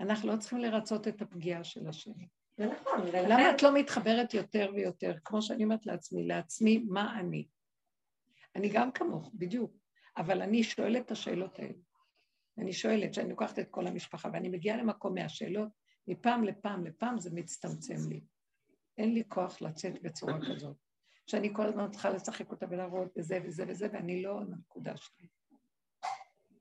[0.00, 2.28] אנחנו לא צריכים לרצות את הפגיעה של השני.
[2.66, 3.06] נכון.
[3.06, 7.46] למה את לא מתחברת יותר ויותר, כמו שאני אומרת לעצמי, לעצמי, מה אני?
[8.56, 9.76] אני גם כמוך, בדיוק,
[10.16, 11.78] אבל אני שואלת את השאלות האלה.
[12.58, 15.68] אני שואלת, שאני לוקחת את כל המשפחה, ואני מגיעה למקום מהשאלות,
[16.06, 18.20] מפעם לפעם לפעם זה מצטמצם לי.
[18.98, 20.76] אין לי כוח לצאת בצורה כזאת.
[21.26, 25.28] שאני כל הזמן צריכה לשחק אותה ולהראות בזה וזה וזה, ואני לא הנקודה שלי.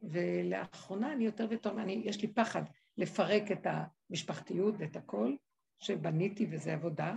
[0.01, 2.63] ולאחרונה אני יותר ויותר, יש לי פחד
[2.97, 3.67] לפרק את
[4.09, 5.35] המשפחתיות ואת הכל,
[5.81, 7.15] שבניתי וזה עבודה,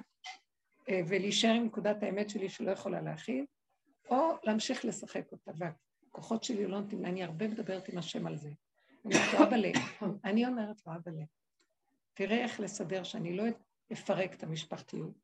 [0.88, 3.46] אה, ולהישאר עם נקודת האמת שלי שלא יכולה להכיל,
[4.10, 8.50] או להמשיך לשחק אותה, והכוחות שלי לא נותנים, אני הרבה מדברת עם השם על זה.
[9.04, 9.70] אני אומרת לו, אבאלה,
[10.28, 11.24] אני אומרת לו, אבאלה,
[12.14, 13.44] תראה איך לסדר שאני לא
[13.92, 15.14] אפרק את המשפחתיות,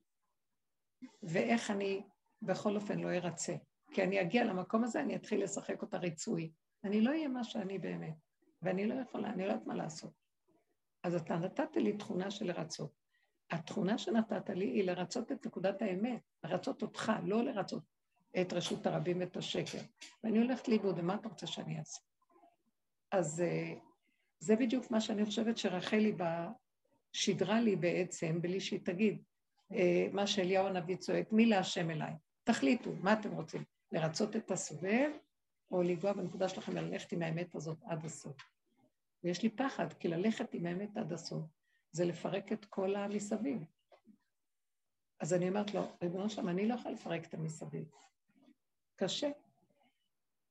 [1.22, 2.02] ואיך אני
[2.42, 3.54] בכל אופן לא ארצה.
[3.92, 6.52] כי אני אגיע למקום הזה, אני אתחיל לשחק אותה ריצוי.
[6.84, 8.14] אני לא אהיה מה שאני באמת,
[8.62, 10.12] ואני לא יכולה, אני לא יודעת מה לעשות.
[11.02, 12.99] אז אתה נתת לי תכונה של לרצות.
[13.50, 17.82] התכונה שנתת לי היא לרצות את נקודת האמת, לרצות אותך, לא לרצות
[18.40, 19.78] את רשות הרבים ואת השקר.
[20.24, 22.00] ואני הולכת לאיבוד, ומה אתה רוצה שאני אעשה?
[23.12, 23.74] אז אה,
[24.38, 26.12] זה בדיוק מה שאני חושבת שרחלי
[27.12, 29.22] שידרה לי בעצם, בלי שהיא תגיד,
[29.72, 32.12] אה, מה שאליהו הנביא צועק, מי להשם אליי?
[32.44, 33.64] תחליטו, מה אתם רוצים?
[33.92, 35.10] לרצות את הסובב,
[35.70, 38.36] או לנגוע בנקודה שלכם וללכת עם האמת הזאת עד הסוף.
[39.24, 41.42] ויש לי פחד, כי ללכת עם האמת עד הסוף
[41.92, 43.64] זה לפרק את כל המסביב.
[45.20, 47.90] אז אני אומרת לו, ריבונו שלם, אני לא יכולה לפרק את המסביב.
[48.96, 49.30] קשה.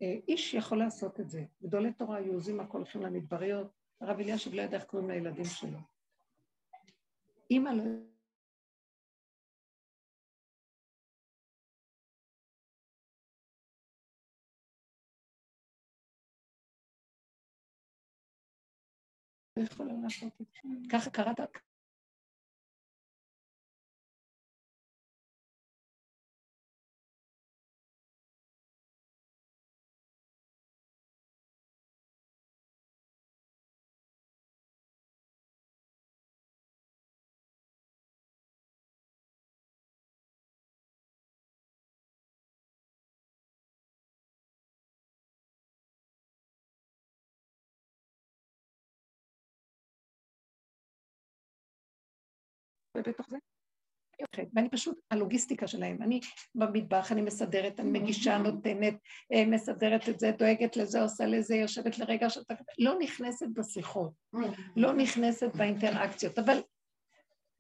[0.02, 1.46] אה, איש יכול לעשות את זה.
[1.64, 3.68] גדולי תורה היו עוזים הכל, הולכים למדבריות,
[4.02, 5.80] הרב אלישיב לא ידע איך קוראים לילדים שלו.
[7.52, 7.84] אימא לא
[19.60, 20.70] לא יכולה לעשות את זה.
[20.92, 21.40] ככה קראת,
[53.00, 53.38] ובתוך זה
[54.56, 56.20] ואני פשוט, הלוגיסטיקה שלהם, אני
[56.56, 58.94] במטבח, אני מסדרת, אני מגישה, נותנת,
[59.34, 62.54] אה, מסדרת את זה, דואגת לזה, עושה לזה, יושבת לרגע שאתה...
[62.80, 64.12] לא נכנסת בשיחות,
[64.76, 66.62] לא נכנסת באינטראקציות, אבל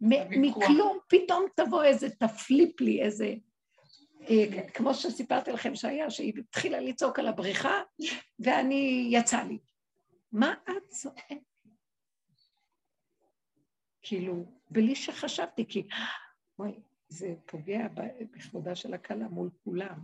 [0.02, 3.34] מכלום פתאום תבוא איזה, תפליפ לי איזה...
[4.30, 7.82] אה, כמו שסיפרתי לכם שהיה, שהיא התחילה לצעוק על הבריכה,
[8.40, 9.58] ואני, יצא לי.
[10.32, 11.38] מה את צועקת?
[14.02, 15.88] כאילו, בלי שחשבתי, כי
[16.60, 17.88] וואי, זה פוגע
[18.36, 20.00] בכבודה של הכלה מול כולם.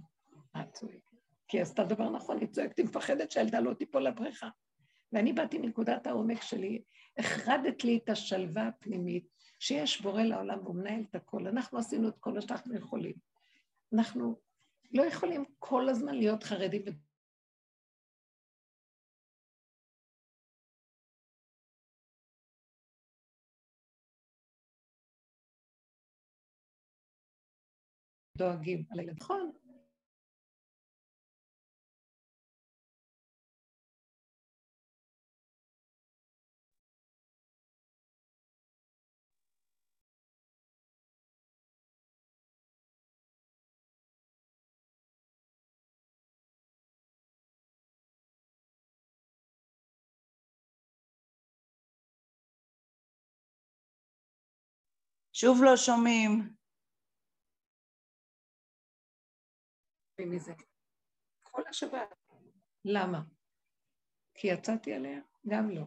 [0.56, 1.16] מה צועקת?
[1.48, 4.50] כי עשתה דבר נכון, היא צועקת, היא מפחדת שהילדה לא תיפול לבריכה.
[5.12, 6.82] ואני באתי מנקודת העומק שלי,
[7.18, 9.28] החרדת לי את השלווה הפנימית,
[9.60, 11.48] שיש בורא לעולם והוא מנהל את הכל.
[11.48, 13.14] אנחנו עשינו את כל מה שאנחנו יכולים.
[13.94, 14.40] אנחנו
[14.92, 16.82] לא יכולים כל הזמן להיות חרדים
[28.38, 29.16] דואגים על הילד.
[29.22, 29.52] נכון.
[55.34, 56.55] שוב לא שומעים.
[60.24, 60.54] מזה.
[61.44, 62.16] כל השבת.
[62.86, 63.22] למה?
[64.36, 65.20] כי יצאתי עליה?
[65.48, 65.86] גם לא.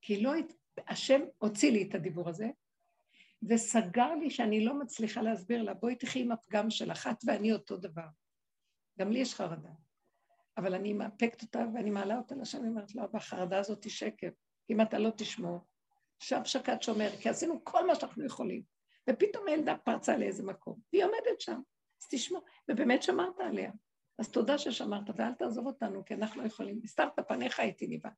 [0.00, 0.32] כי לא,
[0.88, 2.46] השם הוציא לי את הדיבור הזה,
[3.48, 7.76] וסגר לי שאני לא מצליחה להסביר לה, בואי תחי עם הפגם שלך, את ואני אותו
[7.76, 8.06] דבר.
[8.98, 9.70] גם לי יש חרדה.
[10.56, 13.92] אבל אני מאפקת אותה ואני מעלה אותה לשם, אני אומרת לו, אבא, החרדה הזאת היא
[13.92, 14.28] שקר.
[14.70, 15.58] אם אתה לא תשמור,
[16.18, 18.62] שם שקד שומר, כי עשינו כל מה שאנחנו יכולים.
[19.10, 21.60] ופתאום הילדה פרצה לאיזה מקום, והיא עומדת שם.
[22.06, 23.70] אז תשמור, ובאמת שמרת עליה.
[24.18, 26.80] אז תודה ששמרת, ואל תעזוב אותנו, כי אנחנו לא יכולים.
[26.84, 28.10] הסתרת פניך איתי ניבה.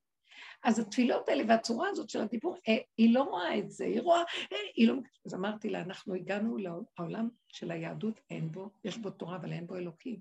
[0.65, 4.20] אז התפילות האלה והצורה הזאת של הדיבור, אה, היא לא רואה את זה, היא רואה,
[4.52, 4.94] אה, היא לא...
[5.27, 9.66] אז אמרתי לה, אנחנו הגענו לעולם של היהדות, אין בו, יש בו תורה, אבל אין
[9.66, 10.20] בו אלוקים.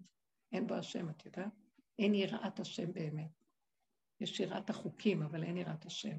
[0.51, 1.51] אין בו השם, את יודעת?
[1.99, 3.31] אין יראת השם באמת.
[4.19, 6.17] יש יראת החוקים, אבל אין יראת השם.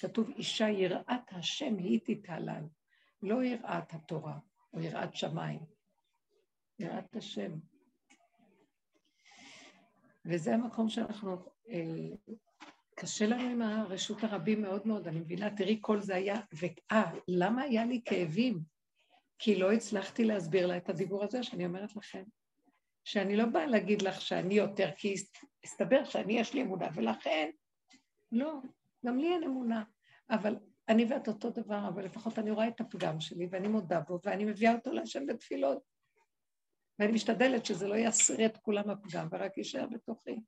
[0.00, 2.64] כתוב, אישה יראת השם היא תתעלל,
[3.22, 4.38] לא יראת התורה
[4.72, 5.60] או יראת שמיים.
[6.80, 7.52] יראת השם.
[10.24, 11.36] וזה המקום שאנחנו,
[11.68, 12.36] אה,
[12.94, 17.62] קשה לנו עם הרשות הרבים מאוד מאוד, אני מבינה, תראי, כל זה היה, ואה, למה
[17.62, 18.60] היה לי כאבים?
[19.38, 22.22] כי לא הצלחתי להסביר לה את הדיבור הזה שאני אומרת לכם,
[23.04, 25.14] שאני לא באה להגיד לך שאני יותר, כי
[25.64, 27.50] הסתבר שאני יש לי אמונה, ולכן,
[28.32, 28.54] לא,
[29.06, 29.84] גם לי אין אמונה,
[30.30, 30.56] אבל
[30.88, 34.44] אני ואת אותו דבר, אבל לפחות אני רואה את הפגם שלי ואני מודה בו ואני
[34.44, 35.89] מביאה אותו להשם בתפילות.
[37.00, 40.40] ואני משתדלת שזה לא יסיר את כולם הפגם ורק יישאר בתוכי.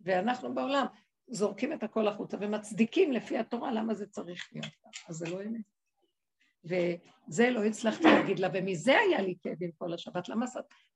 [0.00, 0.86] ואנחנו בעולם
[1.28, 4.66] זורקים את הכל החוצה ומצדיקים לפי התורה למה זה צריך להיות
[5.08, 5.64] אז זה לא אמת.
[6.64, 10.28] וזה לא הצלחתי להגיד לה, ומזה היה לי כאבים כל השבת.
[10.28, 10.46] למה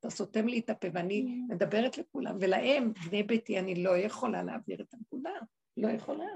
[0.00, 4.82] אתה סותם לי את הפה ואני מדברת לכולם, ולהם, בני ביתי, אני לא יכולה להעביר
[4.82, 5.30] את הנקודה,
[5.76, 6.28] לא יכולה.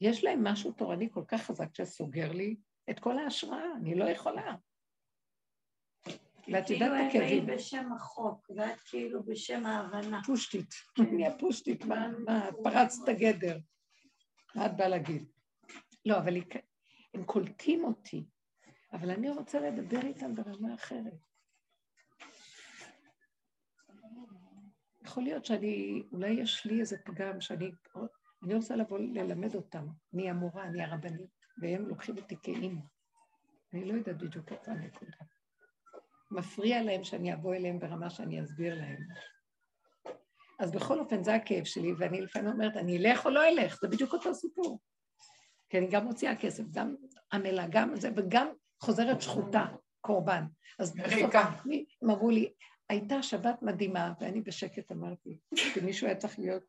[0.00, 2.56] יש להם משהו תורני כל כך חזק שסוגר לי
[2.90, 4.54] את כל ההשראה, אני לא יכולה.
[6.52, 7.10] ואת יודעת את הכאבים.
[7.10, 10.20] כאילו הם באים בשם החוק, ואת כאילו בשם ההבנה.
[10.26, 13.58] פושטית, אני הפושטית, מה, מה, פרצת גדר.
[14.54, 15.24] מה את באה להגיד?
[16.06, 16.36] לא, אבל
[17.14, 18.26] הם קולטים אותי,
[18.92, 21.12] אבל אני רוצה לדבר איתם ברמה אחרת.
[25.04, 27.70] יכול להיות שאני, אולי יש לי איזה פגם שאני
[28.44, 29.86] אני רוצה לבוא ללמד אותם.
[30.14, 31.30] אני המורה, אני הרבנית,
[31.62, 32.80] והם לוקחים אותי כאימא.
[33.72, 35.12] אני לא יודעת בדיוק איפה הנקודה.
[36.34, 38.98] מפריע להם שאני אבוא אליהם ברמה שאני אסביר להם.
[40.58, 43.88] אז בכל אופן, זה הכאב שלי, ואני לפעמים אומרת, אני אלך או לא אלך, זה
[43.88, 44.78] בדיוק אותו סיפור.
[45.68, 46.94] כי אני גם מוציאה כסף, גם
[47.32, 48.48] עמלה, גם זה, וגם
[48.80, 49.66] חוזרת שחוטה,
[50.00, 50.44] קורבן.
[50.78, 52.52] אז בסוף, הם אמרו לי,
[52.88, 55.38] הייתה שבת מדהימה, ואני בשקט אמרתי,
[55.74, 56.62] כי מישהו היה צריך להיות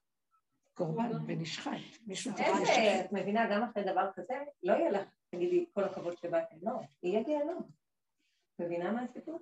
[0.74, 1.72] קורבן ונשחט.
[2.08, 2.78] מישהו צריך לשחט.
[2.78, 4.34] איזה, את מבינה, גם אחרי דבר כזה,
[4.64, 6.72] לא יהיה לך, תגידי, כל הכבוד שבאתם, לא,
[7.04, 7.62] יהיה גיהנום.
[8.60, 9.40] מבינה מה הסיפור?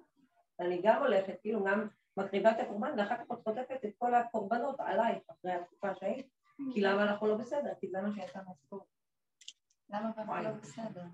[0.60, 4.80] אני גם הולכת, כאילו גם מקריבה את הקורבן, ואחר כך את חוטפת את כל הקורבנות
[4.80, 6.28] עלייך אחרי התקופה שהיית,
[6.74, 7.74] כי למה אנחנו לא בסדר?
[7.80, 8.86] כי זה מה שיצא מהסיפור.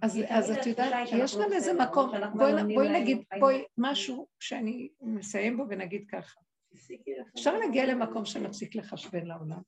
[0.02, 2.12] אז את יודעת, יש גם איזה מקום,
[2.76, 6.40] בואי נגיד, בואי, משהו שאני מסיים בו ונגיד ככה.
[7.36, 9.62] אפשר להגיע למקום שנפסיק לחשבן לעולם.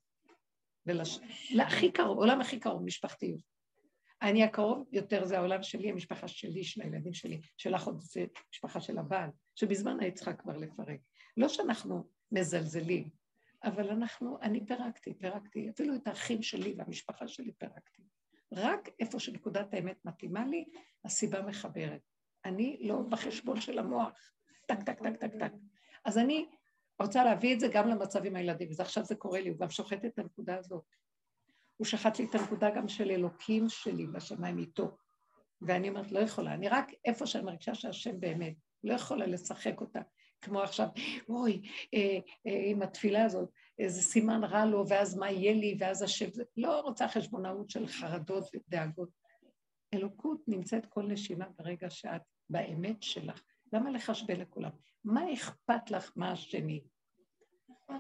[1.52, 3.42] להכי קרוב, עולם הכי קרוב, משפחתיות.
[4.22, 8.82] אני הקרוב יותר זה העולם שלי, המשפחה שלי, של הילדים שלי, שלך עוד זה משפחה
[8.82, 9.30] של הבעל,
[9.62, 11.00] שבזמן צריכה כבר לפרק.
[11.38, 13.10] לא שאנחנו מזלזלים,
[13.64, 18.02] אבל אנחנו, אני פירקתי, פירקתי, אפילו את האחים שלי והמשפחה שלי פירקתי.
[18.52, 20.66] רק איפה שנקודת האמת מתאימה לי,
[21.06, 22.02] הסיבה מחברת.
[22.46, 24.34] אני לא בחשבון של המוח,
[24.68, 25.52] טק, טק, טק, טק, טק.
[26.06, 26.50] אז אני
[27.00, 30.06] רוצה להביא את זה גם למצב עם הילדים, ועכשיו זה קורה לי, הוא גם שוחט
[30.06, 30.86] את הנקודה הזאת.
[31.78, 34.98] הוא שחט לי את הנקודה גם של אלוקים שלי בשמיים איתו.
[35.62, 40.02] ואני אומרת, לא יכולה, אני רק איפה שאני מרגישה שהשם באמת, לא יכולה לשחק אותה.
[40.42, 40.88] כמו עכשיו,
[41.30, 41.62] אוי,
[41.94, 43.50] אה, אה, עם התפילה הזאת,
[43.80, 48.44] איזה סימן רע לו, ואז מה יהיה לי, ואז השם, לא רוצה חשבונאות של חרדות
[48.56, 49.10] ודאגות.
[49.94, 53.42] אלוקות נמצאת כל נשימה ברגע שאת באמת שלך.
[53.74, 54.72] למה לחשבן לכולם?
[55.04, 56.84] מה אכפת לך מה השני?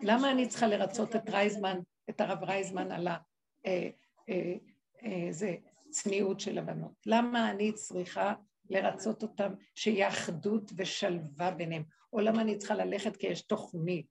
[0.01, 1.79] למה אני צריכה לרצות את רייזמן,
[2.09, 3.07] את הרב רייזמן על
[5.05, 5.55] איזה אה, אה,
[5.89, 6.93] צניעות של הבנות?
[7.05, 8.33] למה אני צריכה
[8.71, 11.83] לרצות אותם שיהיה אחדות ושלווה ביניהם?
[12.13, 14.07] או למה אני צריכה ללכת כי יש תוכנית?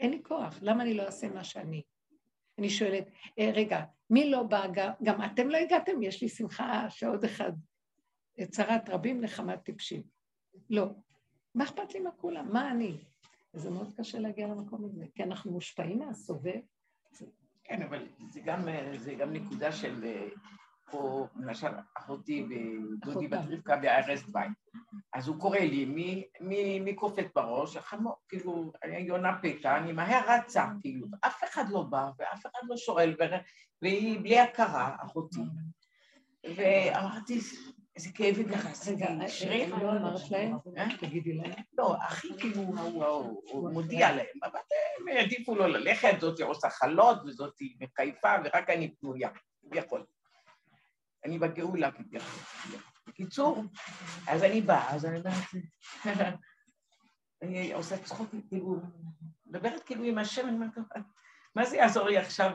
[0.00, 1.82] אין לי כוח, למה אני לא אעשה מה שאני?
[2.58, 4.66] אני שואלת, אה, רגע, מי לא בא?
[5.02, 6.02] גם אתם לא הגעתם?
[6.02, 7.52] יש לי שמחה שעוד אחד.
[8.50, 10.02] צרת רבים נחמת טיפשים.
[10.70, 10.86] לא.
[11.54, 12.52] מה אכפת לי מה כולם?
[12.52, 12.98] מה אני?
[13.54, 16.60] וזה מאוד קשה להגיע למקום הזה, כי אנחנו מושפעים מהסובב.
[17.64, 18.68] כן, אבל זה גם,
[18.98, 20.04] זה גם נקודה של,
[20.90, 24.50] פה, למשל, אחותי ודודי בת רבקה בארז בית.
[25.12, 27.76] אז הוא קורא לי, מי, מי, מי קופץ בראש?
[27.76, 32.60] החמור, כאילו, אני יונה פתע, אני מהר רצה, כאילו, אף אחד לא בא ואף אחד
[32.68, 33.16] לא שואל,
[33.82, 35.40] והיא בלי הכרה, אחותי.
[36.56, 37.40] ואמרתי,
[37.96, 38.94] איזה כאבים נכנסתי.
[39.46, 40.56] רגע, לא אמרת להם?
[41.00, 41.52] תגידי להם.
[41.78, 42.62] לא, אחי כאילו,
[43.50, 44.58] הוא מודיע להם, אבל
[44.98, 49.28] הם העדיפו לו ללכת, זאתי עושה חלות וזאתי מחיפה, ורק אני פנויה,
[49.60, 50.04] כביכול.
[51.24, 52.42] אני בגאולה כביכול.
[53.06, 53.64] בקיצור,
[54.28, 56.34] אז אני באה, אז אני אומרת,
[57.42, 58.76] אני עושה צחוק, כאילו,
[59.46, 60.70] מדברת כאילו עם השם, אני אומרת,
[61.54, 62.50] מה זה יעזור לי עכשיו?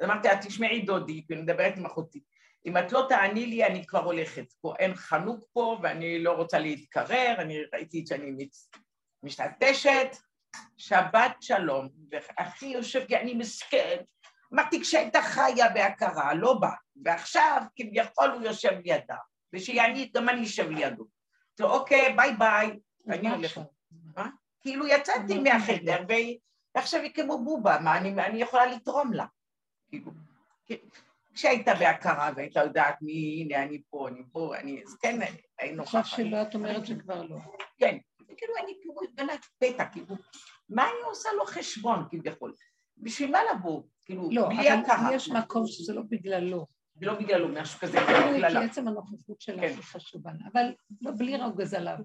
[0.00, 2.22] אז אמרתי, תשמעי דודי, ואני מדברת עם אחותי.
[2.66, 4.52] אם את לא תעני לי, אני כבר הולכת.
[4.60, 8.70] פה אין חנוק פה, ואני לא רוצה להתקרר, אני ראיתי שאני מצ...
[9.22, 10.16] משתתשת.
[10.76, 13.96] שבת שלום, ואחי יושב כי אני מסכן.
[14.54, 16.70] אמרתי, כשהייתה חיה בהכרה, לא בא,
[17.04, 19.16] ועכשיו כביכול הוא יושב לידה,
[19.52, 21.04] ושיעני, גם אני אשב לידו.
[21.58, 23.60] אז אוקיי, ביי ביי, ואני הולכת.
[24.60, 26.04] כאילו יצאתי מהחדר,
[26.74, 29.26] ועכשיו היא כמו בובה, מה אני, אני יכולה לתרום לה?
[29.88, 30.10] כאילו,
[31.34, 35.18] כשהיית בהכרה והיית יודעת מי, הנה, אני פה, אני פה, אני, אז כן,
[35.58, 35.98] היינו ככה.
[36.00, 37.36] עכשיו שלא, את אומרת שכבר לא.
[37.78, 37.98] כן,
[38.36, 40.16] כאילו, אני כאילו בנת פתע, כאילו,
[40.68, 42.54] מה אני עושה לו חשבון, כביכול?
[42.98, 43.82] בשביל מה לבוא?
[44.04, 45.02] כאילו, לא, בלי הכרה.
[45.02, 46.66] לא, אבל יש מקום שזה לא בגללו.
[46.96, 48.64] ולא בגללו, משהו כזה, כי בגללה.
[48.64, 49.66] עצם הנוכחות שלך כן.
[49.66, 51.96] היא חשובה אבל לא בלי רוגז עליו.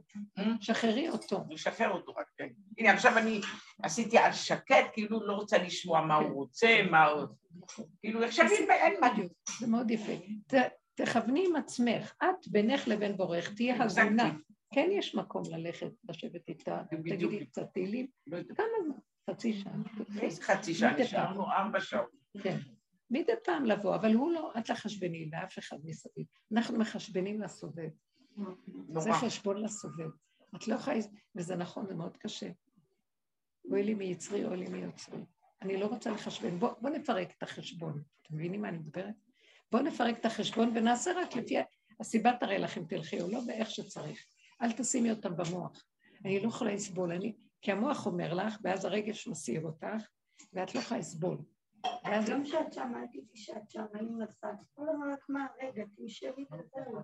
[0.62, 1.44] שחררי אותו.
[1.50, 2.48] לשחרר אותו רק, כן.
[2.78, 3.42] הנה, עכשיו אני
[3.84, 7.28] עשיתי על שקט, כאילו לא רוצה לשמוע מה הוא רוצה, מה הוא...
[8.00, 9.08] כאילו, עכשיו אין מה...
[9.60, 10.14] זה מאוד יפה.
[10.96, 14.34] תכווני עם עצמך, את בינך לבין בורך, תהיה הגונה.
[14.74, 18.08] כן יש מקום ללכת, לשבת איתה, תגידי קצת תהילים.
[18.30, 18.96] כמה זמן?
[19.30, 19.74] חצי שעה.
[20.42, 21.52] חצי שעה נשארנו?
[21.52, 22.10] ארבע שעות.
[22.44, 22.58] כן.
[23.12, 26.26] מדי פעם לבוא, אבל הוא לא, את תחשבני לאף אחד מסביב.
[26.52, 27.90] אנחנו מחשבנים לסובב.
[28.98, 29.14] זה.
[29.14, 30.10] חשבון לסובב.
[30.56, 30.98] את לא יכולה,
[31.36, 32.50] וזה נכון, זה מאוד קשה.
[33.72, 35.20] אוי לי מיצרי, אוי לי מיוצרי.
[35.62, 36.60] אני לא רוצה לחשבן.
[36.60, 38.04] בוא, בוא נפרק את החשבון.
[38.22, 39.16] אתם מבינים מה אני מדברת?
[39.72, 41.56] בואו נפרק את החשבון ונעשה רק לפי...
[42.00, 44.26] הסיבה תראה לך אם תלכי או לא, ואיך שצריך.
[44.62, 45.86] אל תשימי אותם במוח.
[46.26, 47.36] אני לא יכולה לסבול, אני...
[47.62, 50.08] כי המוח אומר לך, ואז הרגש מסיר אותך,
[50.54, 51.38] ואת לא יכולה לסבול.
[52.04, 52.30] ואז...
[52.30, 54.48] גם כשאת שם, אל תדעי שאת שם, אני מנסה.
[54.74, 57.00] כל הזמן רק מה, רגע, תנשבי וזהו.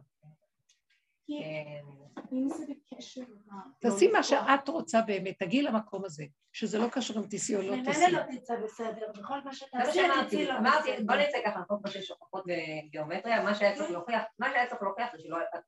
[3.52, 3.56] ה...
[3.80, 6.24] תעשי מה שאת רוצה באמת, תגיעי למקום הזה,
[6.54, 8.12] שזה לא קשור אם תיסעי או לא ממילא תיסעי.
[8.12, 11.04] לא תצא בסדר, בכל מה שתעשי, לא אמרתי, בסדר.
[11.06, 14.82] בוא נצא ככה, כל פעם שיש הוכחות בגיאומטריה, מה שהיה צריך להוכיח, מה שהיה צריך
[14.82, 15.24] להוכיח זה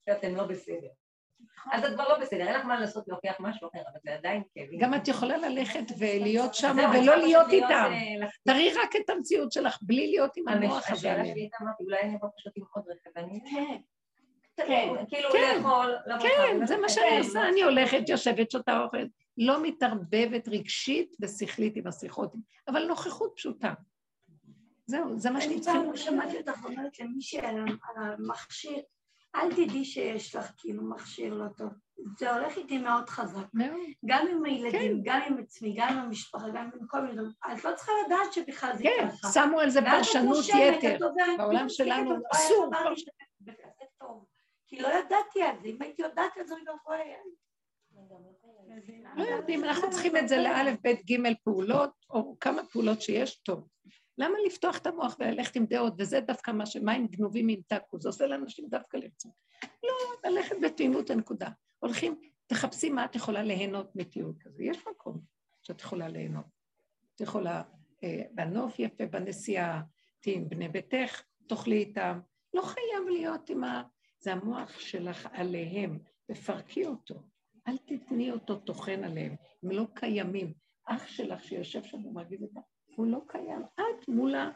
[0.05, 0.89] שאתם לא בסדר.
[1.71, 4.43] אז את כבר לא בסדר, אין לך מה לעשות להוכיח משהו אחר, אבל זה עדיין
[4.55, 4.79] כאבים.
[4.79, 7.91] גם את יכולה ללכת ולהיות שם אני ולא להיות איתם.
[7.91, 10.93] אה, תראי רק את המציאות שלך, בלי להיות עם המוח הזה.
[10.93, 11.25] השאלה.
[11.25, 13.39] שלי הייתה, אמרתי, אולי אני אבוא פשוט עם עוד רכב, ואני...
[13.51, 13.77] כן.
[14.67, 17.17] כן, כאילו כן, לאכול, לבוא כן, לך, זה מה שאני כן.
[17.17, 18.97] עושה, אני הולכת, יושבת, שותה אוכל,
[19.37, 22.33] לא מתערבבת רגשית ושכלית עם השיחות,
[22.67, 23.73] אבל נוכחות פשוטה.
[24.85, 25.79] זהו, זה מה אני שאני צריכה.
[25.79, 28.79] פעם שמעתי אותך אומרת למישהי על ה- על המכשיר,
[29.35, 31.69] אל תדעי שיש לך כאילו מכשיר לא טוב.
[32.17, 33.45] זה הולך איתי מאוד חזק.
[33.53, 33.79] מאוד.
[34.05, 35.11] גם עם הילדים, כן.
[35.11, 37.31] גם עם עצמי, גם עם המשפחה, גם עם כל מיני דברים.
[37.53, 39.27] את לא צריכה לדעת שבכלל זה כן, ככה.
[39.33, 40.97] שמו על זה פרשנות יתר.
[41.37, 42.69] בעולם שלנו אסור
[43.99, 44.25] טוב.
[44.67, 46.99] כי לא ידעתי על זה, אם הייתי יודעת על זה, גם וואי,
[49.15, 53.67] לא יודעים, אנחנו צריכים את זה לאלף, בית, גימל פעולות, או כמה פעולות שיש, טוב.
[54.17, 58.27] למה לפתוח את המוח וללכת עם דעות, וזה דווקא מה שמים גנובים ימתקו, זה עושה
[58.27, 59.31] לאנשים דווקא לרצות.
[59.63, 61.49] לא, ללכת בתמימות הנקודה.
[61.79, 65.21] הולכים, תחפשי מה את יכולה ליהנות מטיול כזה, יש מקום
[65.61, 66.45] שאת יכולה ליהנות.
[67.15, 67.63] את יכולה,
[68.03, 69.81] אה, בנוף יפה, בנסיעה,
[70.19, 72.19] תהיי עם בני ביתך, תאכלי איתם.
[72.53, 73.83] לא חייב להיות עם ה...
[74.19, 77.23] זה המוח שלך עליהם, תפרקי אותו.
[77.67, 80.53] אל תתני אותו טוחן עליהם, הם לא קיימים.
[80.85, 82.59] אח שלך שיושב שם ומרגיז אותך,
[82.95, 83.61] הוא לא קיים.
[83.75, 84.49] את מולה,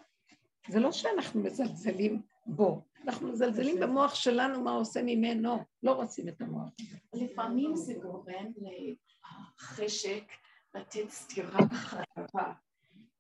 [0.70, 6.42] זה לא שאנחנו מזלזלים בו, אנחנו מזלזלים במוח שלנו, מה עושה ממנו, לא רוצים את
[6.42, 6.70] המוח.
[7.14, 8.52] לפעמים זה גורם
[9.60, 10.24] לחשק
[10.76, 12.54] לתת סטירה בחרבה,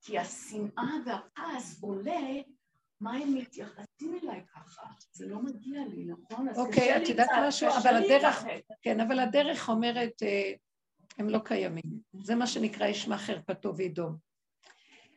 [0.01, 2.41] כי השנאה והכעס עולה,
[3.01, 4.87] מה הם מתייחסים אליי ככה?
[5.11, 6.47] זה לא מגיע לי, נכון?
[6.55, 7.67] אוקיי, את יודעת משהו?
[7.81, 8.43] אבל הדרך.
[8.81, 10.53] כן, אבל הדרך אומרת, אה,
[11.17, 12.01] הם לא קיימים.
[12.23, 14.28] זה מה שנקרא ישמע חרפתו וידום.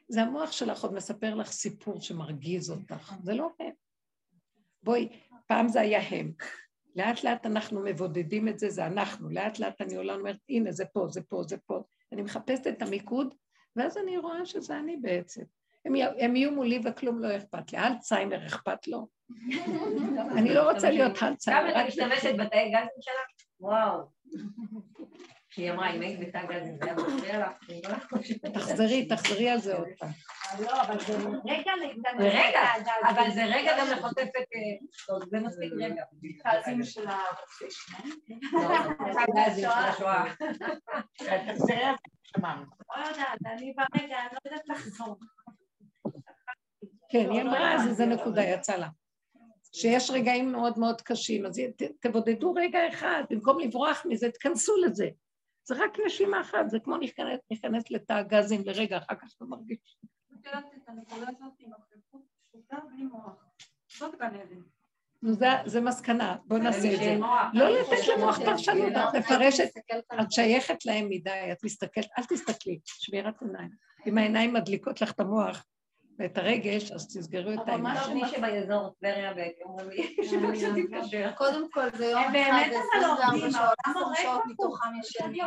[0.08, 3.70] זה המוח שלך עוד מספר לך סיפור שמרגיז אותך, זה לא הם.
[4.82, 5.08] בואי,
[5.46, 6.32] פעם זה היה הם.
[6.96, 9.30] לאט לאט אנחנו מבודדים את זה, זה אנחנו.
[9.30, 11.82] לאט לאט אני עולה ואומרת, הנה, זה פה, זה פה, זה פה.
[12.12, 13.34] אני מחפשת את המיקוד,
[13.76, 15.42] ואז אני רואה שזה אני בעצם.
[15.84, 17.78] הם, הם יהיו מולי וכלום לא אכפת לי.
[17.78, 19.08] אלצהיימר אכפת לו.
[20.38, 21.70] אני לא רוצה להיות כמה אלצהיימר.
[21.70, 23.46] אני רק- משתמשת בתאי גזים שלך?
[23.60, 24.00] וואו.
[25.56, 27.52] היא אמרה, אם היית בתא גזים, זה היה מפריע לך?
[28.44, 28.50] לא.
[28.52, 30.10] תחזרי, תחזרי על זה עוד פעם.
[30.60, 31.72] לא, אבל זה רגע
[32.18, 32.60] רגע,
[33.10, 34.36] אבל זה רגע גם לחוטף את...
[34.36, 36.04] אה, טוב, זה מספיק רגע.
[36.82, 37.12] של לא,
[39.26, 40.24] תא גזים של השואה.
[41.18, 41.74] תחזרי על זה,
[42.22, 42.62] שמענו.
[42.96, 45.18] לא יודעת, אני ברגע, אני לא יודעת לחזור.
[47.08, 48.88] כן, היא אמרה, אז איזה נקודה יצא לה.
[49.74, 51.60] שיש רגעים מאוד מאוד קשים, אז
[52.00, 55.08] תבודדו רגע אחד, במקום לברוח מזה, תכנסו לזה.
[55.64, 59.98] זה רק נשימה אחת, זה כמו להיכנס, לתא הגזים לרגע, אחר כך אתה מרגיש.
[60.40, 63.44] את יודעת את הנקודה הזאת עם נוכחות פשוטה בלי מוח.
[63.98, 64.14] זאת.
[65.22, 65.32] נו,
[65.66, 67.18] זה, מסקנה, בואו נעשה את זה.
[67.52, 69.68] לא לתת למוח פרשנות, את מפרשת,
[70.20, 73.70] את שייכת להם מדי, את מסתכלת, אל תסתכלי, שמירת עיניים.
[74.06, 75.64] אם העיניים מדליקות לך את המוח
[76.18, 77.82] ואת הרגש, אז תסגרו את אבל העיניים.
[77.94, 81.30] מה מי שבאזור טבריה ביום רביעי, שפשוט תתקשר.
[81.36, 83.54] קודם כל זה יום הם אחד, באמת אבל 24 עובדים, שעות,
[83.86, 84.42] העולם 10 הורג שעות.
[84.46, 85.44] מתוכם ישנים,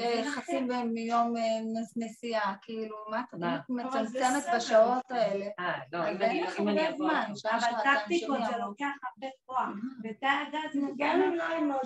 [0.00, 0.60] אה, חצי
[0.94, 1.42] מיום אה,
[1.80, 3.34] נס- נסיעה, כאילו, מה את
[3.84, 4.54] אבל זה מצמצמת.
[4.56, 5.46] בשעות האלה?
[5.58, 7.10] אה, לא, אם אני לך אם אני הרבה אבוא...
[7.10, 8.56] זמן, שעה, אבל טקטיקות זה.
[8.58, 9.68] לוקח הרבה כוח,
[10.04, 11.80] ותא הגז גם אם לא הם מאוד.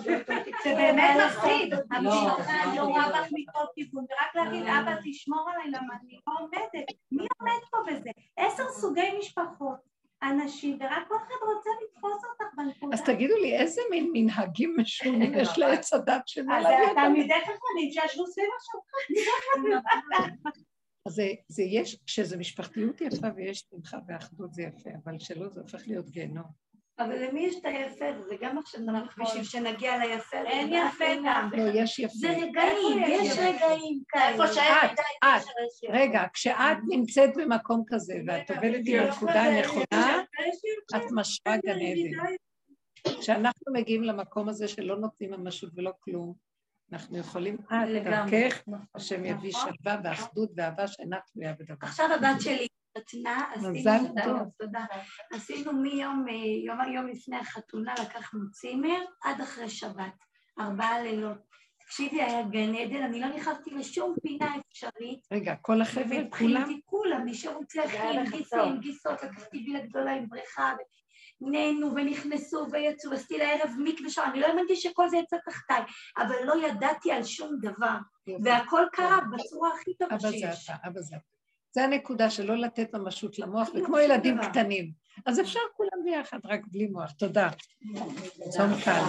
[0.63, 2.81] זה באמת מפחיד, לא, המשפחה לא, לא לא.
[2.83, 7.59] רבה לך מכל כיוון, ורק להגיד, אבא תשמור עליי למה אני לא עומדת, מי עומד
[7.71, 8.09] פה בזה?
[8.37, 9.91] עשר סוגי משפחות,
[10.23, 12.95] אנשים, ורק כל אחד רוצה לתפוס אותך בנקודה.
[12.95, 16.99] אז תגידו לי, איזה מין מנהגים משונים יש לעץ הדת של מה אז להביא אותם?
[16.99, 19.79] התלמידי חכמים שישבו סביב השולחן.
[21.05, 25.61] אז זה, זה יש, כשזה משפחתיות יפה ויש שמחה ואחדות זה יפה, אבל שלא זה
[25.61, 26.70] הופך להיות גיהנום.
[27.05, 28.05] אבל למי יש את היפה?
[28.27, 30.37] זה גם עכשיו אנחנו בשביל שנגיע ליפה.
[30.37, 31.49] אין יפה גם.
[31.53, 32.13] לא, יש יפה.
[32.13, 33.37] זה רגעים, יש?
[33.37, 34.29] רגעים כאלה.
[34.29, 35.47] איפה שאת, את,
[35.89, 40.21] רגע, כשאת נמצאת במקום כזה ואת עובדת עם הנקודה הנכונה,
[40.95, 42.35] את משרה גן עדן.
[43.19, 46.33] כשאנחנו מגיעים למקום הזה שלא נותנים ממשות ולא כלום,
[46.91, 48.31] אנחנו יכולים, את לגמרי.
[48.31, 48.61] דרכך,
[48.95, 51.75] השם יביא שלווה ואחדות ואהבה שאינה תלויה בדבר.
[51.81, 52.67] עכשיו הבת שלי
[53.53, 54.37] עשינו, מזל טוב.
[54.59, 54.85] תודה,
[55.33, 56.33] עשינו מיום, אה,
[56.65, 60.13] יום, יום לפני החתונה, לקחנו צימר עד אחרי שבת,
[60.59, 61.37] ארבעה לילות.
[61.79, 65.27] תקשיבי, היה גן עדן, אני לא נכנסתי לשום פינה אפשרית.
[65.31, 66.25] רגע, כל החבר'ה, כולם?
[66.25, 68.39] מבחינתי כולם, נשארו זה היה צלחים.
[68.39, 70.73] גיסים, גיסות, לקחתי וילה גדולה עם בריכה,
[71.41, 75.81] נהנו ונכנסו ויצאו, עשיתי לערב מקווה שם, אני לא האמנתי שכל זה יצא תחתיי,
[76.17, 77.97] אבל לא ידעתי על שום דבר,
[78.43, 80.69] והכל קרה בצורה הכי טובה אבא זה שיש.
[80.69, 81.40] אתה, אבא זה אתה.
[81.71, 84.37] זה הנקודה שלא לתת ממשות למוח, וכמו ילדים.
[84.41, 84.91] קטנים.
[85.25, 87.11] אז אפשר כולם ביחד, רק בלי מוח.
[87.11, 87.49] תודה.
[88.49, 89.01] צום קל.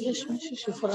[0.00, 0.94] יש מישהו שיכולה...